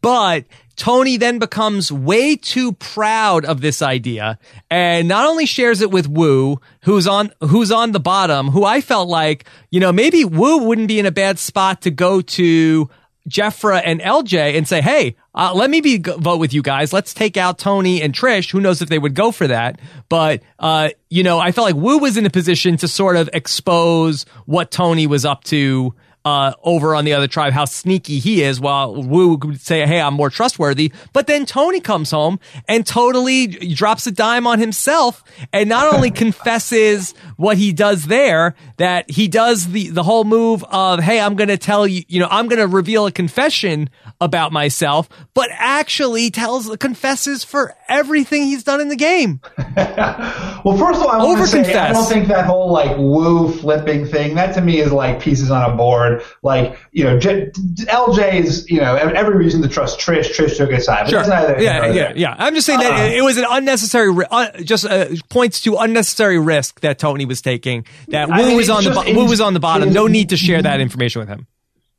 but 0.00 0.44
Tony 0.76 1.16
then 1.16 1.38
becomes 1.38 1.90
way 1.90 2.36
too 2.36 2.72
proud 2.72 3.44
of 3.44 3.60
this 3.60 3.82
idea 3.82 4.38
and 4.70 5.08
not 5.08 5.26
only 5.26 5.46
shares 5.46 5.80
it 5.80 5.90
with 5.90 6.08
Woo, 6.08 6.60
who's 6.82 7.06
on, 7.06 7.32
who's 7.40 7.72
on 7.72 7.92
the 7.92 8.00
bottom, 8.00 8.48
who 8.48 8.64
I 8.64 8.80
felt 8.80 9.08
like, 9.08 9.44
you 9.70 9.80
know, 9.80 9.92
maybe 9.92 10.24
Woo 10.24 10.58
wouldn't 10.58 10.88
be 10.88 10.98
in 10.98 11.06
a 11.06 11.10
bad 11.10 11.38
spot 11.38 11.82
to 11.82 11.90
go 11.90 12.20
to 12.20 12.88
Jefra 13.28 13.80
and 13.84 14.00
LJ 14.00 14.56
and 14.56 14.66
say, 14.66 14.80
"Hey, 14.80 15.14
uh, 15.34 15.52
let 15.54 15.70
me 15.70 15.80
be 15.80 15.98
vote 15.98 16.38
with 16.38 16.52
you 16.52 16.60
guys. 16.60 16.92
Let's 16.92 17.14
take 17.14 17.36
out 17.36 17.56
Tony 17.56 18.02
and 18.02 18.12
Trish. 18.12 18.50
Who 18.50 18.60
knows 18.60 18.82
if 18.82 18.88
they 18.88 18.98
would 18.98 19.14
go 19.14 19.30
for 19.30 19.46
that? 19.46 19.78
But 20.08 20.42
uh, 20.58 20.88
you 21.08 21.22
know, 21.22 21.38
I 21.38 21.52
felt 21.52 21.66
like 21.66 21.76
Woo 21.76 21.98
was 21.98 22.16
in 22.16 22.26
a 22.26 22.30
position 22.30 22.76
to 22.78 22.88
sort 22.88 23.14
of 23.14 23.30
expose 23.32 24.26
what 24.46 24.70
Tony 24.70 25.06
was 25.06 25.24
up 25.24 25.44
to." 25.44 25.94
Uh, 26.24 26.52
over 26.62 26.94
on 26.94 27.04
the 27.04 27.12
other 27.14 27.26
tribe, 27.26 27.52
how 27.52 27.64
sneaky 27.64 28.20
he 28.20 28.44
is, 28.44 28.60
while 28.60 29.02
Woo 29.02 29.34
would 29.34 29.60
say, 29.60 29.84
Hey, 29.84 30.00
I'm 30.00 30.14
more 30.14 30.30
trustworthy. 30.30 30.92
But 31.12 31.26
then 31.26 31.44
Tony 31.46 31.80
comes 31.80 32.12
home 32.12 32.38
and 32.68 32.86
totally 32.86 33.48
drops 33.48 34.06
a 34.06 34.12
dime 34.12 34.46
on 34.46 34.60
himself 34.60 35.24
and 35.52 35.68
not 35.68 35.92
only 35.92 36.10
confesses 36.22 37.12
what 37.36 37.56
he 37.56 37.72
does 37.72 38.06
there, 38.06 38.54
that 38.76 39.10
he 39.10 39.26
does 39.26 39.72
the, 39.72 39.88
the 39.88 40.04
whole 40.04 40.22
move 40.22 40.62
of, 40.64 41.00
Hey, 41.00 41.18
I'm 41.18 41.34
going 41.34 41.48
to 41.48 41.58
tell 41.58 41.88
you, 41.88 42.04
you 42.06 42.20
know, 42.20 42.28
I'm 42.30 42.46
going 42.46 42.60
to 42.60 42.68
reveal 42.68 43.06
a 43.06 43.12
confession 43.12 43.90
about 44.24 44.52
myself, 44.52 45.08
but 45.34 45.48
actually 45.52 46.30
tells, 46.30 46.74
confesses 46.76 47.44
for 47.44 47.74
everything 47.88 48.44
he's 48.44 48.64
done 48.64 48.80
in 48.80 48.88
the 48.88 48.96
game. 48.96 49.40
Well, 50.64 50.78
first 50.78 51.00
of 51.00 51.06
all, 51.06 51.10
I 51.10 51.24
want 51.24 51.40
to 51.40 51.46
say 51.48 51.74
I 51.74 51.92
don't 51.92 52.06
think 52.08 52.28
that 52.28 52.46
whole 52.46 52.70
like 52.70 52.96
Woo 52.96 53.50
flipping 53.50 54.06
thing. 54.06 54.36
That 54.36 54.54
to 54.54 54.60
me 54.60 54.78
is 54.78 54.92
like 54.92 55.20
pieces 55.20 55.50
on 55.50 55.68
a 55.68 55.74
board. 55.76 56.22
Like 56.42 56.78
you 56.92 57.02
know, 57.02 57.18
J- 57.18 57.50
LJ's 57.86 58.70
you 58.70 58.80
know 58.80 58.94
every 58.94 59.36
reason 59.36 59.60
to 59.62 59.68
trust 59.68 59.98
Trish. 59.98 60.32
Trish 60.32 60.56
took 60.56 60.70
his 60.70 60.84
side. 60.84 61.12
It's 61.12 61.28
neither 61.28 61.60
Yeah, 61.60 61.86
yeah, 61.92 62.12
yeah. 62.14 62.36
I'm 62.38 62.54
just 62.54 62.66
saying 62.66 62.78
that 62.78 62.92
Uh-uh. 62.92 63.16
it, 63.16 63.22
was 63.22 63.38
an 63.38 63.46
unnecessary, 63.48 64.12
ri- 64.12 64.26
uh, 64.30 64.52
just 64.62 64.84
uh, 64.84 65.06
points 65.30 65.60
to 65.62 65.76
unnecessary 65.78 66.38
risk 66.38 66.80
that 66.80 66.98
Tony 67.00 67.24
was 67.24 67.42
taking. 67.42 67.84
That 68.08 68.30
I 68.30 68.36
mean, 68.36 68.56
was 68.56 68.70
on 68.70 68.84
the 68.84 68.90
bo- 68.90 69.12
Woo 69.14 69.28
was 69.28 69.40
on 69.40 69.54
the 69.54 69.60
bottom. 69.60 69.92
No 69.92 70.06
need 70.06 70.28
to 70.28 70.36
share 70.36 70.62
that 70.62 70.80
information 70.80 71.20
with 71.20 71.28
him. 71.28 71.46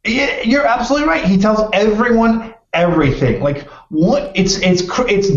Yeah, 0.05 0.41
you're 0.41 0.65
absolutely 0.65 1.07
right. 1.07 1.23
He 1.23 1.37
tells 1.37 1.69
everyone 1.73 2.53
everything. 2.73 3.41
Like 3.41 3.67
what? 3.89 4.31
It's 4.35 4.57
it's 4.59 4.83
it's 5.07 5.29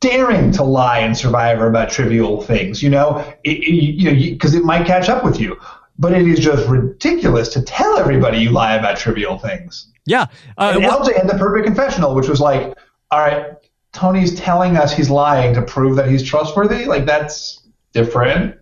daring 0.00 0.50
to 0.52 0.62
lie 0.62 1.00
in 1.00 1.14
Survivor 1.14 1.66
about 1.68 1.90
trivial 1.90 2.40
things. 2.42 2.82
You 2.82 2.90
know, 2.90 3.18
it, 3.44 3.50
it, 3.50 3.70
you 3.70 4.10
know, 4.10 4.18
because 4.18 4.54
it 4.54 4.64
might 4.64 4.86
catch 4.86 5.08
up 5.08 5.24
with 5.24 5.40
you. 5.40 5.58
But 5.98 6.12
it 6.12 6.26
is 6.26 6.40
just 6.40 6.68
ridiculous 6.68 7.48
to 7.50 7.62
tell 7.62 7.96
everybody 7.98 8.38
you 8.38 8.50
lie 8.50 8.74
about 8.74 8.96
trivial 8.98 9.38
things. 9.38 9.92
Yeah. 10.06 10.26
Uh, 10.58 10.72
And 10.74 10.84
well- 10.84 11.00
LJ 11.02 11.16
had 11.16 11.28
the 11.28 11.38
perfect 11.38 11.66
confessional, 11.66 12.14
which 12.14 12.28
was 12.28 12.40
like, 12.40 12.76
all 13.12 13.20
right, 13.20 13.46
Tony's 13.92 14.34
telling 14.34 14.76
us 14.76 14.92
he's 14.92 15.08
lying 15.08 15.54
to 15.54 15.62
prove 15.62 15.94
that 15.96 16.08
he's 16.08 16.22
trustworthy. 16.22 16.86
Like 16.86 17.06
that's 17.06 17.60
different. 17.92 18.56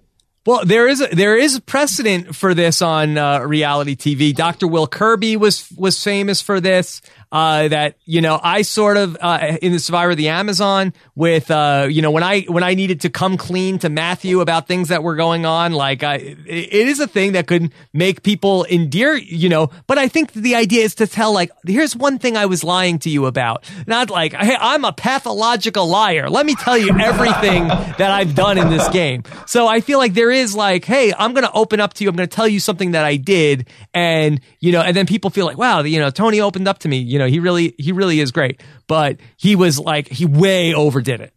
Well, 0.44 0.64
there 0.64 0.88
is 0.88 1.00
a, 1.00 1.06
there 1.06 1.36
is 1.36 1.60
precedent 1.60 2.34
for 2.34 2.52
this 2.52 2.82
on 2.82 3.16
uh, 3.16 3.40
reality 3.40 3.94
TV. 3.94 4.34
Dr. 4.34 4.66
Will 4.66 4.88
Kirby 4.88 5.36
was 5.36 5.70
was 5.76 6.02
famous 6.02 6.40
for 6.40 6.60
this. 6.60 7.00
Uh, 7.32 7.68
that 7.68 7.96
you 8.04 8.20
know, 8.20 8.38
I 8.42 8.60
sort 8.60 8.98
of 8.98 9.16
uh, 9.18 9.56
in 9.62 9.72
the 9.72 9.78
Survivor 9.78 10.10
of 10.10 10.18
the 10.18 10.28
Amazon 10.28 10.92
with 11.14 11.50
uh, 11.50 11.88
you 11.90 12.02
know 12.02 12.10
when 12.10 12.22
I 12.22 12.42
when 12.42 12.62
I 12.62 12.74
needed 12.74 13.00
to 13.00 13.10
come 13.10 13.38
clean 13.38 13.78
to 13.78 13.88
Matthew 13.88 14.40
about 14.40 14.68
things 14.68 14.88
that 14.88 15.02
were 15.02 15.16
going 15.16 15.46
on. 15.46 15.72
Like, 15.72 16.02
I, 16.02 16.16
it 16.16 16.72
is 16.88 17.00
a 17.00 17.06
thing 17.06 17.32
that 17.32 17.46
could 17.46 17.72
make 17.92 18.22
people 18.22 18.66
endear, 18.70 19.16
you 19.16 19.48
know. 19.48 19.70
But 19.86 19.98
I 19.98 20.08
think 20.08 20.32
the 20.32 20.54
idea 20.54 20.84
is 20.84 20.96
to 20.96 21.06
tell 21.06 21.32
like, 21.32 21.50
here's 21.66 21.96
one 21.96 22.18
thing 22.18 22.36
I 22.36 22.46
was 22.46 22.62
lying 22.62 22.98
to 23.00 23.10
you 23.10 23.26
about. 23.26 23.64
Not 23.86 24.10
like, 24.10 24.34
hey, 24.34 24.56
I'm 24.60 24.84
a 24.84 24.92
pathological 24.92 25.86
liar. 25.88 26.28
Let 26.28 26.44
me 26.44 26.54
tell 26.54 26.76
you 26.76 26.90
everything 26.98 27.68
that 27.68 28.10
I've 28.10 28.34
done 28.34 28.58
in 28.58 28.68
this 28.68 28.88
game. 28.90 29.22
So 29.46 29.66
I 29.66 29.80
feel 29.80 29.98
like 29.98 30.14
there 30.14 30.30
is 30.30 30.54
like, 30.54 30.84
hey, 30.84 31.12
I'm 31.18 31.32
going 31.32 31.46
to 31.46 31.52
open 31.52 31.80
up 31.80 31.94
to 31.94 32.04
you. 32.04 32.10
I'm 32.10 32.16
going 32.16 32.28
to 32.28 32.34
tell 32.34 32.48
you 32.48 32.60
something 32.60 32.92
that 32.92 33.04
I 33.04 33.16
did. 33.16 33.68
And, 33.94 34.40
you 34.60 34.72
know, 34.72 34.82
and 34.82 34.96
then 34.96 35.06
people 35.06 35.30
feel 35.30 35.46
like, 35.46 35.58
wow, 35.58 35.82
you 35.82 35.98
know, 35.98 36.10
Tony 36.10 36.40
opened 36.40 36.68
up 36.68 36.78
to 36.80 36.88
me. 36.88 36.98
You 36.98 37.18
know, 37.18 37.21
he 37.26 37.40
really, 37.40 37.74
he 37.78 37.92
really 37.92 38.20
is 38.20 38.30
great. 38.30 38.62
But 38.86 39.18
he 39.36 39.56
was 39.56 39.78
like, 39.78 40.08
he 40.08 40.26
way 40.26 40.74
overdid 40.74 41.20
it. 41.20 41.34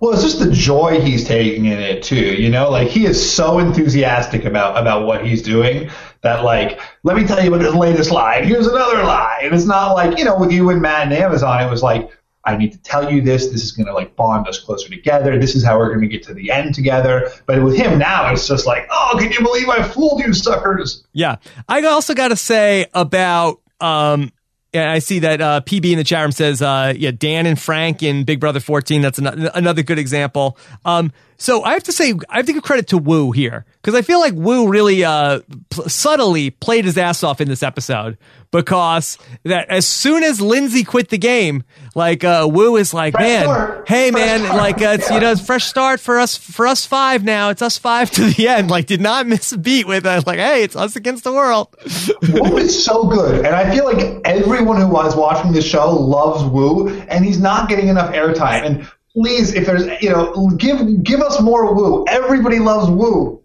Well, 0.00 0.12
it's 0.12 0.22
just 0.22 0.40
the 0.40 0.50
joy 0.50 1.00
he's 1.00 1.24
taking 1.24 1.66
in 1.66 1.78
it 1.78 2.02
too. 2.02 2.16
You 2.16 2.50
know, 2.50 2.70
like 2.70 2.88
he 2.88 3.06
is 3.06 3.32
so 3.32 3.58
enthusiastic 3.60 4.44
about 4.44 4.76
about 4.76 5.06
what 5.06 5.24
he's 5.24 5.42
doing 5.42 5.90
that 6.22 6.42
like, 6.42 6.80
let 7.04 7.16
me 7.16 7.24
tell 7.24 7.42
you 7.42 7.54
about 7.54 7.64
his 7.64 7.74
latest 7.74 8.10
lie. 8.10 8.42
Here's 8.42 8.66
another 8.66 9.04
lie, 9.04 9.40
and 9.42 9.54
it's 9.54 9.66
not 9.66 9.92
like 9.92 10.18
you 10.18 10.24
know 10.24 10.36
with 10.36 10.50
you 10.50 10.70
and 10.70 10.82
Matt 10.82 11.04
and 11.04 11.12
Amazon. 11.12 11.62
It 11.62 11.70
was 11.70 11.82
like. 11.82 12.10
I 12.42 12.56
need 12.56 12.72
to 12.72 12.78
tell 12.78 13.12
you 13.12 13.20
this. 13.20 13.48
This 13.48 13.62
is 13.62 13.72
going 13.72 13.86
to 13.86 13.92
like 13.92 14.16
bond 14.16 14.48
us 14.48 14.58
closer 14.58 14.88
together. 14.88 15.38
This 15.38 15.54
is 15.54 15.62
how 15.62 15.76
we're 15.76 15.90
going 15.90 16.00
to 16.00 16.08
get 16.08 16.22
to 16.22 16.32
the 16.32 16.50
end 16.50 16.74
together. 16.74 17.30
But 17.44 17.62
with 17.62 17.76
him 17.76 17.98
now, 17.98 18.32
it's 18.32 18.48
just 18.48 18.66
like, 18.66 18.88
oh, 18.90 19.16
can 19.18 19.30
you 19.30 19.42
believe 19.42 19.68
I 19.68 19.82
fooled 19.82 20.22
you, 20.24 20.32
suckers? 20.32 21.04
Yeah. 21.12 21.36
I 21.68 21.84
also 21.84 22.14
got 22.14 22.28
to 22.28 22.36
say 22.36 22.86
about, 22.94 23.60
um, 23.78 24.32
yeah, 24.72 24.92
I 24.92 25.00
see 25.00 25.20
that 25.20 25.40
uh, 25.40 25.60
PB 25.62 25.90
in 25.90 25.98
the 25.98 26.04
chat 26.04 26.22
room 26.22 26.32
says, 26.32 26.62
uh, 26.62 26.94
yeah, 26.96 27.10
Dan 27.10 27.46
and 27.46 27.58
Frank 27.58 28.02
in 28.02 28.24
Big 28.24 28.38
Brother 28.38 28.60
14. 28.60 29.02
That's 29.02 29.18
an- 29.18 29.48
another 29.54 29.82
good 29.82 29.98
example. 29.98 30.56
Um, 30.84 31.12
so 31.38 31.64
I 31.64 31.72
have 31.72 31.82
to 31.84 31.92
say, 31.92 32.14
I 32.28 32.36
have 32.36 32.46
to 32.46 32.52
give 32.52 32.62
credit 32.62 32.88
to 32.88 32.98
Woo 32.98 33.32
here 33.32 33.64
because 33.82 33.94
I 33.94 34.02
feel 34.02 34.20
like 34.20 34.34
Woo 34.34 34.68
really 34.68 35.02
uh, 35.04 35.40
subtly 35.86 36.50
played 36.50 36.84
his 36.84 36.98
ass 36.98 37.24
off 37.24 37.40
in 37.40 37.48
this 37.48 37.62
episode 37.62 38.16
because 38.52 39.18
that 39.44 39.68
as 39.68 39.86
soon 39.86 40.22
as 40.22 40.40
Lindsey 40.40 40.84
quit 40.84 41.08
the 41.08 41.18
game, 41.18 41.62
like 41.94 42.24
uh, 42.24 42.48
Woo 42.50 42.76
is 42.76 42.92
like, 42.92 43.12
Fresh 43.12 43.24
man, 43.24 43.44
start. 43.44 43.88
hey 43.88 44.10
Fresh 44.10 44.26
man, 44.26 44.40
start. 44.40 44.56
like 44.56 44.82
uh, 44.82 44.96
it's 44.98 45.10
you 45.10 45.20
know, 45.20 45.32
it's 45.32 45.44
fresh 45.44 45.64
start 45.64 46.00
for 46.00 46.18
us 46.18 46.36
for 46.36 46.66
us 46.66 46.84
five 46.84 47.24
now. 47.24 47.50
It's 47.50 47.62
us 47.62 47.78
five 47.78 48.10
to 48.12 48.24
the 48.24 48.48
end. 48.48 48.70
Like, 48.70 48.86
did 48.86 49.00
not 49.00 49.26
miss 49.26 49.52
a 49.52 49.58
beat 49.58 49.86
with 49.86 50.06
us. 50.06 50.26
Like, 50.26 50.38
hey, 50.38 50.62
it's 50.62 50.76
us 50.76 50.96
against 50.96 51.24
the 51.24 51.32
world. 51.32 51.68
Woo 52.28 52.56
is 52.58 52.84
so 52.84 53.04
good, 53.06 53.44
and 53.44 53.54
I 53.54 53.74
feel 53.74 53.84
like 53.84 54.20
everyone 54.24 54.80
who 54.80 54.88
was 54.88 55.14
watching 55.16 55.52
the 55.52 55.62
show 55.62 55.94
loves 55.94 56.42
Woo, 56.44 56.88
and 56.88 57.24
he's 57.24 57.38
not 57.40 57.68
getting 57.68 57.88
enough 57.88 58.12
airtime. 58.12 58.64
And 58.64 58.90
please, 59.12 59.54
if 59.54 59.66
there's 59.66 59.86
you 60.02 60.10
know, 60.10 60.50
give 60.56 61.02
give 61.02 61.20
us 61.20 61.40
more 61.40 61.72
Woo. 61.74 62.04
Everybody 62.08 62.58
loves 62.58 62.90
Woo. 62.90 63.42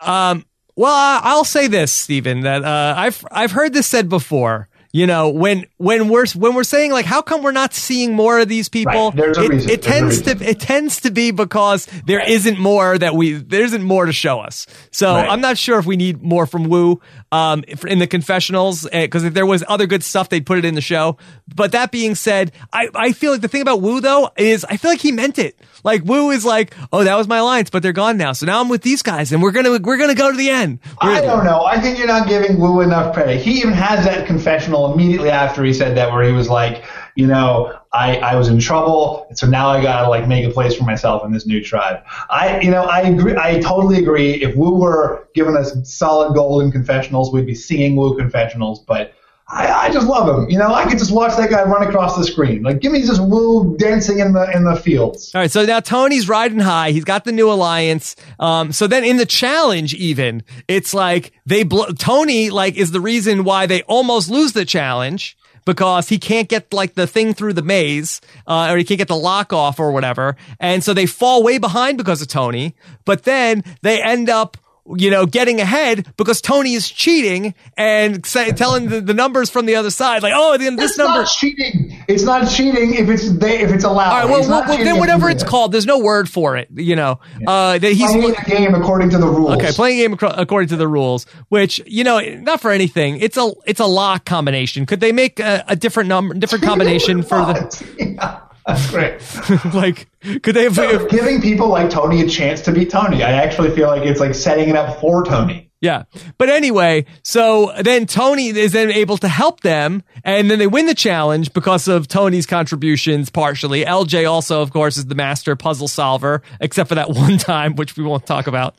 Um, 0.00 0.44
well, 0.78 1.20
I'll 1.24 1.44
say 1.44 1.66
this, 1.66 1.92
Stephen, 1.92 2.40
that 2.42 2.64
uh, 2.64 2.94
I've 2.96 3.24
I've 3.30 3.50
heard 3.52 3.72
this 3.72 3.86
said 3.86 4.08
before. 4.08 4.68
You 4.90 5.06
know, 5.06 5.28
when 5.28 5.66
when 5.76 6.08
we're 6.08 6.26
when 6.28 6.54
we're 6.54 6.64
saying 6.64 6.92
like, 6.92 7.04
how 7.04 7.20
come 7.20 7.42
we're 7.42 7.52
not 7.52 7.74
seeing 7.74 8.14
more 8.14 8.38
of 8.40 8.48
these 8.48 8.70
people? 8.70 9.10
Right. 9.10 9.16
There's 9.16 9.36
a 9.38 9.42
it, 9.44 9.48
reason. 9.50 9.70
it 9.70 9.82
There's 9.82 9.94
tends 9.94 10.18
reason. 10.20 10.38
to 10.38 10.44
it 10.48 10.60
tends 10.60 11.00
to 11.02 11.10
be 11.10 11.30
because 11.30 11.84
there 12.06 12.26
isn't 12.26 12.58
more 12.58 12.96
that 12.96 13.14
we 13.14 13.34
there 13.34 13.64
isn't 13.64 13.82
more 13.82 14.06
to 14.06 14.12
show 14.14 14.40
us. 14.40 14.66
So 14.90 15.12
Right. 15.12 15.28
I'm 15.28 15.42
not 15.42 15.58
sure 15.58 15.78
if 15.78 15.84
we 15.84 15.96
need 15.98 16.22
more 16.22 16.46
from 16.46 16.70
Woo 16.70 17.02
um, 17.32 17.64
in 17.86 17.98
the 17.98 18.06
confessionals 18.06 18.88
because 18.90 19.24
if 19.24 19.34
there 19.34 19.46
was 19.46 19.62
other 19.68 19.86
good 19.86 20.02
stuff, 20.02 20.28
they'd 20.28 20.46
put 20.46 20.58
it 20.58 20.64
in 20.64 20.74
the 20.74 20.80
show. 20.80 21.16
But 21.54 21.72
that 21.72 21.90
being 21.90 22.14
said, 22.14 22.52
I 22.72 22.88
I 22.94 23.12
feel 23.12 23.32
like 23.32 23.40
the 23.40 23.48
thing 23.48 23.62
about 23.62 23.80
Woo 23.80 24.00
though 24.00 24.30
is 24.36 24.64
I 24.64 24.76
feel 24.76 24.90
like 24.90 25.00
he 25.00 25.12
meant 25.12 25.38
it. 25.38 25.58
Like 25.84 26.02
Woo 26.04 26.30
is 26.30 26.44
like, 26.44 26.74
oh, 26.92 27.04
that 27.04 27.14
was 27.16 27.28
my 27.28 27.38
alliance, 27.38 27.70
but 27.70 27.82
they're 27.82 27.92
gone 27.92 28.16
now. 28.16 28.32
So 28.32 28.46
now 28.46 28.60
I'm 28.60 28.68
with 28.68 28.82
these 28.82 29.02
guys, 29.02 29.32
and 29.32 29.42
we're 29.42 29.52
gonna 29.52 29.78
we're 29.78 29.98
gonna 29.98 30.14
go 30.14 30.30
to 30.30 30.36
the 30.36 30.50
end. 30.50 30.78
I 31.00 31.08
We're- 31.20 31.26
don't 31.26 31.44
know. 31.44 31.64
I 31.64 31.80
think 31.80 31.98
you're 31.98 32.06
not 32.08 32.28
giving 32.28 32.58
Woo 32.58 32.80
enough 32.80 33.14
credit. 33.14 33.40
He 33.40 33.52
even 33.58 33.72
has 33.74 34.04
that 34.04 34.26
confessional 34.26 34.92
immediately 34.92 35.30
after 35.30 35.62
he 35.64 35.72
said 35.72 35.96
that, 35.96 36.10
where 36.12 36.22
he 36.24 36.32
was 36.32 36.48
like, 36.48 36.84
you 37.18 37.26
know, 37.26 37.76
I, 37.92 38.18
I 38.18 38.36
was 38.36 38.46
in 38.46 38.60
trouble, 38.60 39.26
so 39.34 39.48
now 39.48 39.70
I 39.70 39.82
gotta 39.82 40.08
like 40.08 40.28
make 40.28 40.46
a 40.46 40.50
place 40.50 40.76
for 40.76 40.84
myself 40.84 41.24
in 41.24 41.32
this 41.32 41.46
new 41.46 41.60
tribe. 41.60 42.04
I, 42.30 42.60
you 42.60 42.70
know, 42.70 42.84
I 42.84 43.00
agree. 43.00 43.34
I 43.36 43.58
totally 43.58 43.98
agree. 43.98 44.34
If 44.34 44.54
Woo 44.54 44.78
were 44.78 45.28
giving 45.34 45.56
us 45.56 45.72
solid 45.82 46.34
golden 46.34 46.70
confessionals, 46.70 47.32
we'd 47.32 47.44
be 47.44 47.56
singing 47.56 47.96
Woo 47.96 48.16
confessionals. 48.16 48.78
But 48.78 49.14
I, 49.48 49.66
I 49.66 49.90
just 49.90 50.06
love 50.06 50.28
him. 50.28 50.48
You 50.48 50.60
know, 50.60 50.72
I 50.72 50.88
could 50.88 50.96
just 51.00 51.10
watch 51.10 51.36
that 51.38 51.50
guy 51.50 51.64
run 51.64 51.82
across 51.82 52.16
the 52.16 52.22
screen. 52.22 52.62
Like, 52.62 52.78
give 52.78 52.92
me 52.92 53.00
just 53.00 53.20
Woo 53.20 53.76
dancing 53.78 54.20
in 54.20 54.32
the 54.32 54.48
in 54.54 54.62
the 54.62 54.76
fields. 54.76 55.34
All 55.34 55.40
right, 55.40 55.50
so 55.50 55.66
now 55.66 55.80
Tony's 55.80 56.28
riding 56.28 56.60
high. 56.60 56.92
He's 56.92 57.02
got 57.04 57.24
the 57.24 57.32
new 57.32 57.50
alliance. 57.50 58.14
Um, 58.38 58.70
so 58.70 58.86
then 58.86 59.02
in 59.02 59.16
the 59.16 59.26
challenge, 59.26 59.92
even 59.94 60.44
it's 60.68 60.94
like 60.94 61.32
they 61.46 61.64
blo- 61.64 61.90
Tony 61.98 62.50
like 62.50 62.76
is 62.76 62.92
the 62.92 63.00
reason 63.00 63.42
why 63.42 63.66
they 63.66 63.82
almost 63.82 64.30
lose 64.30 64.52
the 64.52 64.64
challenge 64.64 65.36
because 65.64 66.08
he 66.08 66.18
can't 66.18 66.48
get 66.48 66.72
like 66.72 66.94
the 66.94 67.06
thing 67.06 67.34
through 67.34 67.52
the 67.54 67.62
maze, 67.62 68.20
uh, 68.46 68.68
or 68.70 68.76
he 68.76 68.84
can't 68.84 68.98
get 68.98 69.08
the 69.08 69.16
lock 69.16 69.52
off 69.52 69.78
or 69.78 69.92
whatever, 69.92 70.36
and 70.60 70.82
so 70.82 70.94
they 70.94 71.06
fall 71.06 71.42
way 71.42 71.58
behind 71.58 71.98
because 71.98 72.22
of 72.22 72.28
Tony. 72.28 72.74
But 73.04 73.24
then 73.24 73.64
they 73.82 74.02
end 74.02 74.28
up. 74.28 74.56
You 74.96 75.10
know, 75.10 75.26
getting 75.26 75.60
ahead 75.60 76.06
because 76.16 76.40
Tony 76.40 76.74
is 76.74 76.88
cheating 76.90 77.54
and 77.76 78.24
say, 78.24 78.52
telling 78.52 78.88
the, 78.88 79.00
the 79.00 79.14
numbers 79.14 79.50
from 79.50 79.66
the 79.66 79.76
other 79.76 79.90
side, 79.90 80.22
like, 80.22 80.32
oh, 80.34 80.56
then 80.56 80.76
this 80.76 80.90
It's 80.92 80.98
number. 80.98 81.20
not 81.20 81.28
cheating. 81.28 82.02
It's 82.08 82.22
not 82.22 82.48
cheating 82.48 82.94
if 82.94 83.08
it's 83.08 83.30
they, 83.38 83.60
if 83.60 83.70
it's 83.70 83.84
allowed. 83.84 84.10
All 84.12 84.18
right, 84.20 84.30
well, 84.30 84.48
well, 84.48 84.64
well, 84.66 84.78
then 84.78 84.98
whatever 84.98 85.28
it's 85.28 85.42
it's 85.42 85.50
called, 85.50 85.72
there's 85.72 85.86
no 85.86 85.98
word 85.98 86.28
for 86.28 86.56
it. 86.56 86.68
You 86.74 86.96
know, 86.96 87.20
uh, 87.46 87.78
that 87.78 87.92
he's 87.92 88.10
playing 88.10 88.30
the 88.32 88.44
game 88.46 88.74
according 88.74 89.10
to 89.10 89.18
the 89.18 89.26
rules. 89.26 89.56
okay 89.56 89.72
playing 89.72 90.00
a 90.00 90.02
game 90.16 90.18
according 90.36 90.68
to 90.70 90.76
the 90.76 90.88
rules. 90.88 91.24
Which 91.48 91.80
you 91.86 92.02
know, 92.04 92.18
not 92.20 92.60
for 92.60 92.70
anything. 92.70 93.18
It's 93.20 93.36
a 93.36 93.52
it's 93.66 93.80
a 93.80 93.86
lock 93.86 94.24
combination. 94.24 94.86
Could 94.86 95.00
they 95.00 95.12
make 95.12 95.38
a, 95.38 95.64
a 95.68 95.76
different 95.76 96.08
number, 96.08 96.34
different 96.34 96.64
combination 96.70 97.22
for 97.22 97.38
the 97.38 97.86
yeah, 97.98 98.40
that's 98.68 98.90
great. 98.90 99.74
like? 99.74 100.08
Could 100.42 100.54
they 100.54 100.64
have? 100.64 101.08
Giving 101.08 101.40
people 101.40 101.68
like 101.68 101.90
Tony 101.90 102.20
a 102.20 102.28
chance 102.28 102.60
to 102.62 102.72
be 102.72 102.84
Tony. 102.84 103.22
I 103.22 103.32
actually 103.32 103.74
feel 103.74 103.88
like 103.88 104.02
it's 104.02 104.20
like 104.20 104.34
setting 104.34 104.68
it 104.68 104.76
up 104.76 105.00
for 105.00 105.24
Tony. 105.24 105.67
Yeah. 105.80 106.04
But 106.38 106.48
anyway, 106.48 107.06
so 107.22 107.72
then 107.80 108.06
Tony 108.06 108.48
is 108.48 108.72
then 108.72 108.90
able 108.90 109.16
to 109.18 109.28
help 109.28 109.60
them 109.60 110.02
and 110.24 110.50
then 110.50 110.58
they 110.58 110.66
win 110.66 110.86
the 110.86 110.94
challenge 110.94 111.52
because 111.52 111.86
of 111.86 112.08
Tony's 112.08 112.46
contributions 112.46 113.30
partially. 113.30 113.84
LJ 113.84 114.28
also, 114.28 114.60
of 114.60 114.72
course, 114.72 114.96
is 114.96 115.06
the 115.06 115.14
master 115.14 115.54
puzzle 115.54 115.86
solver, 115.86 116.42
except 116.60 116.88
for 116.88 116.96
that 116.96 117.10
one 117.14 117.38
time, 117.38 117.76
which 117.76 117.96
we 117.96 118.02
won't 118.02 118.26
talk 118.26 118.48
about. 118.48 118.74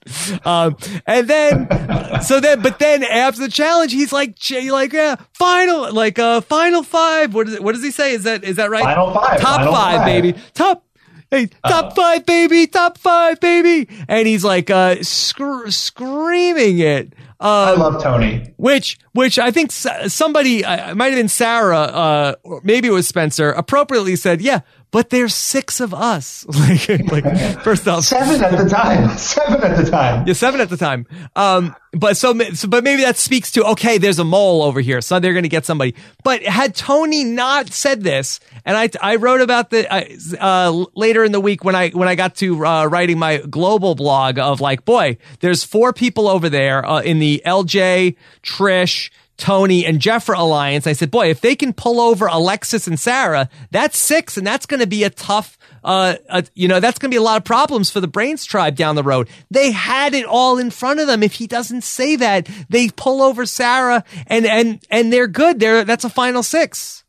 Um, 0.46 0.76
and 1.08 1.28
then, 1.28 2.22
so 2.22 2.42
then, 2.42 2.62
but 2.62 2.80
then 2.80 3.04
after 3.04 3.42
the 3.42 3.50
challenge, 3.50 3.94
he's 3.94 4.12
like, 4.12 4.36
like, 4.52 4.92
yeah, 4.92 5.16
final, 5.34 5.94
like, 5.94 6.20
uh, 6.20 6.42
final 6.42 6.84
five. 6.84 7.34
What 7.34 7.48
is 7.48 7.54
it? 7.54 7.64
What 7.64 7.76
does 7.76 7.84
he 7.84 7.92
say? 7.92 8.12
Is 8.14 8.24
that, 8.24 8.44
is 8.44 8.58
that 8.58 8.70
right? 8.70 8.84
Final 8.84 9.14
five, 9.14 9.40
Top 9.40 9.58
final 9.60 9.74
five, 9.74 9.98
five. 10.00 10.06
baby. 10.06 10.38
Top, 10.54 10.84
Hey, 11.32 11.48
top 11.68 11.96
five, 11.96 12.26
baby, 12.26 12.66
top 12.68 12.98
five, 12.98 13.40
baby. 13.40 13.88
And 14.08 14.28
he's 14.28 14.44
like, 14.44 14.70
uh, 14.70 15.04
scr- 15.04 15.70
screaming 15.70 16.80
it. 16.80 17.14
I 17.40 17.72
Um, 17.74 17.80
love 17.80 18.04
Tony. 18.04 18.52
which, 18.58 18.98
which 19.14 19.38
I 19.40 19.52
think 19.52 19.72
somebody, 19.72 20.66
uh, 20.66 20.92
it 20.92 20.96
might 20.98 21.08
have 21.14 21.16
been 21.20 21.30
Sarah, 21.30 21.80
uh, 21.80 22.34
or 22.44 22.62
maybe 22.64 22.88
it 22.88 22.92
was 22.92 23.08
Spencer, 23.08 23.52
appropriately 23.52 24.16
said, 24.16 24.42
yeah, 24.42 24.60
but 24.92 25.10
there's 25.10 25.36
six 25.36 25.80
of 25.80 25.94
us. 25.94 26.46
like, 27.10 27.12
like, 27.12 27.64
first 27.64 27.88
off, 27.88 28.04
Seven 28.04 28.44
at 28.44 28.58
the 28.58 28.70
time. 28.70 29.18
Seven 29.18 29.64
at 29.64 29.78
the 29.78 29.90
time. 29.90 30.28
yeah, 30.28 30.34
seven 30.34 30.62
at 30.62 30.70
the 30.70 30.78
time. 30.78 31.06
Um, 31.36 31.76
but 31.94 32.18
so, 32.18 32.38
so, 32.54 32.68
but 32.68 32.84
maybe 32.84 33.02
that 33.04 33.18
speaks 33.18 33.52
to 33.54 33.66
okay, 33.66 33.98
there's 33.98 34.20
a 34.20 34.24
mole 34.24 34.62
over 34.62 34.80
here, 34.80 35.02
so 35.02 35.20
they're 35.20 35.34
going 35.34 35.44
to 35.44 35.50
get 35.50 35.66
somebody. 35.66 35.96
But 36.24 36.44
had 36.44 36.76
Tony 36.76 37.24
not 37.24 37.72
said 37.72 38.04
this, 38.04 38.40
and 38.66 38.78
I 38.78 38.90
I 39.02 39.16
wrote 39.16 39.42
about 39.42 39.70
the 39.70 39.92
uh, 39.92 40.04
uh, 40.40 40.86
later 40.96 41.24
in 41.24 41.32
the 41.32 41.40
week 41.40 41.64
when 41.64 41.76
I 41.76 41.90
when 41.90 42.08
I 42.08 42.16
got 42.16 42.36
to 42.38 42.66
uh, 42.66 42.86
writing 42.86 43.18
my 43.18 43.38
global 43.38 43.96
blog 43.96 44.38
of 44.38 44.62
like, 44.62 44.86
boy, 44.86 45.18
there's 45.40 45.64
four 45.64 45.94
people 45.94 46.28
over 46.28 46.50
there 46.50 46.86
uh, 46.86 47.02
in 47.02 47.20
the 47.20 47.42
LJ, 47.46 48.16
Trish. 48.44 49.10
Tony 49.40 49.86
and 49.86 50.00
Jefra 50.00 50.38
alliance. 50.38 50.86
I 50.86 50.94
said, 50.94 51.10
boy, 51.10 51.30
if 51.30 51.42
they 51.42 51.56
can 51.56 51.74
pull 51.74 52.00
over 52.00 52.28
Alexis 52.28 52.88
and 52.88 53.00
Sarah, 53.00 53.50
that's 53.72 53.98
six, 53.98 54.38
and 54.38 54.46
that's 54.46 54.66
going 54.66 54.82
to 54.82 54.88
be 54.88 55.04
a 55.04 55.10
tough, 55.10 55.58
uh, 55.84 56.16
uh, 56.30 56.42
you 56.54 56.68
know, 56.68 56.80
that's 56.80 57.00
going 57.00 57.10
to 57.10 57.14
be 57.14 57.18
a 57.18 57.24
lot 57.24 57.38
of 57.38 57.46
problems 57.46 57.90
for 57.90 58.02
the 58.02 58.08
Brains 58.08 58.46
tribe 58.46 58.76
down 58.76 58.96
the 58.96 59.04
road. 59.04 59.30
They 59.50 59.72
had 59.72 60.14
it 60.14 60.26
all 60.26 60.58
in 60.58 60.70
front 60.70 61.00
of 61.00 61.08
them. 61.08 61.24
If 61.24 61.34
he 61.34 61.48
doesn't 61.48 61.84
say 61.84 62.18
that, 62.18 62.50
they 62.70 62.90
pull 62.90 63.22
over 63.22 63.46
Sarah, 63.46 64.04
and 64.28 64.46
and 64.46 64.86
and 64.92 65.12
they're 65.12 65.28
good. 65.28 65.60
They're 65.60 65.84
that's 65.86 66.04
a 66.04 66.10
final 66.10 66.44
six. 66.44 67.04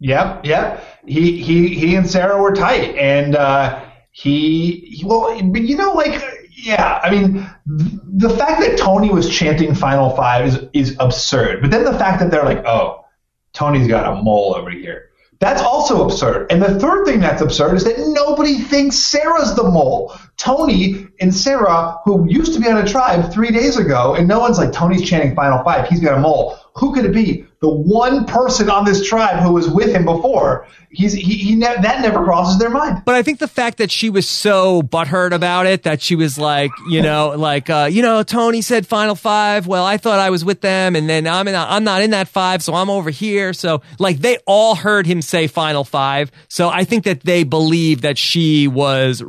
Yep, 0.00 0.44
yep. 0.44 0.84
He 1.06 1.42
he 1.42 1.68
he 1.68 1.94
and 1.94 2.08
Sarah 2.08 2.40
were 2.40 2.52
tight, 2.54 2.96
and 2.96 3.36
uh, 3.36 3.84
he, 4.10 4.96
he 4.96 5.04
well, 5.04 5.40
but 5.42 5.62
you 5.62 5.76
know, 5.76 5.92
like 5.92 6.43
yeah. 6.56 7.00
I 7.02 7.10
mean, 7.10 7.46
the 7.66 8.30
fact 8.30 8.60
that 8.60 8.78
Tony 8.78 9.10
was 9.10 9.28
chanting 9.28 9.74
Final 9.74 10.10
Five 10.10 10.46
is 10.46 10.58
is 10.72 10.96
absurd. 11.00 11.60
But 11.60 11.70
then 11.70 11.84
the 11.84 11.98
fact 11.98 12.20
that 12.20 12.30
they're 12.30 12.44
like, 12.44 12.64
oh, 12.64 13.04
Tony's 13.52 13.88
got 13.88 14.12
a 14.12 14.22
mole 14.22 14.54
over 14.56 14.70
here. 14.70 15.10
That's 15.40 15.60
also 15.60 16.04
absurd. 16.04 16.50
And 16.50 16.62
the 16.62 16.78
third 16.78 17.04
thing 17.04 17.20
that's 17.20 17.42
absurd 17.42 17.74
is 17.74 17.84
that 17.84 17.96
nobody 17.98 18.58
thinks 18.58 18.96
Sarah's 18.96 19.54
the 19.54 19.64
mole. 19.64 20.16
Tony 20.36 21.06
and 21.20 21.34
Sarah, 21.34 21.98
who 22.04 22.26
used 22.28 22.54
to 22.54 22.60
be 22.60 22.68
on 22.68 22.78
a 22.78 22.88
tribe 22.88 23.32
three 23.32 23.50
days 23.50 23.76
ago, 23.76 24.14
and 24.14 24.28
no 24.28 24.38
one's 24.38 24.58
like, 24.58 24.72
Tony's 24.72 25.08
chanting 25.08 25.34
Final 25.34 25.62
Five. 25.64 25.88
He's 25.88 26.00
got 26.00 26.16
a 26.16 26.20
mole. 26.20 26.58
Who 26.76 26.92
could 26.92 27.04
it 27.04 27.12
be? 27.12 27.46
The 27.60 27.68
one 27.68 28.26
person 28.26 28.68
on 28.68 28.84
this 28.84 29.06
tribe 29.08 29.40
who 29.40 29.52
was 29.52 29.68
with 29.70 29.94
him 29.94 30.04
before. 30.04 30.66
He's 30.90 31.12
he, 31.12 31.34
he 31.34 31.54
ne- 31.54 31.80
that 31.82 32.02
never 32.02 32.24
crosses 32.24 32.58
their 32.58 32.68
mind. 32.68 33.02
But 33.04 33.14
I 33.14 33.22
think 33.22 33.38
the 33.38 33.48
fact 33.48 33.78
that 33.78 33.90
she 33.92 34.10
was 34.10 34.28
so 34.28 34.82
butthurt 34.82 35.32
about 35.32 35.66
it, 35.66 35.84
that 35.84 36.02
she 36.02 36.16
was 36.16 36.36
like, 36.36 36.72
you 36.88 37.00
know, 37.00 37.30
like, 37.36 37.70
uh, 37.70 37.88
you 37.90 38.02
know, 38.02 38.22
Tony 38.24 38.60
said 38.60 38.86
final 38.88 39.14
five. 39.14 39.66
Well, 39.68 39.84
I 39.84 39.98
thought 39.98 40.18
I 40.18 40.30
was 40.30 40.44
with 40.44 40.60
them, 40.62 40.94
and 40.96 41.08
then 41.08 41.26
I'm 41.28 41.46
in, 41.46 41.54
I'm 41.54 41.84
not 41.84 42.02
in 42.02 42.10
that 42.10 42.26
five, 42.28 42.62
so 42.62 42.74
I'm 42.74 42.90
over 42.90 43.10
here. 43.10 43.52
So, 43.52 43.80
like, 43.98 44.18
they 44.18 44.38
all 44.46 44.74
heard 44.74 45.06
him 45.06 45.22
say 45.22 45.46
final 45.46 45.84
five. 45.84 46.32
So 46.48 46.68
I 46.68 46.82
think 46.84 47.04
that 47.04 47.20
they 47.20 47.44
believe 47.44 48.00
that 48.02 48.18
she 48.18 48.66
was, 48.68 49.22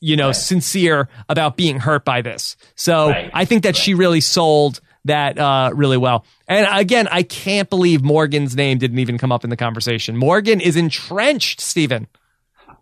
you 0.00 0.16
know, 0.16 0.30
sincere 0.32 1.08
about 1.28 1.56
being 1.56 1.80
hurt 1.80 2.04
by 2.04 2.22
this. 2.22 2.56
So 2.76 3.08
Right. 3.10 3.30
I 3.34 3.44
think 3.44 3.64
that 3.64 3.76
she 3.76 3.94
really 3.94 4.20
sold 4.20 4.80
that 5.04 5.38
uh, 5.38 5.70
really 5.74 5.96
well. 5.96 6.24
And 6.46 6.66
again, 6.70 7.08
I 7.08 7.22
can't 7.22 7.68
believe 7.68 8.02
Morgan's 8.02 8.54
name 8.54 8.78
didn't 8.78 8.98
even 8.98 9.18
come 9.18 9.32
up 9.32 9.44
in 9.44 9.50
the 9.50 9.56
conversation. 9.56 10.16
Morgan 10.16 10.60
is 10.60 10.76
entrenched, 10.76 11.60
Stephen. 11.60 12.06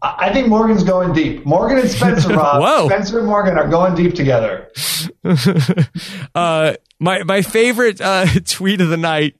I 0.03 0.33
think 0.33 0.49
Morgan's 0.49 0.83
going 0.83 1.12
deep. 1.12 1.45
Morgan 1.45 1.79
and 1.79 1.91
Spencer, 1.91 2.29
Rob. 2.35 2.62
Whoa. 2.62 2.89
Spencer 2.89 3.18
and 3.18 3.29
Morgan 3.29 3.59
are 3.59 3.68
going 3.68 3.95
deep 3.95 4.14
together. 4.14 4.71
uh, 6.35 6.75
my 6.99 7.23
my 7.25 7.43
favorite 7.43 8.01
uh, 8.01 8.27
tweet 8.47 8.81
of 8.81 8.89
the 8.89 8.97
night 8.97 9.37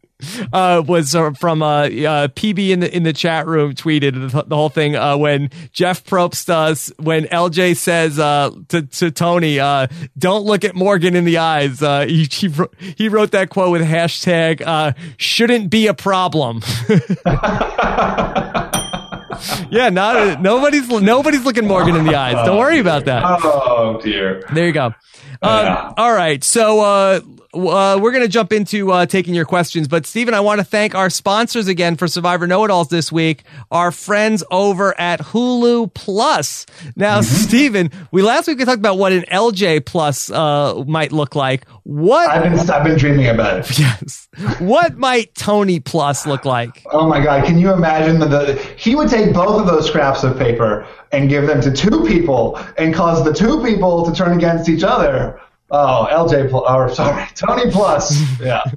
uh, 0.53 0.83
was 0.87 1.15
uh, 1.15 1.33
from 1.33 1.63
uh, 1.63 1.67
uh, 1.85 2.29
PB 2.29 2.71
in 2.71 2.81
the 2.81 2.95
in 2.97 3.03
the 3.03 3.13
chat 3.13 3.47
room 3.47 3.75
tweeted 3.75 4.31
the, 4.31 4.43
the 4.43 4.57
whole 4.57 4.69
thing 4.69 4.97
uh, 4.97 5.17
when 5.17 5.51
Jeff 5.73 6.05
Probst 6.05 6.49
uh, 6.49 6.75
when 7.03 7.25
LJ 7.25 7.77
says 7.77 8.19
uh, 8.19 8.51
to 8.69 8.83
to 8.83 9.11
Tony, 9.11 9.59
uh, 9.61 9.87
"Don't 10.19 10.45
look 10.45 10.65
at 10.65 10.75
Morgan 10.75 11.15
in 11.17 11.25
the 11.25 11.39
eyes." 11.39 11.83
Uh, 11.83 12.07
he 12.07 12.25
he 12.31 12.49
wrote, 12.49 12.75
he 12.79 13.09
wrote 13.09 13.31
that 13.33 13.51
quote 13.51 13.73
with 13.73 13.83
hashtag 13.83 14.63
uh, 14.65 14.93
"Shouldn't 15.17 15.71
be 15.71 15.87
a 15.87 15.95
problem." 15.95 16.63
yeah, 19.71 19.89
not 19.91 20.41
nobody's 20.43 20.89
nobody's 20.89 21.45
looking 21.45 21.67
Morgan 21.67 21.97
in 21.97 22.05
the 22.05 22.15
eyes. 22.15 22.35
Don't 22.47 22.59
worry 22.59 22.79
about 22.79 23.05
that. 23.07 23.23
Oh 23.25 24.01
dear. 24.03 24.43
There 24.53 24.67
you 24.67 24.73
go. 24.73 24.87
Um, 24.87 25.65
Yeah. 25.65 25.93
All 25.97 26.13
right. 26.13 26.43
So 26.45 26.81
uh, 26.81 27.21
uh, 27.53 27.99
we're 28.01 28.13
going 28.13 28.23
to 28.23 28.29
jump 28.29 28.53
into 28.53 28.93
uh, 28.93 29.07
taking 29.07 29.35
your 29.35 29.45
questions. 29.45 29.89
But, 29.89 30.07
Stephen, 30.07 30.35
I 30.35 30.41
want 30.41 30.61
to 30.61 30.65
thank 30.65 30.95
our 30.95 31.11
sponsors 31.11 31.67
again 31.69 31.97
for 31.97 32.07
Survivor 32.07 32.47
Know 32.47 32.65
It 32.65 32.71
Alls 32.71 32.89
this 32.89 33.11
week, 33.11 33.43
our 33.71 33.91
friends 33.91 34.45
over 34.51 34.99
at 35.01 35.21
Hulu 35.21 35.93
Plus. 35.95 36.67
Now, 36.97 37.21
Mm-hmm. 37.21 37.35
Stephen, 37.49 37.91
we 38.13 38.23
last 38.23 38.47
week 38.47 38.59
we 38.59 38.65
talked 38.65 38.79
about 38.79 38.97
what 38.99 39.13
an 39.13 39.23
LJ 39.23 39.85
Plus 39.85 40.31
uh, 40.31 40.85
might 40.87 41.11
look 41.13 41.35
like. 41.35 41.69
What? 41.83 42.31
I've 42.31 42.43
been 42.45 42.71
I've 42.71 42.85
been 42.85 42.97
dreaming 42.99 43.27
about 43.27 43.59
it. 43.71 43.79
yes. 43.79 44.29
What 44.61 44.97
might 44.97 45.35
Tony 45.35 45.81
Plus 45.81 46.27
look 46.27 46.45
like? 46.45 46.85
Oh 46.93 47.09
my 47.09 47.23
God! 47.23 47.45
Can 47.45 47.59
you 47.59 47.73
imagine 47.73 48.21
the, 48.21 48.27
the 48.29 48.55
he 48.77 48.95
would 48.95 49.09
take 49.09 49.35
both 49.35 49.61
of 49.61 49.67
those 49.67 49.87
scraps 49.89 50.23
of 50.23 50.39
paper 50.39 50.87
and 51.11 51.29
give 51.29 51.47
them 51.49 51.61
to 51.63 51.73
two 51.73 52.05
people 52.05 52.57
and 52.79 52.95
cause 52.95 53.25
the 53.25 53.33
two 53.35 53.61
people 53.65 54.05
to 54.07 54.13
turn 54.15 54.37
against 54.37 54.69
each 54.69 54.85
other. 54.85 55.41
Oh, 55.71 56.09
LJ, 56.11 56.53
or 56.53 56.95
sorry, 56.95 57.27
Tony 57.35 57.71
Plus. 57.71 58.41
Yeah. 58.41 58.63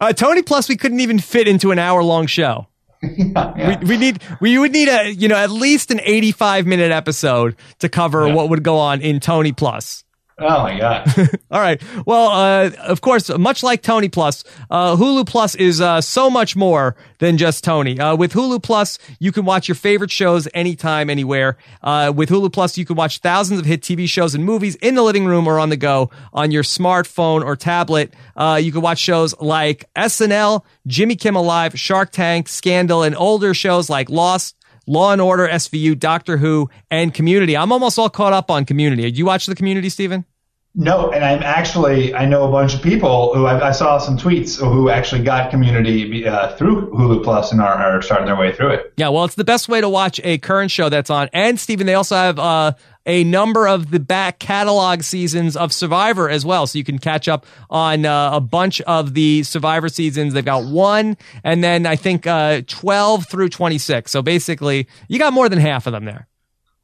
Uh, 0.00 0.14
Tony 0.14 0.40
Plus, 0.42 0.66
we 0.66 0.78
couldn't 0.78 1.00
even 1.00 1.18
fit 1.18 1.46
into 1.46 1.72
an 1.72 1.78
hour 1.78 2.02
long 2.02 2.26
show. 2.26 2.66
yeah. 3.02 3.78
We, 3.80 3.86
we 3.86 3.96
need 3.98 4.22
we 4.40 4.58
would 4.58 4.72
need 4.72 4.88
a 4.88 5.12
you 5.12 5.28
know 5.28 5.36
at 5.36 5.50
least 5.50 5.90
an 5.90 6.00
85 6.02 6.66
minute 6.66 6.90
episode 6.90 7.54
to 7.80 7.88
cover 7.90 8.26
Yeah. 8.26 8.32
what 8.34 8.48
would 8.48 8.62
go 8.62 8.78
on 8.78 9.02
in 9.02 9.20
Tony 9.20 9.52
Plus. 9.52 10.04
Oh 10.42 10.62
my 10.62 10.78
God. 10.78 11.06
All 11.50 11.60
right. 11.60 11.82
Well, 12.06 12.28
uh, 12.30 12.70
of 12.78 13.02
course, 13.02 13.28
much 13.28 13.62
like 13.62 13.82
Tony 13.82 14.08
Plus, 14.08 14.42
uh, 14.70 14.96
Hulu 14.96 15.26
Plus 15.26 15.54
is 15.54 15.82
uh, 15.82 16.00
so 16.00 16.30
much 16.30 16.56
more 16.56 16.96
than 17.18 17.36
just 17.36 17.62
Tony. 17.62 18.00
Uh, 18.00 18.16
with 18.16 18.32
Hulu 18.32 18.62
Plus, 18.62 18.98
you 19.18 19.32
can 19.32 19.44
watch 19.44 19.68
your 19.68 19.74
favorite 19.74 20.10
shows 20.10 20.48
anytime, 20.54 21.10
anywhere. 21.10 21.58
Uh, 21.82 22.10
with 22.16 22.30
Hulu 22.30 22.50
Plus, 22.52 22.78
you 22.78 22.86
can 22.86 22.96
watch 22.96 23.18
thousands 23.18 23.60
of 23.60 23.66
hit 23.66 23.82
TV 23.82 24.08
shows 24.08 24.34
and 24.34 24.42
movies 24.42 24.76
in 24.76 24.94
the 24.94 25.02
living 25.02 25.26
room 25.26 25.46
or 25.46 25.58
on 25.58 25.68
the 25.68 25.76
go 25.76 26.10
on 26.32 26.50
your 26.50 26.62
smartphone 26.62 27.44
or 27.44 27.54
tablet. 27.54 28.14
Uh, 28.34 28.58
you 28.62 28.72
can 28.72 28.80
watch 28.80 28.98
shows 28.98 29.38
like 29.40 29.92
SNL, 29.94 30.64
Jimmy 30.86 31.16
Kimmel 31.16 31.44
Live, 31.44 31.78
Shark 31.78 32.12
Tank, 32.12 32.48
Scandal, 32.48 33.02
and 33.02 33.14
older 33.14 33.52
shows 33.52 33.90
like 33.90 34.08
Lost. 34.08 34.56
Law 34.86 35.12
and 35.12 35.20
Order, 35.20 35.46
SVU, 35.46 35.96
Doctor 35.96 36.38
Who, 36.38 36.68
and 36.90 37.14
Community. 37.14 37.56
I'm 37.56 37.70
almost 37.70 37.96
all 37.96 38.10
caught 38.10 38.32
up 38.32 38.50
on 38.50 38.64
Community. 38.64 39.08
You 39.08 39.24
watch 39.24 39.46
the 39.46 39.54
Community, 39.54 39.88
Stephen? 39.88 40.24
No, 40.72 41.10
and 41.10 41.24
I'm 41.24 41.42
actually 41.42 42.14
I 42.14 42.26
know 42.26 42.46
a 42.46 42.50
bunch 42.50 42.74
of 42.74 42.82
people 42.82 43.34
who 43.34 43.44
I, 43.44 43.68
I 43.68 43.72
saw 43.72 43.98
some 43.98 44.16
tweets 44.16 44.56
who 44.60 44.88
actually 44.88 45.24
got 45.24 45.50
Community 45.50 46.24
uh, 46.26 46.54
through 46.56 46.90
Hulu 46.92 47.24
Plus 47.24 47.50
and 47.50 47.60
are, 47.60 47.74
are 47.74 48.00
starting 48.02 48.26
their 48.26 48.36
way 48.36 48.54
through 48.54 48.74
it. 48.74 48.92
Yeah, 48.96 49.08
well, 49.08 49.24
it's 49.24 49.34
the 49.34 49.42
best 49.44 49.68
way 49.68 49.80
to 49.80 49.88
watch 49.88 50.20
a 50.22 50.38
current 50.38 50.70
show 50.70 50.88
that's 50.88 51.10
on. 51.10 51.28
And 51.32 51.58
Stephen, 51.58 51.86
they 51.88 51.94
also 51.94 52.14
have 52.14 52.38
uh, 52.38 52.72
a 53.04 53.24
number 53.24 53.66
of 53.66 53.90
the 53.90 53.98
back 53.98 54.38
catalog 54.38 55.02
seasons 55.02 55.56
of 55.56 55.72
Survivor 55.72 56.30
as 56.30 56.46
well, 56.46 56.68
so 56.68 56.78
you 56.78 56.84
can 56.84 57.00
catch 57.00 57.26
up 57.26 57.46
on 57.68 58.06
uh, 58.06 58.30
a 58.34 58.40
bunch 58.40 58.80
of 58.82 59.12
the 59.14 59.42
Survivor 59.42 59.88
seasons. 59.88 60.34
They've 60.34 60.44
got 60.44 60.64
one, 60.64 61.16
and 61.42 61.64
then 61.64 61.84
I 61.84 61.96
think 61.96 62.28
uh, 62.28 62.62
twelve 62.68 63.26
through 63.26 63.48
twenty 63.48 63.78
six. 63.78 64.12
So 64.12 64.22
basically, 64.22 64.86
you 65.08 65.18
got 65.18 65.32
more 65.32 65.48
than 65.48 65.58
half 65.58 65.88
of 65.88 65.92
them 65.92 66.04
there. 66.04 66.28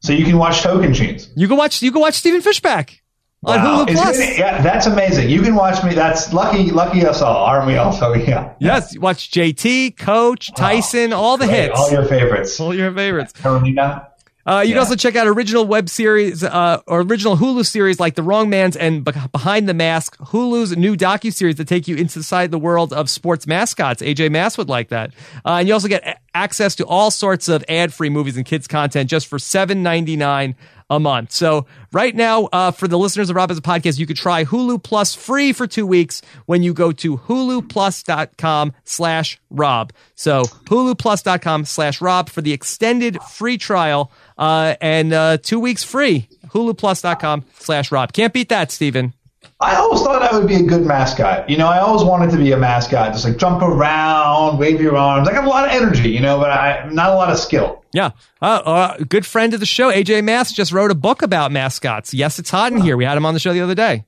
So 0.00 0.12
you 0.12 0.24
can 0.24 0.38
watch 0.38 0.62
Tocantins. 0.62 1.28
You 1.36 1.46
can 1.46 1.56
watch. 1.56 1.82
You 1.82 1.92
can 1.92 2.00
watch 2.00 2.14
Stephen 2.14 2.42
Fishbach 2.42 2.98
on 3.46 3.58
Wow. 3.62 3.84
Hulu 3.86 3.92
Plus. 3.94 4.18
it- 4.18 4.38
yeah, 4.38 4.60
that's 4.60 4.86
amazing. 4.86 5.30
You 5.30 5.40
can 5.40 5.54
watch 5.54 5.82
me. 5.84 5.94
That's 5.94 6.32
lucky, 6.32 6.70
lucky 6.70 7.06
us 7.06 7.22
all, 7.22 7.44
aren't 7.44 7.66
we? 7.66 7.76
Also, 7.76 8.12
yeah. 8.14 8.52
Yes, 8.58 8.96
watch 8.98 9.30
JT, 9.30 9.96
Coach, 9.96 10.52
Tyson, 10.54 11.12
all 11.12 11.36
the 11.38 11.46
Great. 11.46 11.68
hits, 11.68 11.78
All 11.80 11.90
your 11.90 12.04
favorites. 12.04 12.60
all 12.60 12.74
your 12.74 12.92
favorites. 12.92 13.32
Carolina. 13.32 14.08
Uh, 14.48 14.60
you 14.60 14.74
can 14.74 14.78
also 14.78 14.94
check 14.94 15.16
out 15.16 15.26
original 15.26 15.66
web 15.66 15.88
series 15.88 16.44
uh, 16.44 16.80
or 16.86 17.00
original 17.00 17.36
Hulu 17.36 17.66
series 17.66 17.98
like 17.98 18.14
The 18.14 18.22
Wrong 18.22 18.48
Mans 18.48 18.76
and 18.76 19.04
Be- 19.04 19.10
Behind 19.32 19.68
the 19.68 19.74
Mask. 19.74 20.16
Hulu's 20.18 20.76
new 20.76 20.94
docu 20.96 21.32
series 21.32 21.56
that 21.56 21.66
take 21.66 21.88
you 21.88 21.96
inside 21.96 22.52
the 22.52 22.58
world 22.58 22.92
of 22.92 23.10
sports 23.10 23.48
mascots. 23.48 24.00
AJ 24.02 24.30
Mass 24.30 24.56
would 24.56 24.68
like 24.68 24.90
that, 24.90 25.12
uh, 25.44 25.54
and 25.58 25.66
you 25.66 25.74
also 25.74 25.88
get 25.88 26.20
access 26.32 26.76
to 26.76 26.86
all 26.86 27.10
sorts 27.10 27.48
of 27.48 27.64
ad-free 27.68 28.08
movies 28.10 28.36
and 28.36 28.46
kids 28.46 28.68
content 28.68 29.10
just 29.10 29.26
for 29.26 29.40
seven 29.40 29.82
ninety 29.82 30.14
nine 30.14 30.54
a 30.88 31.00
month. 31.00 31.32
So 31.32 31.66
right 31.92 32.14
now, 32.14 32.44
uh, 32.52 32.70
for 32.70 32.88
the 32.88 32.98
listeners 32.98 33.30
of 33.30 33.36
Rob 33.36 33.50
as 33.50 33.58
a 33.58 33.62
podcast, 33.62 33.98
you 33.98 34.06
could 34.06 34.16
try 34.16 34.44
Hulu 34.44 34.82
Plus 34.82 35.14
free 35.14 35.52
for 35.52 35.66
two 35.66 35.86
weeks 35.86 36.22
when 36.46 36.62
you 36.62 36.72
go 36.72 36.92
to 36.92 37.18
huluplus.com 37.18 38.72
slash 38.84 39.40
Rob. 39.50 39.92
So 40.14 40.42
huluplus.com 40.42 41.64
slash 41.64 42.00
Rob 42.00 42.28
for 42.28 42.40
the 42.40 42.52
extended 42.52 43.20
free 43.22 43.58
trial 43.58 44.12
uh, 44.38 44.76
and 44.80 45.12
uh, 45.12 45.38
two 45.38 45.60
weeks 45.60 45.82
free. 45.82 46.28
huluplus.com 46.46 47.44
slash 47.58 47.90
Rob. 47.90 48.12
Can't 48.12 48.32
beat 48.32 48.48
that, 48.50 48.70
Stephen. 48.70 49.12
I 49.58 49.76
always 49.76 50.02
thought 50.02 50.22
I 50.22 50.38
would 50.38 50.46
be 50.46 50.56
a 50.56 50.62
good 50.62 50.84
mascot. 50.84 51.48
You 51.48 51.56
know, 51.56 51.66
I 51.66 51.78
always 51.78 52.04
wanted 52.04 52.30
to 52.32 52.36
be 52.36 52.52
a 52.52 52.58
mascot, 52.58 53.12
just 53.12 53.24
like 53.24 53.38
jump 53.38 53.62
around, 53.62 54.58
wave 54.58 54.82
your 54.82 54.96
arms. 54.96 55.26
I 55.26 55.32
got 55.32 55.44
a 55.44 55.48
lot 55.48 55.64
of 55.64 55.70
energy, 55.70 56.10
you 56.10 56.20
know, 56.20 56.38
but 56.38 56.50
I 56.50 56.86
not 56.92 57.10
a 57.10 57.14
lot 57.14 57.30
of 57.30 57.38
skill. 57.38 57.82
Yeah. 57.94 58.10
Uh, 58.42 58.60
uh, 58.64 58.96
good 59.08 59.24
friend 59.24 59.54
of 59.54 59.60
the 59.60 59.66
show, 59.66 59.90
AJ 59.90 60.24
Mass, 60.24 60.52
just 60.52 60.72
wrote 60.72 60.90
a 60.90 60.94
book 60.94 61.22
about 61.22 61.52
mascots. 61.52 62.12
Yes, 62.12 62.38
it's 62.38 62.50
hot 62.50 62.72
in 62.72 62.78
here. 62.82 62.98
We 62.98 63.06
had 63.06 63.16
him 63.16 63.24
on 63.24 63.32
the 63.32 63.40
show 63.40 63.54
the 63.54 63.62
other 63.62 63.74
day. 63.74 64.04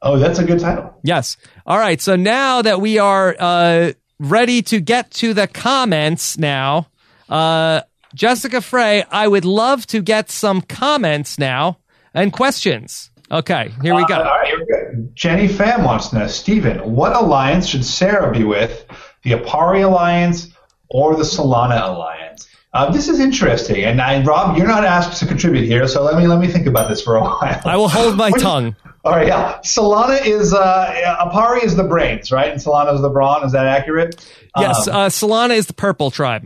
Oh, 0.00 0.18
that's 0.18 0.38
a 0.38 0.44
good 0.44 0.60
title. 0.60 0.94
Yes. 1.02 1.36
All 1.66 1.78
right. 1.78 2.00
So 2.00 2.14
now 2.14 2.62
that 2.62 2.80
we 2.80 2.98
are 2.98 3.34
uh, 3.38 3.92
ready 4.20 4.62
to 4.62 4.80
get 4.80 5.10
to 5.12 5.34
the 5.34 5.48
comments 5.48 6.38
now, 6.38 6.86
uh, 7.28 7.82
Jessica 8.14 8.60
Frey, 8.60 9.02
I 9.10 9.26
would 9.26 9.44
love 9.44 9.86
to 9.88 10.00
get 10.02 10.30
some 10.30 10.62
comments 10.62 11.38
now 11.38 11.78
and 12.14 12.32
questions. 12.32 13.09
Okay, 13.30 13.70
here 13.82 13.94
we 13.94 14.02
Uh, 14.02 14.06
go. 14.06 14.14
all 14.16 14.24
right, 14.24 14.46
here 14.46 14.58
we 14.58 14.66
go. 14.66 15.08
Jenny 15.14 15.46
Pham 15.48 15.84
wants 15.84 16.08
to 16.08 16.18
know, 16.18 16.26
Stephen, 16.26 16.78
what 16.96 17.14
alliance 17.14 17.66
should 17.68 17.84
Sarah 17.84 18.32
be 18.32 18.42
with? 18.44 18.84
The 19.22 19.32
Aparri 19.32 19.84
Alliance 19.84 20.48
or 20.88 21.14
the 21.14 21.22
Solana 21.22 21.80
Alliance? 21.86 22.48
Uh, 22.72 22.90
this 22.90 23.08
is 23.08 23.18
interesting, 23.20 23.84
and 23.84 24.00
I, 24.00 24.22
Rob, 24.22 24.56
you're 24.56 24.66
not 24.66 24.84
asked 24.84 25.18
to 25.20 25.26
contribute 25.26 25.64
here, 25.66 25.86
so 25.88 26.02
let 26.04 26.16
me 26.16 26.26
let 26.28 26.38
me 26.40 26.46
think 26.46 26.66
about 26.66 26.88
this 26.88 27.02
for 27.02 27.16
a 27.16 27.20
while. 27.24 27.60
I 27.64 27.76
will 27.76 27.88
hold 27.88 28.16
my 28.16 28.30
tongue. 28.30 28.74
All 29.04 29.12
right, 29.12 29.26
yeah. 29.26 29.58
Solana 29.64 30.24
is 30.24 30.52
uh, 30.54 31.16
Aparri 31.20 31.64
is 31.64 31.74
the 31.76 31.82
brains, 31.84 32.30
right? 32.30 32.50
And 32.50 32.60
Solana 32.60 32.94
is 32.94 33.00
the 33.00 33.08
brawn. 33.08 33.44
Is 33.44 33.52
that 33.52 33.66
accurate? 33.66 34.24
Yes, 34.58 34.86
Um, 34.88 34.94
uh, 34.94 35.06
Solana 35.08 35.56
is 35.56 35.66
the 35.66 35.72
purple 35.72 36.10
tribe. 36.12 36.44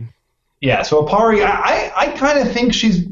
yeah. 0.61 0.81
So 0.83 1.03
Aparri, 1.05 1.43
I 1.45 1.91
I, 1.95 2.07
I 2.07 2.07
kind 2.17 2.39
of 2.39 2.51
think 2.51 2.73
she's 2.73 3.05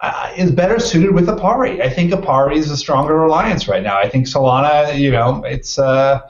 uh, 0.00 0.32
is 0.36 0.50
better 0.50 0.78
suited 0.78 1.12
with 1.14 1.26
Aparri. 1.26 1.80
I 1.82 1.90
think 1.90 2.12
Aparri 2.12 2.56
is 2.56 2.70
a 2.70 2.76
stronger 2.76 3.22
alliance 3.22 3.68
right 3.68 3.82
now. 3.82 3.98
I 3.98 4.08
think 4.08 4.26
Solana, 4.26 4.98
you 4.98 5.10
know, 5.10 5.44
it's. 5.44 5.78
Uh, 5.78 6.20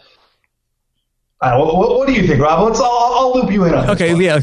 I 1.42 1.56
what, 1.56 1.74
what 1.96 2.06
do 2.06 2.12
you 2.12 2.26
think, 2.26 2.38
Rob? 2.42 2.66
Let's. 2.68 2.80
I'll, 2.80 2.90
I'll 2.90 3.32
loop 3.34 3.50
you 3.50 3.64
in 3.64 3.72
on. 3.74 3.90
Okay, 3.90 4.14
yeah, 4.14 4.40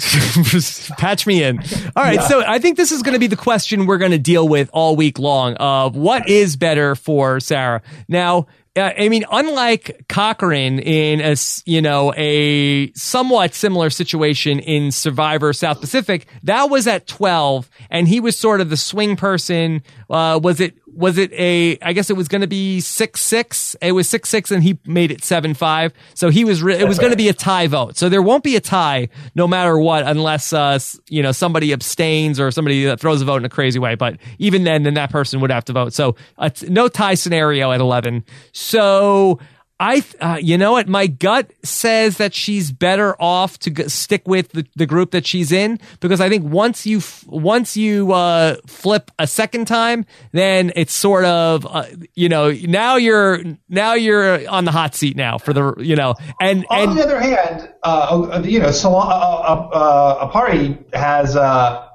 patch 0.97 1.27
me 1.27 1.43
in. 1.43 1.59
All 1.95 2.03
right, 2.03 2.15
Yeah. 2.15 2.27
so 2.27 2.43
I 2.45 2.57
think 2.57 2.75
this 2.75 2.91
is 2.91 3.03
going 3.03 3.13
to 3.13 3.19
be 3.19 3.27
the 3.27 3.35
question 3.35 3.85
we're 3.85 3.99
going 3.99 4.11
to 4.11 4.17
deal 4.17 4.47
with 4.47 4.69
all 4.73 4.95
week 4.95 5.19
long 5.19 5.53
of 5.55 5.95
what 5.95 6.27
is 6.27 6.55
better 6.55 6.95
for 6.95 7.39
Sarah. 7.39 7.83
Now, 8.07 8.39
uh, 8.39 8.43
I 8.77 9.09
mean, 9.09 9.25
unlike 9.31 10.05
Cochran 10.07 10.79
in 10.79 11.21
a 11.21 11.35
you 11.65 11.81
know 11.81 12.13
a 12.15 12.91
somewhat 12.93 13.53
similar 13.53 13.89
situation 13.89 14.59
in 14.59 14.91
Survivor 14.91 15.53
South 15.53 15.81
Pacific, 15.81 16.27
that 16.43 16.69
was 16.69 16.87
at 16.87 17.07
twelve, 17.07 17.69
and 17.89 18.07
he 18.07 18.19
was 18.19 18.37
sort 18.37 18.61
of 18.61 18.69
the 18.69 18.77
swing 18.77 19.15
person. 19.15 19.83
Uh, 20.09 20.39
was 20.41 20.59
it? 20.59 20.75
Was 20.97 21.19
it 21.19 21.31
a? 21.33 21.77
I 21.79 21.93
guess 21.93 22.09
it 22.09 22.17
was 22.17 22.27
going 22.27 22.41
to 22.41 22.47
be 22.47 22.79
six 22.81 23.21
six. 23.21 23.75
It 23.81 23.91
was 23.91 24.09
six 24.09 24.29
six, 24.29 24.49
and 24.49 24.63
he 24.63 24.79
made 24.83 25.11
it 25.11 25.23
seven 25.23 25.53
five. 25.53 25.93
So 26.15 26.29
he 26.29 26.43
was. 26.43 26.63
Re- 26.63 26.77
it 26.77 26.87
was 26.87 26.97
going 26.97 27.11
to 27.11 27.17
be 27.17 27.29
a 27.29 27.33
tie 27.33 27.67
vote. 27.67 27.97
So 27.97 28.09
there 28.09 28.21
won't 28.23 28.43
be 28.43 28.55
a 28.55 28.59
tie 28.59 29.09
no 29.35 29.47
matter 29.47 29.77
what, 29.77 30.07
unless 30.07 30.53
uh, 30.53 30.79
you 31.07 31.21
know 31.21 31.31
somebody 31.31 31.71
abstains 31.71 32.39
or 32.39 32.49
somebody 32.49 32.95
throws 32.95 33.21
a 33.21 33.25
vote 33.25 33.37
in 33.37 33.45
a 33.45 33.49
crazy 33.49 33.77
way. 33.77 33.93
But 33.93 34.17
even 34.39 34.63
then, 34.63 34.81
then 34.81 34.95
that 34.95 35.11
person 35.11 35.39
would 35.41 35.51
have 35.51 35.65
to 35.65 35.73
vote. 35.73 35.93
So 35.93 36.15
uh, 36.39 36.49
no 36.67 36.87
tie 36.87 37.13
scenario 37.13 37.71
at 37.71 37.79
eleven. 37.79 38.25
So. 38.51 39.39
I, 39.79 40.03
uh, 40.19 40.39
you 40.41 40.57
know 40.57 40.71
what? 40.71 40.87
My 40.87 41.05
gut 41.05 41.51
says 41.63 42.17
that 42.17 42.33
she's 42.33 42.71
better 42.71 43.15
off 43.21 43.59
to 43.59 43.69
g- 43.69 43.87
stick 43.89 44.27
with 44.27 44.49
the, 44.49 44.65
the 44.75 44.87
group 44.87 45.11
that 45.11 45.25
she's 45.27 45.51
in 45.51 45.79
because 45.99 46.19
I 46.19 46.29
think 46.29 46.45
once 46.45 46.87
you 46.87 46.97
f- 46.97 47.23
once 47.27 47.77
you 47.77 48.11
uh, 48.11 48.55
flip 48.65 49.11
a 49.19 49.27
second 49.27 49.65
time, 49.67 50.05
then 50.31 50.71
it's 50.75 50.93
sort 50.93 51.25
of 51.25 51.67
uh, 51.69 51.85
you 52.15 52.27
know 52.27 52.49
now 52.51 52.95
you're 52.95 53.43
now 53.69 53.93
you're 53.93 54.49
on 54.49 54.65
the 54.65 54.71
hot 54.71 54.95
seat 54.95 55.15
now 55.15 55.37
for 55.37 55.53
the 55.53 55.75
you 55.77 55.95
know 55.95 56.15
and 56.41 56.65
On 56.71 56.89
and 56.89 56.97
the 56.97 57.03
other 57.03 57.19
hand, 57.19 57.69
uh, 57.83 58.41
you 58.43 58.59
know, 58.59 58.69
Solana, 58.69 59.11
uh, 59.11 59.69
uh, 59.73 60.31
Aparri 60.31 60.93
has 60.95 61.35
uh, 61.35 61.87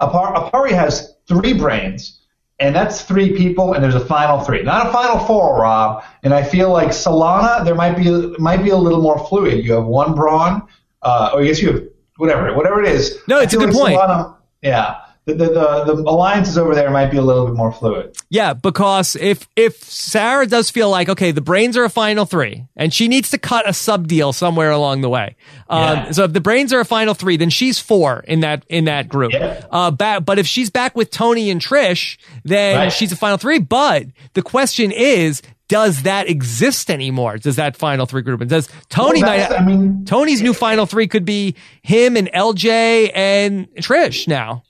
Aparri 0.00 0.72
has 0.72 1.14
three 1.28 1.52
brains, 1.52 2.21
and 2.62 2.74
that's 2.74 3.02
three 3.02 3.36
people, 3.36 3.74
and 3.74 3.82
there's 3.82 3.96
a 3.96 4.06
final 4.06 4.38
three, 4.40 4.62
not 4.62 4.86
a 4.86 4.92
final 4.92 5.18
four, 5.18 5.60
Rob. 5.60 6.04
And 6.22 6.32
I 6.32 6.44
feel 6.44 6.70
like 6.70 6.90
Solana, 6.90 7.64
there 7.64 7.74
might 7.74 7.96
be 7.96 8.08
might 8.38 8.62
be 8.62 8.70
a 8.70 8.76
little 8.76 9.02
more 9.02 9.18
fluid. 9.26 9.64
You 9.64 9.72
have 9.72 9.84
one 9.84 10.14
brawn, 10.14 10.62
uh, 11.02 11.32
or 11.34 11.40
I 11.42 11.46
guess 11.46 11.60
you 11.60 11.72
have 11.72 11.82
whatever, 12.18 12.54
whatever 12.54 12.80
it 12.82 12.88
is. 12.88 13.18
No, 13.26 13.40
it's 13.40 13.52
a 13.52 13.56
good 13.56 13.74
like 13.74 13.76
point. 13.76 13.98
Solana- 13.98 14.36
yeah, 14.62 14.96
the, 15.24 15.34
the 15.34 15.44
the 15.44 15.94
the 15.96 16.02
alliances 16.08 16.58
over 16.58 16.74
there 16.74 16.90
might 16.90 17.10
be 17.10 17.16
a 17.16 17.22
little 17.22 17.46
bit 17.46 17.54
more 17.54 17.70
fluid. 17.72 18.16
Yeah, 18.28 18.54
because 18.54 19.14
if 19.16 19.48
if 19.54 19.76
Sarah 19.82 20.46
does 20.46 20.70
feel 20.70 20.90
like 20.90 21.08
okay, 21.08 21.30
the 21.30 21.40
brains 21.40 21.76
are 21.76 21.84
a 21.84 21.90
final 21.90 22.24
three, 22.26 22.66
and 22.76 22.92
she 22.92 23.06
needs 23.08 23.30
to 23.30 23.38
cut 23.38 23.68
a 23.68 23.72
sub 23.72 24.08
deal 24.08 24.32
somewhere 24.32 24.70
along 24.70 25.00
the 25.02 25.08
way. 25.08 25.36
Um, 25.68 25.80
Yeah. 25.82 26.10
So 26.10 26.24
if 26.24 26.32
the 26.32 26.40
brains 26.40 26.72
are 26.72 26.80
a 26.80 26.84
final 26.84 27.14
three, 27.14 27.36
then 27.36 27.50
she's 27.50 27.78
four 27.78 28.24
in 28.26 28.40
that 28.40 28.64
in 28.68 28.86
that 28.86 29.08
group. 29.08 29.32
Yeah. 29.32 29.64
Uh, 29.70 29.90
ba- 29.92 30.20
but 30.20 30.38
if 30.38 30.46
she's 30.46 30.70
back 30.70 30.96
with 30.96 31.10
Tony 31.10 31.50
and 31.50 31.60
Trish, 31.60 32.16
then 32.44 32.76
Right. 32.76 32.92
she's 32.92 33.12
a 33.12 33.16
final 33.16 33.38
three. 33.38 33.58
But 33.60 34.06
the 34.34 34.42
question 34.42 34.90
is. 34.92 35.40
Does 35.68 36.02
that 36.02 36.28
exist 36.28 36.90
anymore? 36.90 37.38
Does 37.38 37.56
that 37.56 37.78
final 37.78 38.04
three 38.04 38.20
group? 38.20 38.42
And 38.42 38.50
does 38.50 38.68
Tony 38.90 39.22
Well, 39.22 39.38
might? 39.38 39.50
I 39.58 39.64
mean- 39.64 40.04
Tony's 40.04 40.42
new 40.42 40.52
final 40.52 40.84
three 40.84 41.08
could 41.08 41.24
be 41.24 41.54
him 41.82 42.14
and 42.18 42.28
LJ 42.34 43.10
and 43.14 43.68
Trish 43.76 44.28
now. 44.28 44.64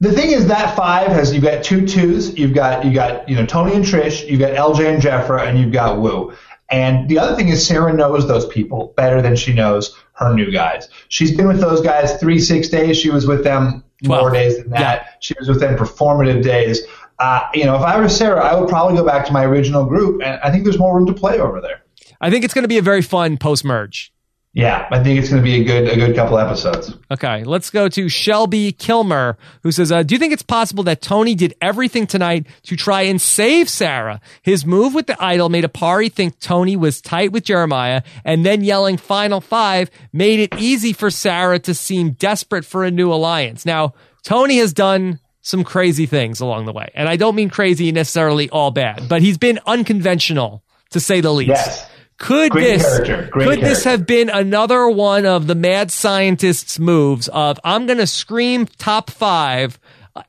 The 0.00 0.12
thing 0.12 0.30
is 0.30 0.46
that 0.46 0.76
five 0.76 1.08
has 1.08 1.34
you've 1.34 1.42
got 1.42 1.64
two 1.64 1.86
twos, 1.86 2.36
you've 2.38 2.54
got 2.54 2.84
you 2.84 2.92
got 2.92 3.28
you 3.28 3.34
know 3.34 3.44
Tony 3.44 3.74
and 3.74 3.84
Trish, 3.84 4.28
you've 4.28 4.38
got 4.38 4.52
LJ 4.52 4.94
and 4.94 5.02
Jefra, 5.02 5.46
and 5.46 5.58
you've 5.58 5.72
got 5.72 6.00
Woo. 6.00 6.32
And 6.70 7.08
the 7.08 7.18
other 7.18 7.34
thing 7.34 7.48
is 7.48 7.66
Sarah 7.66 7.92
knows 7.92 8.28
those 8.28 8.46
people 8.46 8.92
better 8.96 9.20
than 9.20 9.34
she 9.34 9.52
knows 9.52 9.96
her 10.12 10.32
new 10.34 10.52
guys. 10.52 10.88
She's 11.08 11.36
been 11.36 11.48
with 11.48 11.60
those 11.60 11.80
guys 11.80 12.16
three 12.20 12.38
six 12.38 12.68
days. 12.68 12.96
She 12.96 13.10
was 13.10 13.26
with 13.26 13.42
them 13.42 13.82
more 14.04 14.20
Twelve. 14.20 14.34
days 14.34 14.58
than 14.58 14.70
that. 14.70 15.02
Yeah. 15.02 15.08
She 15.18 15.34
was 15.38 15.48
with 15.48 15.58
them 15.58 15.76
performative 15.76 16.44
days. 16.44 16.82
Uh, 17.18 17.40
you 17.52 17.64
know, 17.64 17.74
if 17.74 17.82
I 17.82 17.98
were 17.98 18.08
Sarah, 18.08 18.44
I 18.44 18.54
would 18.54 18.68
probably 18.68 18.96
go 18.96 19.04
back 19.04 19.26
to 19.26 19.32
my 19.32 19.44
original 19.44 19.84
group, 19.84 20.22
and 20.22 20.38
I 20.44 20.52
think 20.52 20.62
there's 20.62 20.78
more 20.78 20.96
room 20.96 21.06
to 21.06 21.12
play 21.12 21.40
over 21.40 21.60
there. 21.60 21.82
I 22.20 22.30
think 22.30 22.44
it's 22.44 22.54
going 22.54 22.62
to 22.62 22.68
be 22.68 22.78
a 22.78 22.82
very 22.82 23.02
fun 23.02 23.36
post 23.36 23.64
merge. 23.64 24.12
Yeah, 24.58 24.88
I 24.90 25.00
think 25.04 25.20
it's 25.20 25.30
going 25.30 25.40
to 25.40 25.44
be 25.44 25.60
a 25.60 25.62
good 25.62 25.88
a 25.88 25.94
good 25.94 26.16
couple 26.16 26.36
episodes. 26.36 26.92
Okay, 27.12 27.44
let's 27.44 27.70
go 27.70 27.88
to 27.90 28.08
Shelby 28.08 28.72
Kilmer, 28.72 29.38
who 29.62 29.70
says, 29.70 29.92
uh, 29.92 30.02
"Do 30.02 30.16
you 30.16 30.18
think 30.18 30.32
it's 30.32 30.42
possible 30.42 30.82
that 30.82 31.00
Tony 31.00 31.36
did 31.36 31.54
everything 31.62 32.08
tonight 32.08 32.48
to 32.64 32.74
try 32.74 33.02
and 33.02 33.20
save 33.20 33.68
Sarah? 33.68 34.20
His 34.42 34.66
move 34.66 34.94
with 34.94 35.06
the 35.06 35.16
idol 35.22 35.48
made 35.48 35.62
Aparri 35.62 36.12
think 36.12 36.40
Tony 36.40 36.74
was 36.74 37.00
tight 37.00 37.30
with 37.30 37.44
Jeremiah, 37.44 38.02
and 38.24 38.44
then 38.44 38.64
yelling 38.64 38.96
"Final 38.96 39.40
Five 39.40 39.92
made 40.12 40.40
it 40.40 40.58
easy 40.58 40.92
for 40.92 41.08
Sarah 41.08 41.60
to 41.60 41.72
seem 41.72 42.14
desperate 42.14 42.64
for 42.64 42.82
a 42.84 42.90
new 42.90 43.12
alliance." 43.12 43.64
Now, 43.64 43.94
Tony 44.24 44.58
has 44.58 44.72
done 44.72 45.20
some 45.40 45.62
crazy 45.62 46.06
things 46.06 46.40
along 46.40 46.66
the 46.66 46.72
way, 46.72 46.90
and 46.96 47.08
I 47.08 47.14
don't 47.14 47.36
mean 47.36 47.48
crazy 47.48 47.92
necessarily 47.92 48.50
all 48.50 48.72
bad, 48.72 49.08
but 49.08 49.22
he's 49.22 49.38
been 49.38 49.60
unconventional 49.66 50.64
to 50.90 50.98
say 50.98 51.20
the 51.20 51.32
least. 51.32 51.50
Yes. 51.50 51.88
Could 52.18 52.50
Great 52.50 52.64
this 52.64 52.82
character. 52.82 53.28
Great 53.30 53.48
could 53.48 53.60
this 53.64 53.84
have 53.84 54.04
been 54.04 54.28
another 54.28 54.88
one 54.88 55.24
of 55.24 55.46
the 55.46 55.54
mad 55.54 55.90
scientist's 55.92 56.78
moves 56.78 57.28
of 57.28 57.60
I'm 57.62 57.86
going 57.86 57.98
to 57.98 58.08
scream 58.08 58.66
top 58.66 59.08
5 59.10 59.78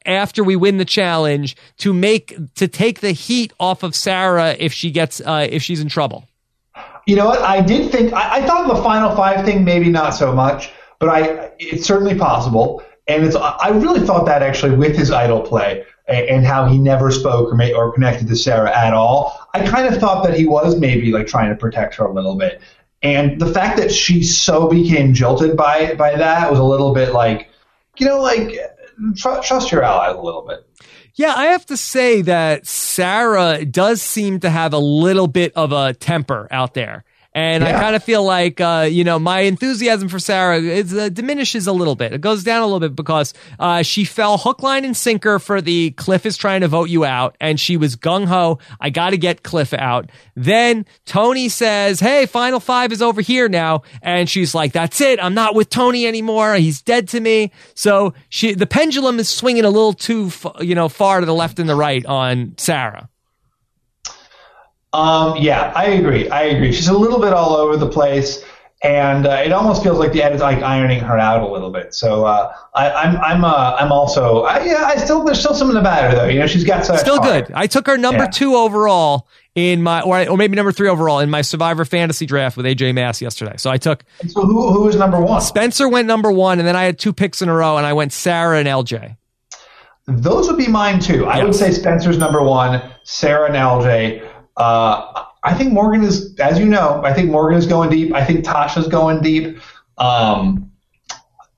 after 0.05 0.43
we 0.43 0.55
win 0.55 0.77
the 0.77 0.85
challenge 0.85 1.55
to 1.77 1.91
make 1.93 2.35
to 2.55 2.67
take 2.67 2.99
the 2.99 3.11
heat 3.11 3.53
off 3.59 3.81
of 3.81 3.95
Sarah 3.95 4.55
if 4.59 4.71
she 4.71 4.91
gets 4.91 5.19
uh, 5.19 5.47
if 5.49 5.63
she's 5.63 5.79
in 5.79 5.89
trouble. 5.89 6.27
You 7.07 7.15
know 7.15 7.25
what? 7.25 7.41
I 7.41 7.61
did 7.61 7.91
think 7.91 8.13
I, 8.13 8.37
I 8.37 8.45
thought 8.45 8.67
the 8.67 8.81
final 8.83 9.15
five 9.15 9.43
thing 9.43 9.63
maybe 9.63 9.89
not 9.89 10.11
so 10.11 10.31
much, 10.31 10.71
but 10.99 11.09
I 11.09 11.51
it's 11.57 11.85
certainly 11.85 12.15
possible. 12.15 12.83
And 13.07 13.25
it's 13.25 13.35
I 13.35 13.69
really 13.69 14.05
thought 14.05 14.27
that 14.27 14.43
actually 14.43 14.75
with 14.75 14.95
his 14.95 15.09
idol 15.09 15.41
play 15.41 15.85
and, 16.09 16.45
how 16.45 16.65
he 16.65 16.77
never 16.77 17.11
spoke 17.11 17.51
or, 17.51 17.55
ma- 17.55 17.71
or 17.75 17.93
connected 17.93 18.27
to 18.27 18.35
Sarah 18.35 18.75
at 18.75 18.93
all. 18.93 19.47
I 19.53 19.65
kind 19.65 19.93
of 19.93 19.99
thought 19.99 20.25
that 20.25 20.37
he 20.37 20.45
was 20.45 20.77
maybe 20.77 21.11
like 21.11 21.27
trying 21.27 21.49
to 21.49 21.55
protect 21.55 21.95
her 21.95 22.05
a 22.05 22.13
little 22.13 22.35
bit. 22.35 22.61
And 23.01 23.39
the 23.39 23.53
fact 23.53 23.77
that 23.77 23.91
she 23.91 24.23
so 24.23 24.67
became 24.67 25.13
jilted 25.13 25.55
by 25.55 25.93
by 25.95 26.15
that 26.15 26.49
was 26.49 26.59
a 26.59 26.63
little 26.63 26.93
bit 26.93 27.13
like, 27.13 27.49
you 27.97 28.05
know, 28.05 28.21
like 28.21 28.57
tr- 29.15 29.39
trust 29.41 29.71
your 29.71 29.83
allies 29.83 30.15
a 30.15 30.21
little 30.21 30.41
bit. 30.41 30.65
Yeah, 31.15 31.33
I 31.35 31.47
have 31.47 31.65
to 31.67 31.77
say 31.77 32.21
that 32.23 32.65
Sarah 32.65 33.65
does 33.65 34.01
seem 34.01 34.39
to 34.41 34.49
have 34.49 34.73
a 34.73 34.79
little 34.79 35.27
bit 35.27 35.51
of 35.55 35.71
a 35.71 35.93
temper 35.93 36.47
out 36.49 36.73
there. 36.73 37.03
And 37.33 37.63
I 37.63 37.73
kind 37.73 37.95
of 37.95 38.03
feel 38.03 38.23
like, 38.23 38.59
uh, 38.59 38.87
you 38.89 39.03
know, 39.03 39.19
my 39.19 39.41
enthusiasm 39.41 40.09
for 40.09 40.17
Sarah 40.17 40.59
is, 40.59 40.93
uh, 40.93 41.09
diminishes 41.09 41.67
a 41.67 41.71
little 41.71 41.95
bit. 41.95 42.11
It 42.11 42.21
goes 42.21 42.43
down 42.43 42.63
a 42.63 42.65
little 42.65 42.79
bit 42.79 42.95
because 42.95 43.35
uh, 43.59 43.83
she 43.83 44.03
fell 44.03 44.39
hook, 44.39 44.63
line, 44.63 44.83
and 44.83 44.97
sinker 44.97 45.37
for 45.37 45.61
the 45.61 45.91
Cliff 45.91 46.25
is 46.25 46.37
trying 46.37 46.61
to 46.61 46.67
vote 46.67 46.89
you 46.89 47.05
out. 47.05 47.37
And 47.39 47.59
she 47.59 47.77
was 47.77 47.95
gung 47.95 48.25
ho. 48.25 48.57
I 48.81 48.89
got 48.89 49.11
to 49.11 49.17
get 49.17 49.43
Cliff 49.43 49.73
out. 49.73 50.09
Then 50.35 50.87
Tony 51.05 51.49
says, 51.49 51.99
Hey, 51.99 52.25
Final 52.25 52.59
Five 52.59 52.91
is 52.91 53.01
over 53.01 53.21
here 53.21 53.47
now. 53.47 53.83
And 54.01 54.27
she's 54.27 54.55
like, 54.55 54.73
That's 54.73 54.99
it. 54.99 55.23
I'm 55.23 55.35
not 55.35 55.53
with 55.53 55.69
Tony 55.69 56.07
anymore. 56.07 56.55
He's 56.55 56.81
dead 56.81 57.09
to 57.09 57.19
me. 57.19 57.51
So 57.75 58.15
she, 58.29 58.55
the 58.55 58.67
pendulum 58.67 59.19
is 59.19 59.29
swinging 59.29 59.65
a 59.65 59.69
little 59.69 59.93
too, 59.93 60.27
f- 60.27 60.47
you 60.61 60.73
know, 60.73 60.89
far 60.89 61.19
to 61.19 61.27
the 61.27 61.33
left 61.33 61.59
and 61.59 61.69
the 61.69 61.75
right 61.75 62.03
on 62.05 62.55
Sarah. 62.57 63.07
Um, 64.93 65.37
yeah, 65.37 65.71
I 65.75 65.85
agree. 65.85 66.29
I 66.29 66.43
agree. 66.43 66.71
She's 66.71 66.87
a 66.87 66.97
little 66.97 67.19
bit 67.19 67.31
all 67.33 67.51
over 67.55 67.77
the 67.77 67.87
place, 67.89 68.43
and 68.81 69.27
uh, 69.27 69.41
it 69.45 69.51
almost 69.51 69.83
feels 69.83 69.99
like 69.99 70.13
the 70.13 70.23
edit's 70.23 70.41
like 70.41 70.63
ironing 70.63 70.99
her 71.01 71.17
out 71.19 71.43
a 71.43 71.47
little 71.51 71.69
bit. 71.69 71.93
So 71.93 72.25
uh, 72.25 72.51
I, 72.73 72.89
I'm 72.91 73.17
I'm 73.17 73.45
uh, 73.45 73.75
I'm 73.79 73.91
also 73.91 74.43
I, 74.43 74.63
yeah. 74.63 74.83
I 74.85 74.95
still 74.97 75.23
there's 75.23 75.39
still 75.39 75.53
something 75.53 75.77
about 75.77 76.09
her 76.09 76.15
though. 76.17 76.25
You 76.25 76.39
know, 76.39 76.47
she's 76.47 76.63
got 76.63 76.85
such 76.85 76.99
Still 77.01 77.21
heart. 77.21 77.47
good. 77.47 77.55
I 77.55 77.67
took 77.67 77.85
her 77.85 77.97
number 77.97 78.23
Yeah. 78.23 78.29
two 78.31 78.55
overall 78.55 79.27
in 79.55 79.81
my, 79.83 80.01
or, 80.03 80.29
or 80.29 80.37
maybe 80.37 80.55
number 80.55 80.71
three 80.71 80.87
overall 80.87 81.19
in 81.19 81.29
my 81.29 81.41
Survivor 81.41 81.83
fantasy 81.83 82.25
draft 82.25 82.55
with 82.55 82.65
AJ 82.65 82.93
Mass 82.95 83.21
yesterday. 83.21 83.55
So 83.57 83.69
I 83.69 83.77
took 83.77 84.05
So 84.27 84.41
who 84.41 84.71
who 84.71 84.87
is 84.89 84.95
number 84.95 85.19
one? 85.21 85.41
Spencer 85.41 85.87
went 85.87 86.07
number 86.07 86.31
one, 86.31 86.57
and 86.59 86.67
then 86.67 86.75
I 86.75 86.83
had 86.83 86.97
two 86.97 87.13
picks 87.13 87.41
in 87.43 87.49
a 87.49 87.53
row, 87.53 87.77
and 87.77 87.85
I 87.85 87.93
went 87.93 88.11
Sarah 88.13 88.57
and 88.57 88.67
LJ. 88.67 89.17
Those 90.07 90.47
would 90.47 90.57
be 90.57 90.67
mine 90.67 90.99
too. 90.99 91.27
I 91.27 91.43
would 91.43 91.53
say 91.53 91.69
Spencer's 91.71 92.17
number 92.17 92.41
one, 92.41 92.81
Sarah 93.03 93.45
and 93.47 93.55
LJ. 93.55 94.27
Uh, 94.59 95.23
I 95.43 95.53
think 95.53 95.71
Morgan 95.71 96.03
is, 96.03 96.37
as 96.39 96.59
you 96.59 96.65
know, 96.65 97.01
I 97.03 97.13
think 97.13 97.31
Morgan 97.31 97.57
is 97.57 97.65
going 97.65 97.89
deep. 97.89 98.13
I 98.13 98.23
think 98.23 98.43
Tasha's 98.45 98.87
going 98.87 99.21
deep. 99.21 99.57
Um, 99.97 100.69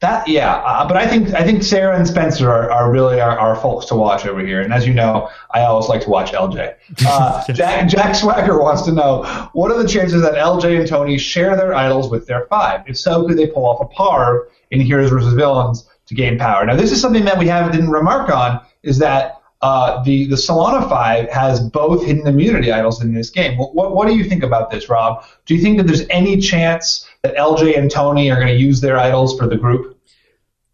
that 0.02 0.28
yeah, 0.28 0.56
uh, 0.56 0.88
but 0.88 0.98
I 0.98 1.06
think 1.06 1.32
I 1.36 1.44
think 1.44 1.62
Sarah 1.62 1.96
and 1.96 2.08
Spencer 2.08 2.50
are, 2.50 2.72
are 2.72 2.92
really 2.92 3.22
our, 3.22 3.38
our 3.38 3.56
folks 3.56 3.86
to 3.88 3.96
watch 3.96 4.26
over 4.26 4.44
here. 4.44 4.62
And 4.62 4.74
as 4.74 4.88
you 4.88 4.96
know, 4.96 5.30
I 5.52 5.62
always 5.62 5.90
like 5.90 6.02
to 6.02 6.10
watch 6.10 6.32
LJ. 6.32 6.76
Uh, 7.06 7.46
Jack, 7.54 7.88
Jack 7.88 8.16
Swagger 8.16 8.60
wants 8.60 8.82
to 8.84 8.92
know 8.92 9.24
what 9.54 9.72
are 9.72 9.82
the 9.82 9.88
chances 9.88 10.24
that 10.24 10.34
LJ 10.34 10.80
and 10.80 10.88
Tony 10.88 11.20
share 11.20 11.56
their 11.56 11.76
idols 11.76 12.10
with 12.10 12.26
their 12.26 12.48
five? 12.48 12.82
If 12.88 12.98
so, 12.98 13.28
could 13.28 13.38
they 13.38 13.46
pull 13.46 13.68
off 13.68 13.80
a 13.80 13.86
par 13.86 14.48
in 14.72 14.82
Heroes 14.82 15.12
versus 15.12 15.34
Villains 15.34 15.88
to 16.08 16.16
gain 16.16 16.40
power? 16.40 16.66
Now, 16.66 16.76
this 16.76 16.92
is 16.92 17.00
something 17.00 17.26
that 17.26 17.38
we 17.38 17.48
haven't 17.48 17.74
didn't 17.74 17.92
remark 17.92 18.32
on 18.32 18.60
is 18.82 18.98
that 18.98 19.41
uh, 19.62 20.02
the 20.04 20.26
the 20.26 20.36
Solana 20.36 20.88
Five 20.90 21.30
has 21.30 21.60
both 21.60 22.06
hidden 22.06 22.26
immunity 22.28 22.72
idols 22.72 23.02
in 23.02 23.14
this 23.14 23.30
game. 23.30 23.58
What, 23.58 23.76
what 23.76 23.96
what 23.96 24.08
do 24.08 24.16
you 24.16 24.24
think 24.24 24.44
about 24.44 24.72
this, 24.72 24.90
Rob? 24.90 25.24
Do 25.46 25.56
you 25.56 25.62
think 25.62 25.78
that 25.78 25.86
there's 25.88 26.06
any 26.10 26.38
chance 26.38 27.08
that 27.24 27.36
LJ 27.36 27.78
and 27.78 27.92
Tony 27.92 28.32
are 28.32 28.36
going 28.36 28.48
to 28.48 28.56
use 28.60 28.82
their 28.82 28.98
idols 28.98 29.38
for 29.38 29.48
the 29.48 29.58
group? 29.58 29.98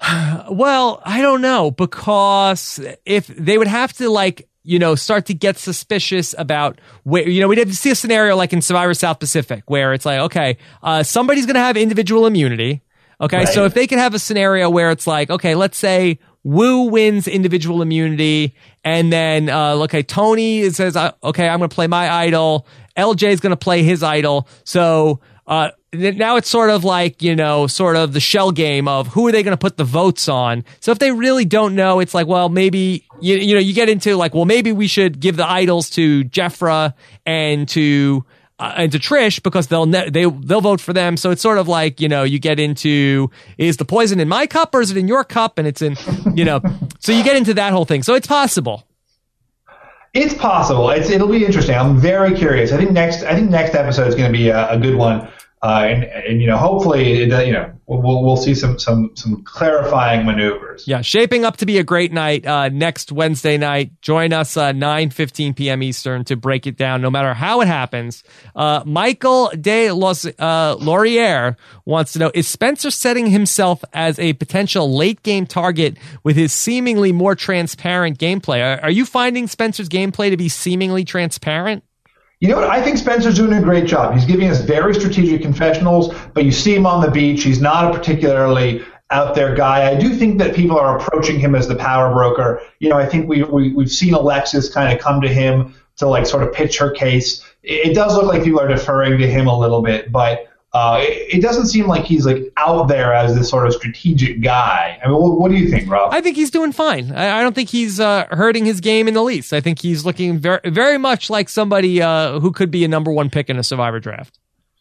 Well, 0.50 1.02
I 1.04 1.22
don't 1.22 1.42
know 1.42 1.72
because 1.72 2.80
if 3.06 3.28
they 3.28 3.58
would 3.58 3.68
have 3.68 3.92
to 3.94 4.10
like 4.10 4.48
you 4.64 4.80
know 4.80 4.96
start 4.96 5.26
to 5.26 5.34
get 5.34 5.58
suspicious 5.58 6.34
about 6.38 6.80
where 7.04 7.28
you 7.28 7.42
know 7.42 7.48
we'd 7.50 7.58
have 7.58 7.68
to 7.68 7.76
see 7.76 7.90
a 7.90 7.96
scenario 7.96 8.36
like 8.38 8.54
in 8.54 8.62
Survivor 8.62 8.94
South 8.94 9.20
Pacific 9.20 9.64
where 9.68 9.94
it's 9.94 10.06
like 10.06 10.20
okay 10.22 10.58
uh, 10.84 11.04
somebody's 11.04 11.46
going 11.46 11.56
to 11.56 11.60
have 11.62 11.76
individual 11.76 12.26
immunity. 12.26 12.82
Okay, 13.20 13.40
Right. 13.40 13.48
so 13.50 13.66
if 13.66 13.74
they 13.74 13.88
could 13.88 13.98
have 13.98 14.14
a 14.14 14.20
scenario 14.20 14.70
where 14.70 14.92
it's 14.92 15.08
like 15.08 15.30
okay, 15.30 15.56
let's 15.56 15.78
say 15.78 16.20
Woo 16.48 16.84
wins 16.84 17.28
individual 17.28 17.82
immunity, 17.82 18.56
and 18.86 19.12
then 19.12 19.50
uh, 19.50 19.74
okay 19.84 20.02
Tony 20.02 20.70
says 20.70 20.96
uh, 20.96 21.12
okay 21.22 21.50
I'm 21.50 21.60
going 21.60 21.70
to 21.70 21.76
play 21.76 21.88
my 21.88 22.10
idol, 22.10 22.66
LJ 22.96 23.32
is 23.32 23.40
going 23.42 23.52
to 23.52 23.58
play 23.58 23.84
his 23.84 24.02
idol, 24.02 24.48
so. 24.64 25.20
Uh, 25.46 25.72
now 25.94 26.36
it's 26.36 26.50
sort 26.50 26.70
of 26.70 26.84
like 26.84 27.22
you 27.22 27.34
know 27.34 27.68
sort 27.68 27.96
of 27.96 28.12
the 28.12 28.20
shell 28.20 28.52
game 28.52 28.86
of 28.86 29.08
who 29.08 29.26
are 29.26 29.32
they 29.32 29.44
going 29.44 29.54
to 29.54 29.58
put 29.58 29.78
the 29.78 29.86
votes 29.86 30.28
on. 30.28 30.66
So 30.82 30.92
if 30.92 31.00
they 31.00 31.12
really 31.12 31.46
don't 31.46 31.74
know 31.74 32.02
it's 32.02 32.14
like 32.14 32.28
well 32.28 32.50
maybe 32.50 33.06
you, 33.22 33.38
you 33.38 33.54
know 33.54 33.62
you 33.62 33.74
get 33.74 33.88
into 33.88 34.18
like 34.18 34.34
well 34.34 34.44
maybe 34.44 34.74
we 34.74 34.88
should 34.88 35.22
give 35.22 35.38
the 35.38 35.48
idols 35.48 35.90
to 35.92 36.26
Jefra 36.26 36.94
and 37.26 37.68
to 37.70 38.26
uh, 38.60 38.74
and 38.76 38.92
to 38.92 39.00
Trish 39.00 39.42
because 39.44 39.68
they'll 39.68 39.86
ne- 39.86 40.10
they 40.10 40.26
they'll 40.26 40.62
vote 40.62 40.82
for 40.82 40.94
them. 40.94 41.18
So 41.18 41.32
it's 41.32 41.42
sort 41.42 41.58
of 41.58 41.68
like 41.68 42.02
you 42.02 42.10
know 42.10 42.24
you 42.24 42.40
get 42.40 42.60
into 42.60 43.30
is 43.58 43.78
the 43.78 43.86
poison 43.86 44.20
in 44.20 44.28
my 44.28 44.48
cup 44.48 44.74
or 44.74 44.82
is 44.82 44.92
it 44.92 44.98
in 44.98 45.08
your 45.08 45.24
cup? 45.24 45.58
And 45.58 45.68
it's 45.68 45.82
in 45.82 45.96
you 46.36 46.46
know 46.46 46.62
so 47.00 47.12
you 47.12 47.24
get 47.24 47.36
into 47.36 47.54
that 47.56 47.74
whole 47.74 47.86
thing. 47.86 48.04
So 48.04 48.16
it's 48.16 48.28
possible. 48.28 48.84
It's 50.14 50.34
possible. 50.34 50.90
It's 50.90 51.10
it'll 51.10 51.28
be 51.28 51.46
interesting. 51.46 51.76
I'm 51.76 51.98
very 51.98 52.36
curious. 52.36 52.72
I 52.72 52.78
think 52.78 52.92
next 52.92 53.24
I 53.24 53.36
think 53.36 53.50
next 53.50 53.76
episode 53.76 54.08
is 54.08 54.16
going 54.16 54.32
to 54.32 54.38
be 54.38 54.50
a, 54.50 54.72
a 54.72 54.80
good 54.80 54.96
one. 54.96 55.28
Uh, 55.64 55.86
and, 55.90 56.04
and 56.04 56.42
you 56.42 56.48
know 56.48 56.58
hopefully 56.58 57.24
it, 57.24 57.48
you 57.48 57.52
know 57.52 57.74
we'll 57.88 58.24
we'll 58.24 58.38
see 58.38 58.54
some 58.54 58.78
some 58.78 59.10
some 59.16 59.44
clarifying 59.44 60.24
maneuvers. 60.24 60.88
Yeah, 60.88 61.02
shaping 61.02 61.46
up 61.46 61.58
to 61.58 61.66
be 61.66 61.80
a 61.80 61.84
great 61.84 62.12
night 62.12 62.46
uh, 62.46 62.70
next 62.70 63.12
Wednesday 63.12 63.58
night. 63.58 64.00
Join 64.02 64.34
us 64.34 64.56
uh, 64.56 64.72
9 64.72 65.10
15 65.10 65.56
p.m. 65.56 65.82
Eastern 65.82 66.24
to 66.26 66.36
break 66.36 66.68
it 66.68 66.78
down, 66.78 67.02
no 67.02 67.10
matter 67.10 67.34
how 67.34 67.62
it 67.62 67.68
happens. 67.68 68.24
Uh, 68.56 68.84
Michael 68.86 69.50
de 69.60 69.92
Los 69.92 70.26
uh, 70.26 70.76
Laurier 70.80 71.58
wants 71.86 72.14
to 72.14 72.20
know 72.20 72.32
Is 72.36 72.48
Spencer 72.48 72.92
setting 72.92 73.26
himself 73.26 73.84
as 73.94 74.20
a 74.20 74.34
potential 74.34 74.96
late 74.96 75.24
game 75.24 75.48
target 75.48 75.98
with 76.24 76.36
his 76.36 76.54
seemingly 76.54 77.12
more 77.12 77.34
transparent 77.34 78.20
gameplay? 78.20 78.62
Are, 78.62 78.84
are 78.84 78.92
you 78.92 79.06
finding 79.06 79.48
Spencer's 79.48 79.90
gameplay 79.90 80.30
to 80.30 80.38
be 80.38 80.50
seemingly 80.50 81.04
transparent? 81.04 81.84
You 82.40 82.50
know 82.50 82.58
what? 82.58 82.70
I 82.70 82.84
think 82.84 82.98
Spencer's 82.98 83.36
doing 83.36 83.54
a 83.54 83.62
great 83.62 83.86
job. 83.86 84.14
He's 84.14 84.26
giving 84.26 84.48
us 84.50 84.62
very 84.62 84.94
strategic 84.94 85.42
confessionals, 85.42 86.14
but 86.34 86.46
you 86.46 86.52
see 86.52 86.76
him 86.76 86.86
on 86.86 87.02
the 87.02 87.10
beach. 87.10 87.44
He's 87.44 87.60
not 87.60 87.90
a 87.90 87.98
particularly 87.98 88.86
out 89.10 89.34
there 89.34 89.56
guy. 89.56 89.90
I 89.90 89.96
do 89.96 90.14
think 90.14 90.38
that 90.40 90.56
people 90.56 90.78
are 90.78 91.00
approaching 91.00 91.40
him 91.40 91.56
as 91.56 91.68
the 91.68 91.76
power 91.76 92.14
broker. 92.14 92.62
You 92.80 92.90
know, 92.90 92.98
I 92.98 93.08
think 93.08 93.28
we, 93.28 93.42
we 93.44 93.74
we've 93.74 93.90
seen 93.90 94.14
Alexis 94.14 94.70
kind 94.70 94.94
of 94.94 95.04
come 95.04 95.22
to 95.22 95.28
him 95.28 95.74
to 95.96 96.08
like 96.08 96.28
sort 96.28 96.44
of 96.44 96.54
pitch 96.54 96.78
her 96.78 96.92
case. 96.92 97.44
It, 97.64 97.90
it 97.90 97.94
does 97.96 98.14
look 98.16 98.26
like 98.26 98.44
people 98.44 98.60
are 98.60 98.68
deferring 98.68 99.18
to 99.18 99.28
him 99.28 99.48
a 99.48 99.58
little 99.58 99.82
bit, 99.82 100.12
but 100.12 100.48
uh, 100.78 101.00
it, 101.00 101.38
it 101.38 101.42
doesn't 101.42 101.66
seem 101.66 101.88
like 101.88 102.06
he's 102.06 102.24
like 102.24 102.54
out 102.56 102.88
there 102.88 103.12
as 103.12 103.36
this 103.36 103.50
sort 103.50 103.66
of 103.66 103.74
strategic 103.74 104.42
guy. 104.42 105.00
I 105.04 105.08
mean, 105.08 105.18
what, 105.18 105.40
what 105.40 105.50
do 105.50 105.58
you 105.58 105.70
think, 105.72 105.90
Rob? 105.90 106.14
I 106.14 106.22
think 106.22 106.36
he's 106.36 106.52
doing 106.52 106.72
fine. 106.72 107.12
I, 107.12 107.40
I 107.40 107.42
don't 107.42 107.56
think 107.56 107.70
he's 107.70 108.00
uh, 108.00 108.28
hurting 108.30 108.66
his 108.66 108.80
game 108.80 109.08
in 109.08 109.16
the 109.16 109.24
least. 109.24 109.54
I 109.54 109.60
think 109.60 109.80
he's 109.80 110.06
looking 110.06 110.38
very, 110.38 110.60
very 110.66 111.00
much 111.00 111.32
like 111.32 111.50
somebody 111.50 112.00
uh, 112.00 112.40
who 112.40 112.52
could 112.52 112.70
be 112.70 112.86
a 112.86 112.88
number 112.88 113.12
one 113.12 113.32
pick 113.32 113.50
in 113.50 113.58
a 113.58 113.64
Survivor 113.64 114.00
draft. 114.00 114.38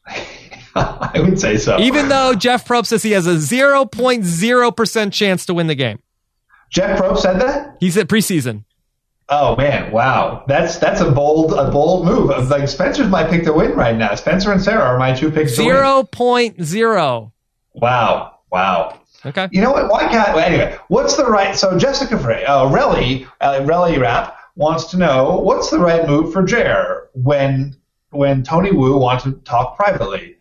I 0.77 1.19
would 1.21 1.41
say 1.41 1.57
so. 1.57 1.79
Even 1.81 2.11
though 2.11 2.35
Jeff 2.35 2.69
Probst 2.69 2.89
says 2.89 3.03
he 3.03 3.13
has 3.13 3.27
a 3.27 3.37
0.0% 3.37 5.13
chance 5.15 5.47
to 5.47 5.55
win 5.55 5.67
the 5.67 5.75
game. 5.75 5.99
Jeff 6.71 7.01
Probst 7.01 7.21
said 7.21 7.41
that. 7.41 7.79
He 7.81 7.91
said 7.91 8.07
preseason. 8.07 8.65
Oh 9.29 9.57
man, 9.57 9.91
wow, 9.91 10.45
that's 10.47 10.79
that's 10.79 11.01
a 11.01 11.11
bold 11.11 11.53
a 11.53 11.71
bold 11.71 12.05
move. 12.07 12.49
Like 12.49 12.69
Spencer's 12.69 13.09
my 13.09 13.25
pick 13.25 13.43
to 13.45 13.53
win 13.53 13.73
right 13.73 13.97
now. 13.97 14.15
Spencer 14.15 14.53
and 14.53 14.63
Sarah 14.63 14.83
are 14.85 14.99
my 14.99 15.15
two 15.15 15.33
picks. 15.33 15.57
to 15.57 15.63
win. 15.65 15.75
0.0. 15.75 17.33
Wow, 17.75 18.39
wow. 18.53 19.01
Okay. 19.25 19.49
You 19.51 19.61
know 19.61 19.73
what? 19.73 19.89
Why 19.91 20.07
can't? 20.09 20.37
Anyway, 20.39 20.79
what's 20.89 21.17
the 21.17 21.25
right? 21.25 21.57
So 21.57 21.77
Jessica 21.77 22.17
Frey, 22.19 22.45
uh, 22.45 22.67
Relly, 22.67 23.27
uh, 23.41 23.61
Relly 23.63 23.99
Rap 24.01 24.39
wants 24.55 24.85
to 24.93 24.97
know 24.97 25.39
what's 25.39 25.71
the 25.71 25.79
right 25.81 26.07
move 26.07 26.33
for 26.33 26.45
Jer 26.45 27.09
when 27.15 27.77
when 28.11 28.45
Tony 28.45 28.71
Woo 28.71 28.97
wants 28.99 29.25
to 29.25 29.33
talk 29.45 29.77
privately. 29.77 30.37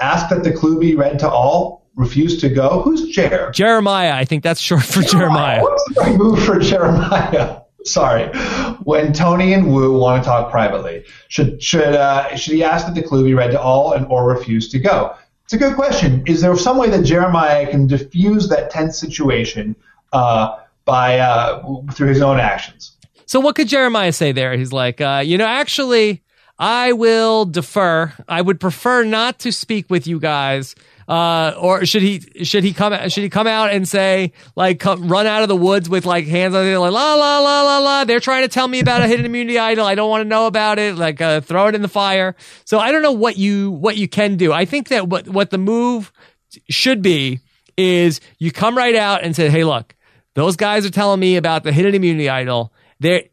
Ask 0.00 0.30
that 0.30 0.44
the 0.44 0.52
clue 0.52 0.80
be 0.80 0.94
read 0.96 1.18
to 1.18 1.28
all. 1.28 1.80
Refuse 1.94 2.40
to 2.40 2.48
go. 2.48 2.80
Who's 2.82 3.10
Jer? 3.14 3.50
Jeremiah. 3.52 4.14
I 4.14 4.24
think 4.24 4.42
that's 4.42 4.60
short 4.60 4.84
for 4.84 5.02
Jeremiah. 5.02 5.60
What's 5.60 5.84
the 5.88 6.00
right 6.00 6.16
move 6.16 6.42
for 6.42 6.58
Jeremiah? 6.58 7.60
Sorry. 7.84 8.26
When 8.84 9.12
Tony 9.12 9.52
and 9.54 9.72
Woo 9.72 9.98
want 9.98 10.22
to 10.22 10.28
talk 10.28 10.50
privately, 10.50 11.04
should 11.28 11.62
should 11.62 11.94
uh, 11.94 12.36
should 12.36 12.54
he 12.54 12.62
ask 12.62 12.86
that 12.86 12.94
the 12.94 13.02
clue 13.02 13.24
be 13.24 13.34
read 13.34 13.50
to 13.52 13.60
all 13.60 13.92
and 13.92 14.06
or 14.06 14.26
refuse 14.28 14.68
to 14.70 14.78
go? 14.78 15.14
It's 15.44 15.54
a 15.54 15.58
good 15.58 15.74
question. 15.74 16.22
Is 16.26 16.42
there 16.42 16.54
some 16.56 16.76
way 16.76 16.90
that 16.90 17.02
Jeremiah 17.02 17.68
can 17.68 17.86
diffuse 17.86 18.48
that 18.50 18.70
tense 18.70 18.98
situation 18.98 19.74
uh, 20.12 20.58
by 20.84 21.18
uh, 21.18 21.62
through 21.92 22.08
his 22.08 22.20
own 22.20 22.38
actions? 22.38 22.96
So 23.26 23.40
what 23.40 23.54
could 23.56 23.68
Jeremiah 23.68 24.12
say 24.12 24.32
there? 24.32 24.56
He's 24.56 24.72
like, 24.72 25.00
uh, 25.00 25.22
you 25.24 25.38
know, 25.38 25.46
actually, 25.46 26.22
I 26.60 26.92
will 26.92 27.46
defer. 27.46 28.12
I 28.28 28.42
would 28.42 28.60
prefer 28.60 29.02
not 29.02 29.38
to 29.40 29.50
speak 29.50 29.88
with 29.88 30.06
you 30.06 30.20
guys. 30.20 30.74
Uh, 31.08 31.54
or 31.58 31.86
should 31.86 32.02
he 32.02 32.20
should 32.44 32.62
he 32.62 32.72
come 32.72 32.92
should 33.08 33.24
he 33.24 33.30
come 33.30 33.48
out 33.48 33.72
and 33.72 33.88
say 33.88 34.32
like 34.54 34.78
come, 34.78 35.08
run 35.08 35.26
out 35.26 35.42
of 35.42 35.48
the 35.48 35.56
woods 35.56 35.88
with 35.88 36.06
like 36.06 36.26
hands 36.26 36.54
on 36.54 36.64
the 36.64 36.76
like 36.76 36.92
la 36.92 37.14
la 37.14 37.40
la 37.40 37.62
la 37.62 37.78
la 37.78 38.04
they're 38.04 38.20
trying 38.20 38.42
to 38.42 38.48
tell 38.48 38.68
me 38.68 38.78
about 38.78 39.02
a 39.02 39.08
hidden 39.08 39.26
immunity 39.26 39.58
idol 39.58 39.84
I 39.84 39.96
don't 39.96 40.08
want 40.08 40.22
to 40.22 40.28
know 40.28 40.46
about 40.46 40.78
it 40.78 40.94
like 40.94 41.20
uh, 41.20 41.40
throw 41.40 41.66
it 41.66 41.74
in 41.74 41.82
the 41.82 41.88
fire 41.88 42.36
so 42.64 42.78
I 42.78 42.92
don't 42.92 43.02
know 43.02 43.10
what 43.10 43.36
you 43.36 43.72
what 43.72 43.96
you 43.96 44.06
can 44.06 44.36
do 44.36 44.52
I 44.52 44.66
think 44.66 44.86
that 44.88 45.08
what 45.08 45.28
what 45.28 45.50
the 45.50 45.58
move 45.58 46.12
should 46.68 47.02
be 47.02 47.40
is 47.76 48.20
you 48.38 48.52
come 48.52 48.76
right 48.76 48.94
out 48.94 49.24
and 49.24 49.34
say 49.34 49.48
hey 49.48 49.64
look 49.64 49.96
Those 50.34 50.54
guys 50.54 50.86
are 50.86 50.90
telling 50.90 51.18
me 51.18 51.36
about 51.36 51.64
the 51.64 51.72
hidden 51.72 51.94
immunity 51.94 52.28
idol. 52.28 52.72
There, 53.00 53.24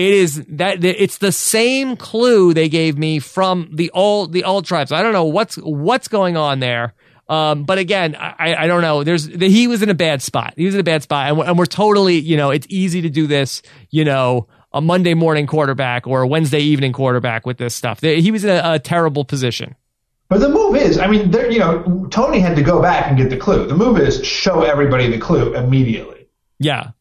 it 0.00 0.14
is 0.14 0.42
that 0.48 0.82
it's 0.82 1.18
the 1.18 1.30
same 1.30 1.94
clue 1.94 2.54
they 2.54 2.70
gave 2.70 2.96
me 2.96 3.18
from 3.18 3.68
the 3.70 3.90
old 3.90 4.32
the 4.32 4.44
old 4.44 4.64
tribes. 4.64 4.92
I 4.92 5.02
don't 5.02 5.12
know 5.12 5.24
what's 5.24 5.56
what's 5.56 6.08
going 6.08 6.38
on 6.38 6.60
there. 6.60 6.94
Um, 7.28 7.64
but 7.64 7.76
again, 7.76 8.16
I, 8.16 8.54
I 8.54 8.66
don't 8.66 8.80
know. 8.80 9.04
There's 9.04 9.26
he 9.26 9.68
was 9.68 9.82
in 9.82 9.90
a 9.90 9.94
bad 9.94 10.22
spot. 10.22 10.54
He 10.56 10.64
was 10.64 10.74
in 10.74 10.80
a 10.80 10.84
bad 10.84 11.02
spot, 11.02 11.28
and 11.28 11.36
we're, 11.36 11.44
and 11.44 11.58
we're 11.58 11.66
totally, 11.66 12.18
you 12.18 12.38
know, 12.38 12.50
it's 12.50 12.66
easy 12.70 13.02
to 13.02 13.10
do 13.10 13.26
this, 13.26 13.60
you 13.90 14.06
know, 14.06 14.48
a 14.72 14.80
Monday 14.80 15.12
morning 15.12 15.46
quarterback 15.46 16.06
or 16.06 16.22
a 16.22 16.26
Wednesday 16.26 16.60
evening 16.60 16.94
quarterback 16.94 17.44
with 17.44 17.58
this 17.58 17.74
stuff. 17.74 18.00
He 18.00 18.30
was 18.30 18.42
in 18.42 18.50
a, 18.50 18.62
a 18.64 18.78
terrible 18.78 19.26
position. 19.26 19.76
But 20.30 20.40
the 20.40 20.48
move 20.48 20.76
is, 20.76 20.98
I 20.98 21.08
mean, 21.08 21.30
there, 21.30 21.50
you 21.50 21.58
know, 21.58 22.06
Tony 22.10 22.40
had 22.40 22.56
to 22.56 22.62
go 22.62 22.80
back 22.80 23.08
and 23.08 23.18
get 23.18 23.28
the 23.28 23.36
clue. 23.36 23.66
The 23.66 23.76
move 23.76 23.98
is 23.98 24.24
show 24.24 24.62
everybody 24.62 25.08
the 25.10 25.18
clue 25.18 25.54
immediately. 25.54 26.26
Yeah, 26.58 26.92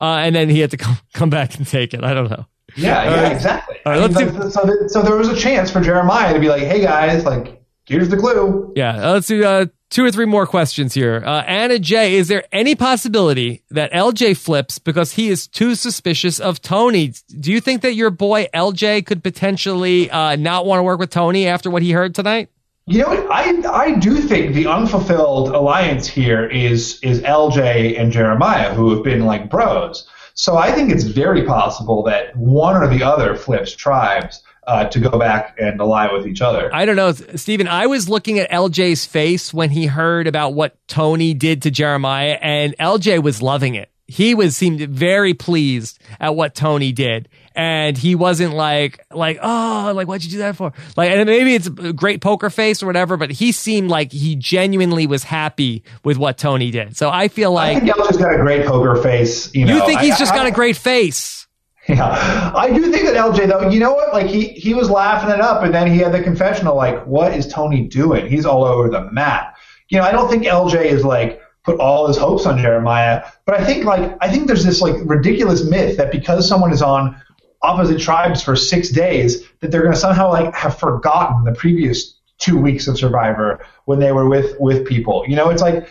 uh, 0.00 0.16
and 0.16 0.34
then 0.34 0.48
he 0.48 0.60
had 0.60 0.70
to 0.72 0.76
come 0.76 0.98
come 1.14 1.30
back 1.30 1.56
and 1.56 1.66
take 1.66 1.94
it. 1.94 2.04
I 2.04 2.14
don't 2.14 2.30
know. 2.30 2.46
Yeah, 2.76 3.02
yeah, 3.02 3.22
right. 3.22 3.32
exactly. 3.32 3.76
Right, 3.84 3.98
I 3.98 4.06
mean, 4.06 4.14
let's 4.14 4.34
like, 4.36 4.52
so, 4.52 4.64
th- 4.64 4.90
so 4.90 5.02
there 5.02 5.16
was 5.16 5.28
a 5.28 5.36
chance 5.36 5.70
for 5.70 5.80
Jeremiah 5.80 6.32
to 6.32 6.38
be 6.40 6.48
like, 6.48 6.62
"Hey 6.62 6.80
guys, 6.80 7.24
like, 7.24 7.60
here's 7.86 8.08
the 8.08 8.16
clue." 8.16 8.72
Yeah, 8.76 9.08
uh, 9.08 9.12
let's 9.14 9.26
do 9.26 9.44
uh, 9.44 9.66
two 9.90 10.04
or 10.04 10.10
three 10.10 10.24
more 10.24 10.46
questions 10.46 10.94
here. 10.94 11.22
Uh, 11.24 11.42
Anna 11.42 11.78
J, 11.78 12.14
is 12.14 12.28
there 12.28 12.44
any 12.52 12.74
possibility 12.74 13.62
that 13.70 13.92
LJ 13.92 14.36
flips 14.36 14.78
because 14.78 15.12
he 15.12 15.28
is 15.28 15.48
too 15.48 15.74
suspicious 15.74 16.38
of 16.38 16.62
Tony? 16.62 17.12
Do 17.40 17.52
you 17.52 17.60
think 17.60 17.82
that 17.82 17.94
your 17.94 18.10
boy 18.10 18.46
LJ 18.54 19.04
could 19.06 19.22
potentially 19.22 20.10
uh, 20.10 20.36
not 20.36 20.64
want 20.64 20.78
to 20.78 20.84
work 20.84 21.00
with 21.00 21.10
Tony 21.10 21.48
after 21.48 21.70
what 21.70 21.82
he 21.82 21.90
heard 21.92 22.14
tonight? 22.14 22.50
You 22.90 23.02
know? 23.02 23.28
I 23.30 23.62
I 23.70 23.94
do 23.94 24.16
think 24.16 24.54
the 24.54 24.66
unfulfilled 24.66 25.50
alliance 25.50 26.08
here 26.08 26.46
is 26.46 26.98
is 27.02 27.20
LJ 27.20 27.98
and 27.98 28.10
Jeremiah, 28.10 28.74
who 28.74 28.94
have 28.94 29.04
been 29.04 29.24
like 29.24 29.48
bros. 29.48 30.08
So 30.34 30.56
I 30.56 30.72
think 30.72 30.90
it's 30.90 31.04
very 31.04 31.44
possible 31.44 32.02
that 32.04 32.34
one 32.36 32.76
or 32.76 32.88
the 32.88 33.02
other 33.02 33.36
flips 33.36 33.74
tribes 33.74 34.42
uh, 34.66 34.86
to 34.86 35.00
go 35.00 35.18
back 35.18 35.56
and 35.58 35.80
ally 35.80 36.12
with 36.12 36.26
each 36.26 36.40
other. 36.40 36.70
I 36.74 36.84
don't 36.84 36.96
know, 36.96 37.12
Stephen. 37.12 37.68
I 37.68 37.86
was 37.86 38.08
looking 38.08 38.38
at 38.38 38.50
LJ's 38.50 39.04
face 39.04 39.54
when 39.54 39.70
he 39.70 39.86
heard 39.86 40.26
about 40.26 40.54
what 40.54 40.76
Tony 40.88 41.34
did 41.34 41.62
to 41.62 41.70
Jeremiah, 41.70 42.38
and 42.40 42.76
LJ 42.78 43.22
was 43.22 43.42
loving 43.42 43.74
it. 43.74 43.90
He 44.06 44.34
was 44.34 44.56
seemed 44.56 44.80
very 44.80 45.34
pleased 45.34 46.00
at 46.18 46.34
what 46.34 46.54
Tony 46.54 46.90
did, 46.92 47.28
and 47.56 47.96
he 47.98 48.14
wasn't 48.14 48.54
like 48.54 49.04
like 49.12 49.38
oh 49.42 49.92
like 49.94 50.06
what'd 50.08 50.24
you 50.24 50.30
do 50.30 50.38
that 50.38 50.56
for? 50.56 50.72
Like, 50.96 51.10
and 51.10 51.26
maybe 51.26 51.54
it's 51.54 51.66
a 51.66 51.92
great 51.92 52.20
poker 52.20 52.50
face 52.50 52.82
or 52.82 52.86
whatever, 52.86 53.16
but 53.16 53.30
he 53.30 53.52
seemed 53.52 53.90
like 53.90 54.12
he 54.12 54.36
genuinely 54.36 55.06
was 55.06 55.24
happy 55.24 55.82
with 56.04 56.16
what 56.16 56.38
Tony 56.38 56.70
did. 56.70 56.96
So 56.96 57.10
I 57.10 57.28
feel 57.28 57.56
I 57.56 57.72
like 57.74 57.82
think 57.84 57.94
LJ's 57.96 58.16
got 58.16 58.34
a 58.34 58.38
great 58.38 58.66
poker 58.66 59.00
face. 59.02 59.52
You, 59.54 59.66
know, 59.66 59.74
you 59.76 59.86
think 59.86 60.00
he's 60.00 60.14
I- 60.14 60.18
just 60.18 60.32
I- 60.32 60.36
got 60.36 60.46
a 60.46 60.50
great 60.52 60.76
face. 60.76 61.46
Yeah, 61.88 62.52
I 62.54 62.70
do 62.72 62.92
think 62.92 63.06
that 63.06 63.14
LJ 63.16 63.48
though. 63.48 63.68
You 63.68 63.80
know 63.80 63.92
what? 63.94 64.12
Like 64.12 64.26
he 64.26 64.48
he 64.50 64.74
was 64.74 64.88
laughing 64.90 65.30
it 65.30 65.40
up, 65.40 65.64
and 65.64 65.74
then 65.74 65.90
he 65.90 65.98
had 65.98 66.12
the 66.12 66.22
confessional. 66.22 66.76
Like, 66.76 67.04
what 67.04 67.32
is 67.34 67.48
Tony 67.48 67.88
doing? 67.88 68.28
He's 68.28 68.44
all 68.46 68.64
over 68.64 68.88
the 68.88 69.10
map. 69.10 69.56
You 69.88 69.98
know, 69.98 70.04
I 70.04 70.12
don't 70.12 70.28
think 70.30 70.44
LJ 70.44 70.84
is 70.84 71.04
like 71.04 71.40
put 71.64 71.80
all 71.80 72.06
his 72.06 72.16
hopes 72.16 72.46
on 72.46 72.58
Jeremiah, 72.58 73.24
but 73.44 73.58
I 73.58 73.64
think 73.64 73.84
like 73.86 74.16
I 74.20 74.30
think 74.30 74.46
there's 74.46 74.62
this 74.64 74.80
like 74.80 74.94
ridiculous 75.04 75.64
myth 75.64 75.96
that 75.96 76.12
because 76.12 76.46
someone 76.46 76.70
is 76.72 76.82
on 76.82 77.20
opposite 77.62 78.00
tribes 78.00 78.42
for 78.42 78.56
six 78.56 78.90
days, 78.90 79.46
that 79.60 79.70
they're 79.70 79.82
going 79.82 79.94
to 79.94 79.98
somehow 79.98 80.30
like 80.30 80.54
have 80.54 80.78
forgotten 80.78 81.44
the 81.44 81.52
previous 81.52 82.14
two 82.38 82.58
weeks 82.58 82.88
of 82.88 82.98
Survivor 82.98 83.64
when 83.84 83.98
they 83.98 84.12
were 84.12 84.28
with 84.28 84.56
with 84.58 84.86
people. 84.86 85.24
You 85.28 85.36
know, 85.36 85.50
it's 85.50 85.62
like 85.62 85.88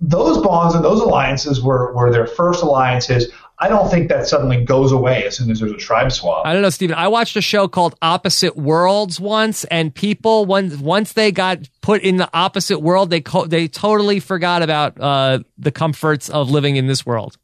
those 0.00 0.38
bonds 0.38 0.74
and 0.74 0.84
those 0.84 1.00
alliances 1.00 1.62
were 1.62 1.92
were 1.94 2.10
their 2.10 2.26
first 2.26 2.62
alliances. 2.62 3.30
I 3.60 3.68
don't 3.68 3.90
think 3.90 4.08
that 4.08 4.28
suddenly 4.28 4.64
goes 4.64 4.92
away 4.92 5.24
as 5.24 5.36
soon 5.36 5.50
as 5.50 5.58
there's 5.58 5.72
a 5.72 5.76
tribe 5.76 6.12
swap. 6.12 6.46
I 6.46 6.52
don't 6.52 6.62
know, 6.62 6.70
Stephen. 6.70 6.94
I 6.94 7.08
watched 7.08 7.34
a 7.34 7.40
show 7.40 7.66
called 7.66 7.96
Opposite 8.00 8.56
Worlds 8.56 9.18
once, 9.18 9.64
and 9.64 9.92
people 9.92 10.46
once 10.46 10.76
once 10.76 11.14
they 11.14 11.32
got 11.32 11.68
put 11.80 12.02
in 12.02 12.18
the 12.18 12.30
opposite 12.32 12.78
world, 12.78 13.10
they 13.10 13.20
co- 13.20 13.46
they 13.46 13.66
totally 13.66 14.20
forgot 14.20 14.62
about 14.62 15.00
uh, 15.00 15.40
the 15.58 15.72
comforts 15.72 16.28
of 16.28 16.50
living 16.50 16.76
in 16.76 16.86
this 16.86 17.04
world. 17.04 17.36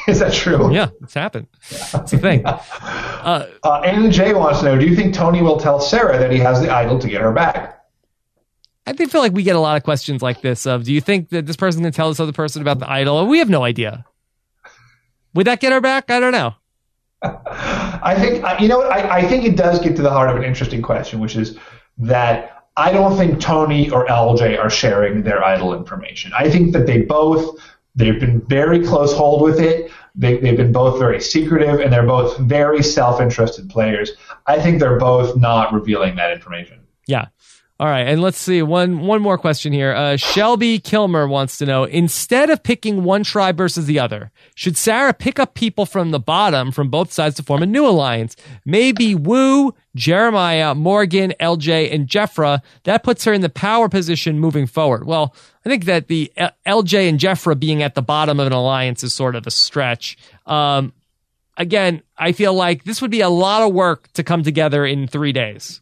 Is 0.08 0.18
that 0.20 0.32
true? 0.32 0.72
Yeah, 0.72 0.88
it's 1.02 1.14
happened. 1.14 1.46
It's 1.70 2.12
a 2.12 2.18
thing. 2.18 2.44
Uh, 3.20 3.44
Anna 3.84 4.10
J 4.10 4.32
wants 4.32 4.60
to 4.60 4.64
know: 4.64 4.78
Do 4.78 4.86
you 4.86 4.96
think 4.96 5.12
Tony 5.12 5.42
will 5.42 5.60
tell 5.60 5.78
Sarah 5.78 6.18
that 6.18 6.32
he 6.32 6.38
has 6.38 6.58
the 6.62 6.70
idol 6.70 6.98
to 6.98 7.06
get 7.06 7.20
her 7.20 7.32
back? 7.32 7.84
I 8.86 8.94
think- 8.94 9.10
feel 9.12 9.20
like 9.20 9.34
we 9.34 9.42
get 9.42 9.56
a 9.56 9.60
lot 9.60 9.76
of 9.76 9.82
questions 9.82 10.22
like 10.22 10.40
this. 10.40 10.64
Of, 10.66 10.84
do 10.84 10.94
you 10.94 11.02
think 11.02 11.28
that 11.28 11.44
this 11.44 11.54
person's 11.54 11.82
going 11.82 11.92
to 11.92 11.96
tell 11.96 12.08
this 12.08 12.18
other 12.18 12.32
person 12.32 12.62
about 12.62 12.78
the 12.78 12.90
idol? 12.90 13.26
We 13.26 13.38
have 13.38 13.50
no 13.50 13.62
idea. 13.62 14.06
Would 15.34 15.46
that 15.46 15.60
get 15.60 15.72
her 15.72 15.82
back? 15.82 16.10
I 16.10 16.18
don't 16.18 16.32
know. 16.32 16.54
I 17.22 18.16
think 18.18 18.42
you 18.60 18.68
know 18.68 18.82
I, 18.82 19.18
I 19.18 19.28
think 19.28 19.44
it 19.44 19.54
does 19.56 19.78
get 19.80 19.96
to 19.96 20.02
the 20.02 20.10
heart 20.10 20.30
of 20.30 20.36
an 20.36 20.42
interesting 20.44 20.80
question, 20.80 21.20
which 21.20 21.36
is 21.36 21.58
that 21.98 22.64
I 22.78 22.90
don't 22.92 23.16
think 23.18 23.38
Tony 23.38 23.90
or 23.90 24.06
LJ 24.06 24.58
are 24.58 24.70
sharing 24.70 25.22
their 25.22 25.44
idol 25.44 25.74
information. 25.74 26.32
I 26.36 26.48
think 26.48 26.72
that 26.72 26.86
they 26.86 27.02
both 27.02 27.58
they've 28.00 28.18
been 28.18 28.40
very 28.42 28.84
close 28.84 29.12
hold 29.14 29.42
with 29.42 29.60
it. 29.60 29.90
They, 30.14 30.38
they've 30.38 30.56
been 30.56 30.72
both 30.72 30.98
very 30.98 31.20
secretive, 31.20 31.80
and 31.80 31.92
they're 31.92 32.06
both 32.06 32.36
very 32.38 32.82
self-interested 32.82 33.70
players. 33.70 34.12
I 34.46 34.60
think 34.60 34.80
they're 34.80 34.98
both 34.98 35.36
not 35.36 35.72
revealing 35.72 36.16
that 36.16 36.32
information. 36.32 36.80
Yeah. 37.06 37.26
All 37.80 37.86
right, 37.86 38.06
and 38.06 38.20
let's 38.20 38.36
see 38.36 38.60
one 38.60 39.06
one 39.06 39.22
more 39.22 39.38
question 39.38 39.72
here. 39.72 39.94
Uh, 39.94 40.18
Shelby 40.18 40.80
Kilmer 40.80 41.26
wants 41.26 41.56
to 41.56 41.64
know: 41.64 41.84
instead 41.84 42.50
of 42.50 42.62
picking 42.62 43.04
one 43.04 43.24
tribe 43.24 43.56
versus 43.56 43.86
the 43.86 43.98
other, 43.98 44.30
should 44.54 44.76
Sarah 44.76 45.14
pick 45.14 45.38
up 45.38 45.54
people 45.54 45.86
from 45.86 46.10
the 46.10 46.20
bottom 46.20 46.72
from 46.72 46.90
both 46.90 47.10
sides 47.10 47.36
to 47.36 47.42
form 47.42 47.62
a 47.62 47.66
new 47.66 47.86
alliance? 47.86 48.36
Maybe 48.66 49.14
Woo, 49.14 49.74
Jeremiah, 49.94 50.74
Morgan, 50.74 51.32
LJ, 51.40 51.90
and 51.90 52.06
Jefra. 52.06 52.60
That 52.82 53.02
puts 53.02 53.24
her 53.24 53.32
in 53.32 53.40
the 53.40 53.48
power 53.48 53.88
position 53.88 54.38
moving 54.38 54.66
forward. 54.66 55.06
Well, 55.06 55.34
I 55.64 55.70
think 55.70 55.86
that 55.86 56.08
the 56.08 56.30
L- 56.36 56.52
LJ 56.66 57.08
and 57.08 57.18
Jefra 57.18 57.58
being 57.58 57.82
at 57.82 57.94
the 57.94 58.02
bottom 58.02 58.40
of 58.40 58.46
an 58.46 58.52
alliance 58.52 59.02
is 59.02 59.14
sort 59.14 59.36
of 59.36 59.46
a 59.46 59.50
stretch. 59.50 60.18
Um, 60.44 60.92
again, 61.56 62.02
I 62.18 62.32
feel 62.32 62.52
like 62.52 62.84
this 62.84 63.00
would 63.00 63.10
be 63.10 63.22
a 63.22 63.30
lot 63.30 63.62
of 63.62 63.72
work 63.72 64.12
to 64.12 64.22
come 64.22 64.42
together 64.42 64.84
in 64.84 65.06
three 65.06 65.32
days. 65.32 65.80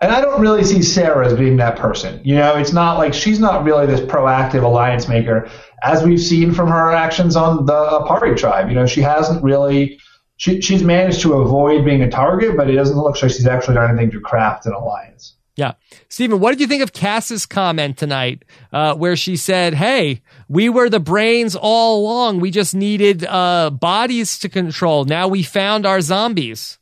And 0.00 0.10
I 0.10 0.20
don't 0.20 0.40
really 0.40 0.64
see 0.64 0.82
Sarah 0.82 1.26
as 1.26 1.34
being 1.34 1.56
that 1.58 1.76
person. 1.76 2.20
You 2.24 2.34
know, 2.34 2.56
it's 2.56 2.72
not 2.72 2.98
like 2.98 3.14
she's 3.14 3.38
not 3.38 3.62
really 3.64 3.86
this 3.86 4.00
proactive 4.00 4.64
alliance 4.64 5.08
maker, 5.08 5.48
as 5.82 6.02
we've 6.02 6.20
seen 6.20 6.52
from 6.52 6.68
her 6.68 6.90
actions 6.90 7.36
on 7.36 7.66
the 7.66 7.72
Aparri 7.72 8.36
tribe. 8.36 8.68
You 8.68 8.74
know, 8.74 8.86
she 8.86 9.00
hasn't 9.00 9.42
really. 9.42 9.98
She, 10.38 10.60
she's 10.60 10.82
managed 10.82 11.20
to 11.20 11.34
avoid 11.34 11.84
being 11.84 12.02
a 12.02 12.10
target, 12.10 12.56
but 12.56 12.68
it 12.68 12.74
doesn't 12.74 12.96
look 12.96 13.22
like 13.22 13.30
she's 13.30 13.46
actually 13.46 13.74
done 13.74 13.90
anything 13.90 14.10
to 14.10 14.20
craft 14.20 14.66
an 14.66 14.72
alliance. 14.72 15.36
Yeah. 15.54 15.74
Stephen, 16.08 16.40
what 16.40 16.50
did 16.50 16.60
you 16.60 16.66
think 16.66 16.82
of 16.82 16.92
Kass's 16.92 17.44
comment 17.44 17.98
tonight 17.98 18.44
uh, 18.72 18.94
where 18.94 19.16
she 19.16 19.36
said, 19.36 19.74
Hey, 19.74 20.22
we 20.48 20.68
were 20.68 20.88
the 20.88 20.98
brains 20.98 21.54
all 21.54 22.00
along. 22.00 22.40
We 22.40 22.50
just 22.50 22.74
needed 22.74 23.24
uh, 23.24 23.70
bodies 23.70 24.38
to 24.40 24.48
control. 24.48 25.04
Now 25.04 25.28
we 25.28 25.42
found 25.42 25.84
our 25.84 26.00
zombies. 26.00 26.78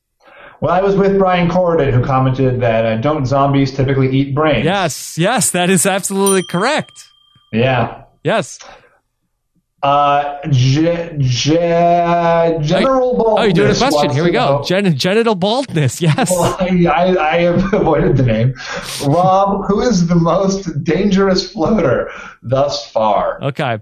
Well, 0.60 0.72
I 0.72 0.80
was 0.82 0.94
with 0.94 1.16
Brian 1.18 1.48
Corden, 1.48 1.90
who 1.92 2.04
commented 2.04 2.60
that 2.60 2.84
uh, 2.84 2.96
don't 2.98 3.24
zombies 3.26 3.72
typically 3.74 4.10
eat 4.14 4.34
brains? 4.34 4.64
Yes, 4.64 5.16
yes, 5.16 5.50
that 5.52 5.70
is 5.70 5.86
absolutely 5.86 6.42
correct. 6.42 6.92
Yeah. 7.52 8.04
Yes. 8.22 8.58
Uh, 9.82 10.38
ge- 10.50 11.16
ge- 11.18 11.46
general 12.62 13.16
baldness. 13.16 13.38
Oh, 13.38 13.42
you're 13.44 13.52
doing 13.54 13.70
a 13.70 13.74
question. 13.74 14.10
Here 14.10 14.22
we 14.24 14.30
go. 14.30 14.62
Gen- 14.66 14.94
genital 14.98 15.34
baldness. 15.34 16.02
Yes. 16.02 16.30
Well, 16.38 16.54
I, 16.60 16.84
I, 16.86 17.28
I 17.30 17.36
have 17.40 17.72
avoided 17.72 18.18
the 18.18 18.24
name. 18.24 18.52
Rob, 19.06 19.64
who 19.66 19.80
is 19.80 20.06
the 20.08 20.14
most 20.16 20.84
dangerous 20.84 21.50
floater 21.50 22.10
thus 22.42 22.90
far? 22.90 23.42
Okay. 23.42 23.78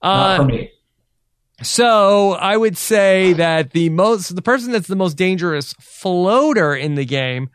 Not 0.00 0.36
for 0.36 0.42
Uh, 0.42 0.44
me. 0.46 0.70
So 1.62 2.32
I 2.32 2.56
would 2.56 2.76
say 2.76 3.32
that 3.34 3.70
the 3.72 3.88
most, 3.90 4.34
the 4.34 4.42
person 4.42 4.72
that's 4.72 4.88
the 4.88 4.96
most 4.96 5.16
dangerous 5.16 5.74
floater 5.80 6.74
in 6.74 6.94
the 6.94 7.04
game. 7.04 7.50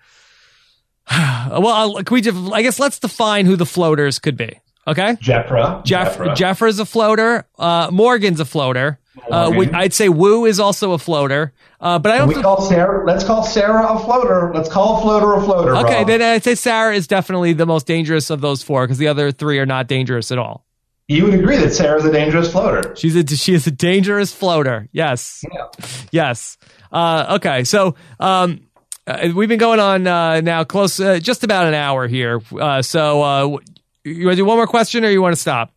Well, 1.50 2.04
can 2.04 2.14
we 2.16 2.22
just, 2.22 2.38
I 2.52 2.62
guess 2.62 2.80
let's 2.80 3.00
define 3.00 3.46
who 3.46 3.56
the 3.56 3.66
floaters 3.66 4.20
could 4.20 4.36
be. 4.36 4.60
Okay. 4.86 5.16
Jefra. 5.16 5.84
Jeff 5.86 6.18
Jefra. 6.18 6.36
Jefra's 6.36 6.80
a 6.80 6.86
floater. 6.86 7.46
Uh, 7.58 7.90
Morgan's 7.92 8.40
a 8.42 8.46
floater. 8.46 9.00
Uh, 9.32 9.52
we- 9.56 9.72
I'd 9.72 9.94
say 9.94 10.10
Woo 10.10 10.46
is 10.46 10.60
also 10.60 10.92
a 10.92 10.98
floater. 11.00 11.54
Uh, 11.80 12.00
but 12.00 12.12
I 12.12 12.18
don't. 12.20 12.28
we 12.28 12.36
call 12.36 12.62
Sarah. 12.62 13.06
Let's 13.06 13.24
call 13.24 13.44
Sarah 13.44 13.86
a 13.94 14.00
floater. 14.00 14.52
Let's 14.54 14.68
call 14.70 14.98
a 14.98 15.02
floater 15.02 15.34
a 15.36 15.42
floater. 15.42 15.76
okay, 15.78 16.00
Rob. 16.00 16.08
then 16.08 16.22
I'd 16.22 16.44
say 16.44 16.56
Sarah 16.56 16.94
is 16.96 17.08
definitely 17.08 17.54
the 17.54 17.66
most 17.66 17.88
dangerous 17.88 18.30
of 18.30 18.42
those 18.42 18.62
four 18.62 18.86
because 18.86 18.98
the 18.98 19.08
other 19.08 19.32
three 19.32 19.60
are 19.60 19.66
not 19.66 19.88
dangerous 19.88 20.32
at 20.32 20.38
all. 20.38 20.66
You 21.08 21.24
would 21.24 21.34
agree 21.34 21.58
that 21.58 21.72
Sarah's 21.74 22.06
a 22.06 22.12
dangerous 22.12 22.52
floater. 22.52 22.96
She's 22.96 23.16
a 23.16 23.26
she 23.36 23.54
is 23.54 23.66
a 23.68 23.72
dangerous 23.72 24.34
floater. 24.34 24.90
Yes, 24.92 25.44
Yeah. 25.54 25.68
yes. 26.12 26.58
Uh, 26.92 27.36
okay, 27.38 27.64
so 27.64 27.96
um, 28.20 28.62
uh, 29.06 29.30
we've 29.36 29.50
been 29.50 29.60
going 29.60 29.80
on 29.80 30.06
uh, 30.08 30.42
now 30.42 30.64
close 30.64 31.00
uh, 31.00 31.20
just 31.20 31.44
about 31.44 31.68
an 31.68 31.74
hour 31.74 32.08
here. 32.08 32.42
Uh, 32.58 32.82
so 32.82 33.22
uh, 33.22 33.58
you 34.04 34.26
want 34.26 34.34
to 34.34 34.42
do 34.42 34.46
one 34.46 34.58
more 34.58 34.68
question 34.68 35.06
or 35.06 35.10
you 35.10 35.22
want 35.22 35.36
to 35.36 35.42
stop? 35.42 35.74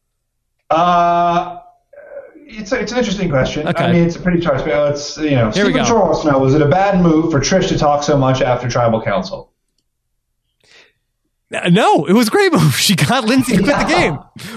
Uh, 0.69 1.61
it's 2.35 2.73
it's, 2.73 2.73
a, 2.73 2.81
it's 2.81 2.93
an 2.93 2.99
interesting 2.99 3.29
question. 3.29 3.69
Okay. 3.69 3.85
I 3.85 3.93
mean, 3.93 4.05
it's 4.05 4.17
a 4.17 4.21
pretty 4.21 4.41
but 4.45 4.93
It's 4.93 5.17
you 5.17 5.31
know, 5.31 5.51
Here 5.51 5.65
we 5.65 5.71
Stephen 5.73 5.75
go. 5.75 5.85
Shore 5.85 6.05
wants 6.07 6.25
Was 6.25 6.55
it 6.55 6.63
a 6.63 6.69
bad 6.69 7.01
move 7.01 7.31
for 7.31 7.41
Trish 7.41 7.69
to 7.69 7.79
talk 7.79 8.03
so 8.03 8.17
much 8.17 8.41
after 8.43 8.69
Tribal 8.69 9.01
Council? 9.03 9.50
No, 11.51 12.05
it 12.05 12.13
was 12.13 12.29
a 12.29 12.31
great 12.31 12.53
move. 12.53 12.75
She 12.81 12.95
got 12.95 13.25
Lindsey 13.25 13.57
to 13.57 13.63
quit 13.63 13.77
the 13.79 13.85
game. 13.85 14.15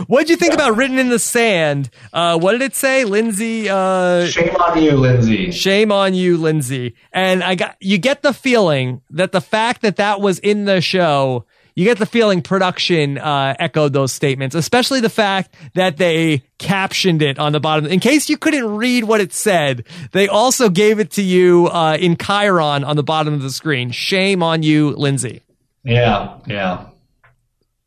What'd 0.07 0.29
you 0.29 0.35
think 0.35 0.53
about 0.53 0.75
written 0.77 0.97
in 0.99 1.09
the 1.09 1.19
sand? 1.19 1.89
Uh, 2.11 2.37
what 2.39 2.51
did 2.53 2.61
it 2.61 2.75
say, 2.75 3.03
Lindsey? 3.03 3.67
Uh, 3.69 4.27
Shame 4.27 4.55
on 4.55 4.81
you, 4.81 4.91
Lindsey. 4.97 5.51
Shame 5.51 5.91
on 5.91 6.13
you, 6.13 6.37
Lindsey. 6.37 6.95
And 7.11 7.43
I 7.43 7.55
got 7.55 7.75
you 7.79 7.97
get 7.97 8.21
the 8.21 8.33
feeling 8.33 9.01
that 9.09 9.31
the 9.31 9.41
fact 9.41 9.81
that 9.81 9.95
that 9.97 10.21
was 10.21 10.39
in 10.39 10.65
the 10.65 10.81
show, 10.81 11.45
you 11.75 11.83
get 11.85 11.97
the 11.97 12.05
feeling 12.05 12.41
production 12.43 13.17
uh, 13.17 13.55
echoed 13.59 13.93
those 13.93 14.11
statements, 14.13 14.55
especially 14.55 14.99
the 15.01 15.09
fact 15.09 15.53
that 15.73 15.97
they 15.97 16.43
captioned 16.59 17.21
it 17.23 17.39
on 17.39 17.51
the 17.51 17.59
bottom. 17.59 17.87
In 17.87 17.99
case 17.99 18.29
you 18.29 18.37
couldn't 18.37 18.75
read 18.75 19.03
what 19.03 19.19
it 19.19 19.33
said, 19.33 19.85
they 20.11 20.27
also 20.27 20.69
gave 20.69 20.99
it 20.99 21.11
to 21.11 21.23
you 21.23 21.67
uh, 21.67 21.97
in 21.99 22.15
Chiron 22.17 22.83
on 22.83 22.95
the 22.95 23.03
bottom 23.03 23.33
of 23.33 23.41
the 23.41 23.49
screen. 23.49 23.89
Shame 23.91 24.43
on 24.43 24.61
you, 24.63 24.91
Lindsey. 24.91 25.41
Yeah, 25.83 26.37
yeah. 26.47 26.87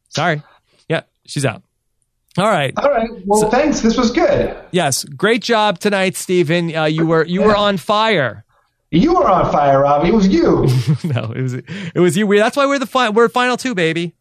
Sorry. 0.08 0.42
Yeah, 0.88 1.02
she's 1.24 1.44
out. 1.44 1.62
All 2.38 2.48
right. 2.48 2.74
All 2.76 2.90
right. 2.90 3.08
Well, 3.24 3.50
thanks. 3.50 3.80
This 3.80 3.96
was 3.96 4.10
good. 4.10 4.56
Yes, 4.70 5.04
great 5.04 5.42
job 5.42 5.78
tonight, 5.78 6.16
Stephen. 6.16 6.74
Uh, 6.74 6.84
you 6.84 7.06
were 7.06 7.24
you 7.24 7.42
were 7.42 7.56
on 7.56 7.78
fire. 7.78 8.44
You 8.90 9.14
were 9.14 9.28
on 9.28 9.50
fire, 9.50 9.80
Rob. 9.80 10.04
It 10.04 10.12
was 10.12 10.28
you. 10.28 10.66
no, 11.04 11.32
it 11.32 11.40
was 11.40 11.54
it 11.54 11.98
was 11.98 12.16
you. 12.16 12.26
We, 12.26 12.38
that's 12.38 12.56
why 12.56 12.66
we're 12.66 12.78
the 12.78 12.86
fi- 12.86 13.08
we're 13.08 13.28
final 13.28 13.56
two, 13.56 13.74
baby. 13.74 14.14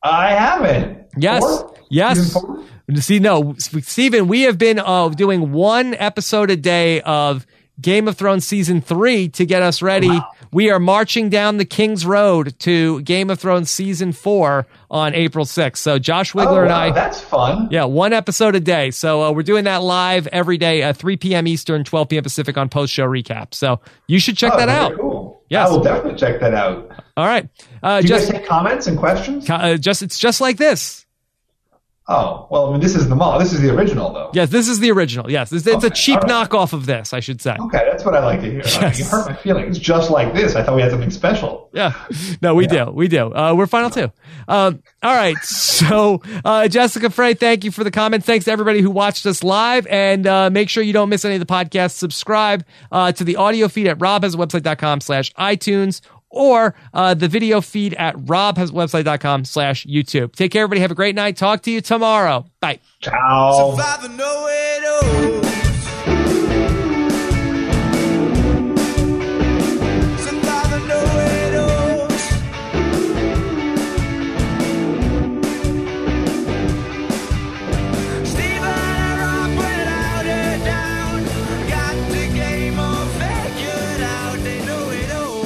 I 0.03 0.29
haven't. 0.29 1.07
Yes. 1.17 1.41
Four? 1.41 1.73
Yes. 1.89 2.35
See, 2.95 3.19
no, 3.19 3.55
Stephen, 3.57 4.27
we 4.27 4.43
have 4.43 4.57
been 4.57 4.79
uh, 4.79 5.09
doing 5.09 5.51
one 5.51 5.93
episode 5.95 6.49
a 6.49 6.55
day 6.55 7.01
of 7.01 7.45
Game 7.81 8.07
of 8.07 8.17
Thrones 8.17 8.47
season 8.47 8.81
three 8.81 9.27
to 9.29 9.45
get 9.45 9.61
us 9.61 9.81
ready. 9.81 10.19
We 10.51 10.69
are 10.71 10.79
marching 10.79 11.29
down 11.29 11.57
the 11.57 11.65
King's 11.65 12.05
Road 12.05 12.57
to 12.59 13.01
Game 13.01 13.29
of 13.29 13.39
Thrones 13.39 13.69
season 13.69 14.13
four 14.13 14.65
on 14.89 15.13
April 15.13 15.43
6th. 15.45 15.77
So 15.77 15.99
Josh 15.99 16.33
Oh, 16.33 16.39
Wigler 16.39 16.63
and 16.63 16.71
I. 16.71 16.91
that's 16.91 17.19
fun. 17.19 17.67
Yeah, 17.69 17.83
one 17.83 18.13
episode 18.13 18.55
a 18.55 18.61
day. 18.61 18.89
So 18.91 19.21
uh, 19.23 19.31
we're 19.33 19.43
doing 19.43 19.65
that 19.65 19.83
live 19.83 20.25
every 20.27 20.57
day 20.57 20.81
at 20.81 20.95
3 20.97 21.17
p.m. 21.17 21.45
Eastern, 21.45 21.83
12 21.83 22.09
p.m. 22.09 22.23
Pacific 22.23 22.57
on 22.57 22.69
post 22.69 22.93
show 22.93 23.05
recap. 23.05 23.53
So 23.53 23.81
you 24.07 24.19
should 24.19 24.37
check 24.37 24.53
Oh, 24.53 24.57
that 24.57 24.69
out. 24.69 24.95
Cool. 24.97 25.43
Yes. 25.49 25.67
I 25.67 25.71
will 25.71 25.83
definitely 25.83 26.17
check 26.17 26.39
that 26.39 26.53
out. 26.53 26.89
All 27.17 27.25
right. 27.25 27.47
Uh, 27.83 27.99
Do 28.01 28.07
you 28.07 28.09
just, 28.09 28.31
guys 28.31 28.39
take 28.39 28.47
comments 28.47 28.87
and 28.87 28.97
questions? 28.97 29.49
uh, 29.49 29.75
just, 29.77 30.01
it's 30.01 30.17
just 30.17 30.39
like 30.41 30.55
this. 30.57 31.05
Oh, 32.09 32.47
well, 32.49 32.67
I 32.67 32.71
mean, 32.71 32.79
this 32.79 32.95
is 32.95 33.09
the 33.09 33.15
mall. 33.15 33.37
This 33.37 33.51
is 33.51 33.59
the 33.59 33.69
original, 33.69 34.13
though. 34.13 34.31
Yes, 34.33 34.49
this 34.49 34.69
is 34.69 34.79
the 34.79 34.91
original. 34.91 35.29
Yes, 35.29 35.51
it's, 35.51 35.67
it's 35.67 35.83
a 35.83 35.89
cheap 35.89 36.21
right. 36.21 36.29
knockoff 36.29 36.71
of 36.71 36.85
this, 36.85 37.11
I 37.11 37.19
should 37.19 37.41
say. 37.41 37.57
Okay, 37.59 37.85
that's 37.89 38.05
what 38.05 38.15
I 38.15 38.23
like 38.23 38.39
to 38.39 38.49
hear. 38.49 38.61
Yes. 38.63 38.99
You 38.99 39.05
hurt 39.05 39.29
my 39.29 39.35
feelings. 39.35 39.77
Just 39.77 40.09
like 40.09 40.33
this. 40.33 40.55
I 40.55 40.63
thought 40.63 40.75
we 40.75 40.81
had 40.81 40.91
something 40.91 41.09
special. 41.09 41.69
Yeah. 41.73 41.93
No, 42.41 42.55
we 42.55 42.65
do. 42.65 42.91
We 42.91 43.09
do. 43.09 43.33
Uh, 43.33 43.53
we're 43.55 43.67
final 43.67 43.89
two. 43.89 44.09
Um, 44.47 44.81
all 45.03 45.15
right. 45.15 45.35
So, 45.43 46.21
uh, 46.45 46.69
Jessica 46.69 47.09
Frey, 47.09 47.33
thank 47.33 47.65
you 47.65 47.71
for 47.71 47.83
the 47.83 47.91
comments. 47.91 48.25
Thanks 48.25 48.45
to 48.45 48.51
everybody 48.51 48.81
who 48.81 48.89
watched 48.89 49.25
us 49.25 49.43
live. 49.43 49.85
And 49.87 50.25
uh, 50.25 50.49
make 50.49 50.69
sure 50.69 50.83
you 50.83 50.93
don't 50.93 51.09
miss 51.09 51.25
any 51.25 51.35
of 51.35 51.39
the 51.39 51.45
podcasts. 51.45 51.91
Subscribe 51.91 52.65
uh, 52.91 53.11
to 53.11 53.23
the 53.25 53.35
audio 53.35 53.67
feed 53.67 53.87
at 53.87 53.99
robhasawebsite.com 53.99 55.01
slash 55.01 55.33
iTunes 55.33 56.01
or 56.37 56.75
uh, 56.93 57.13
the 57.13 57.27
video 57.27 57.61
feed 57.61 57.93
at 57.95 58.15
robhasawebsite.com 58.15 59.45
slash 59.45 59.85
YouTube. 59.85 60.35
Take 60.35 60.51
care, 60.51 60.63
everybody. 60.63 60.81
Have 60.81 60.91
a 60.91 60.95
great 60.95 61.15
night. 61.15 61.37
Talk 61.37 61.63
to 61.63 61.71
you 61.71 61.81
tomorrow. 61.81 62.45
Bye. 62.59 62.79
Ciao. 63.01 63.75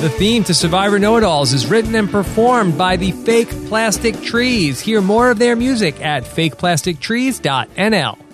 The 0.02 0.10
theme 0.10 0.44
to 0.46 0.56
Survivor 0.56 0.98
Know 0.98 1.18
It 1.18 1.24
Alls 1.24 1.54
is 1.54 1.68
written 1.68 1.94
and 1.94 2.10
performed 2.10 2.76
by 2.76 2.96
the 2.96 3.12
Fake 3.12 3.50
Plastic 3.68 4.20
Trees. 4.24 4.80
Hear 4.80 5.00
more 5.00 5.30
of 5.30 5.38
their 5.38 5.56
music 5.56 6.02
at 6.02 6.24
fakeplastictrees.nl. 6.24 8.31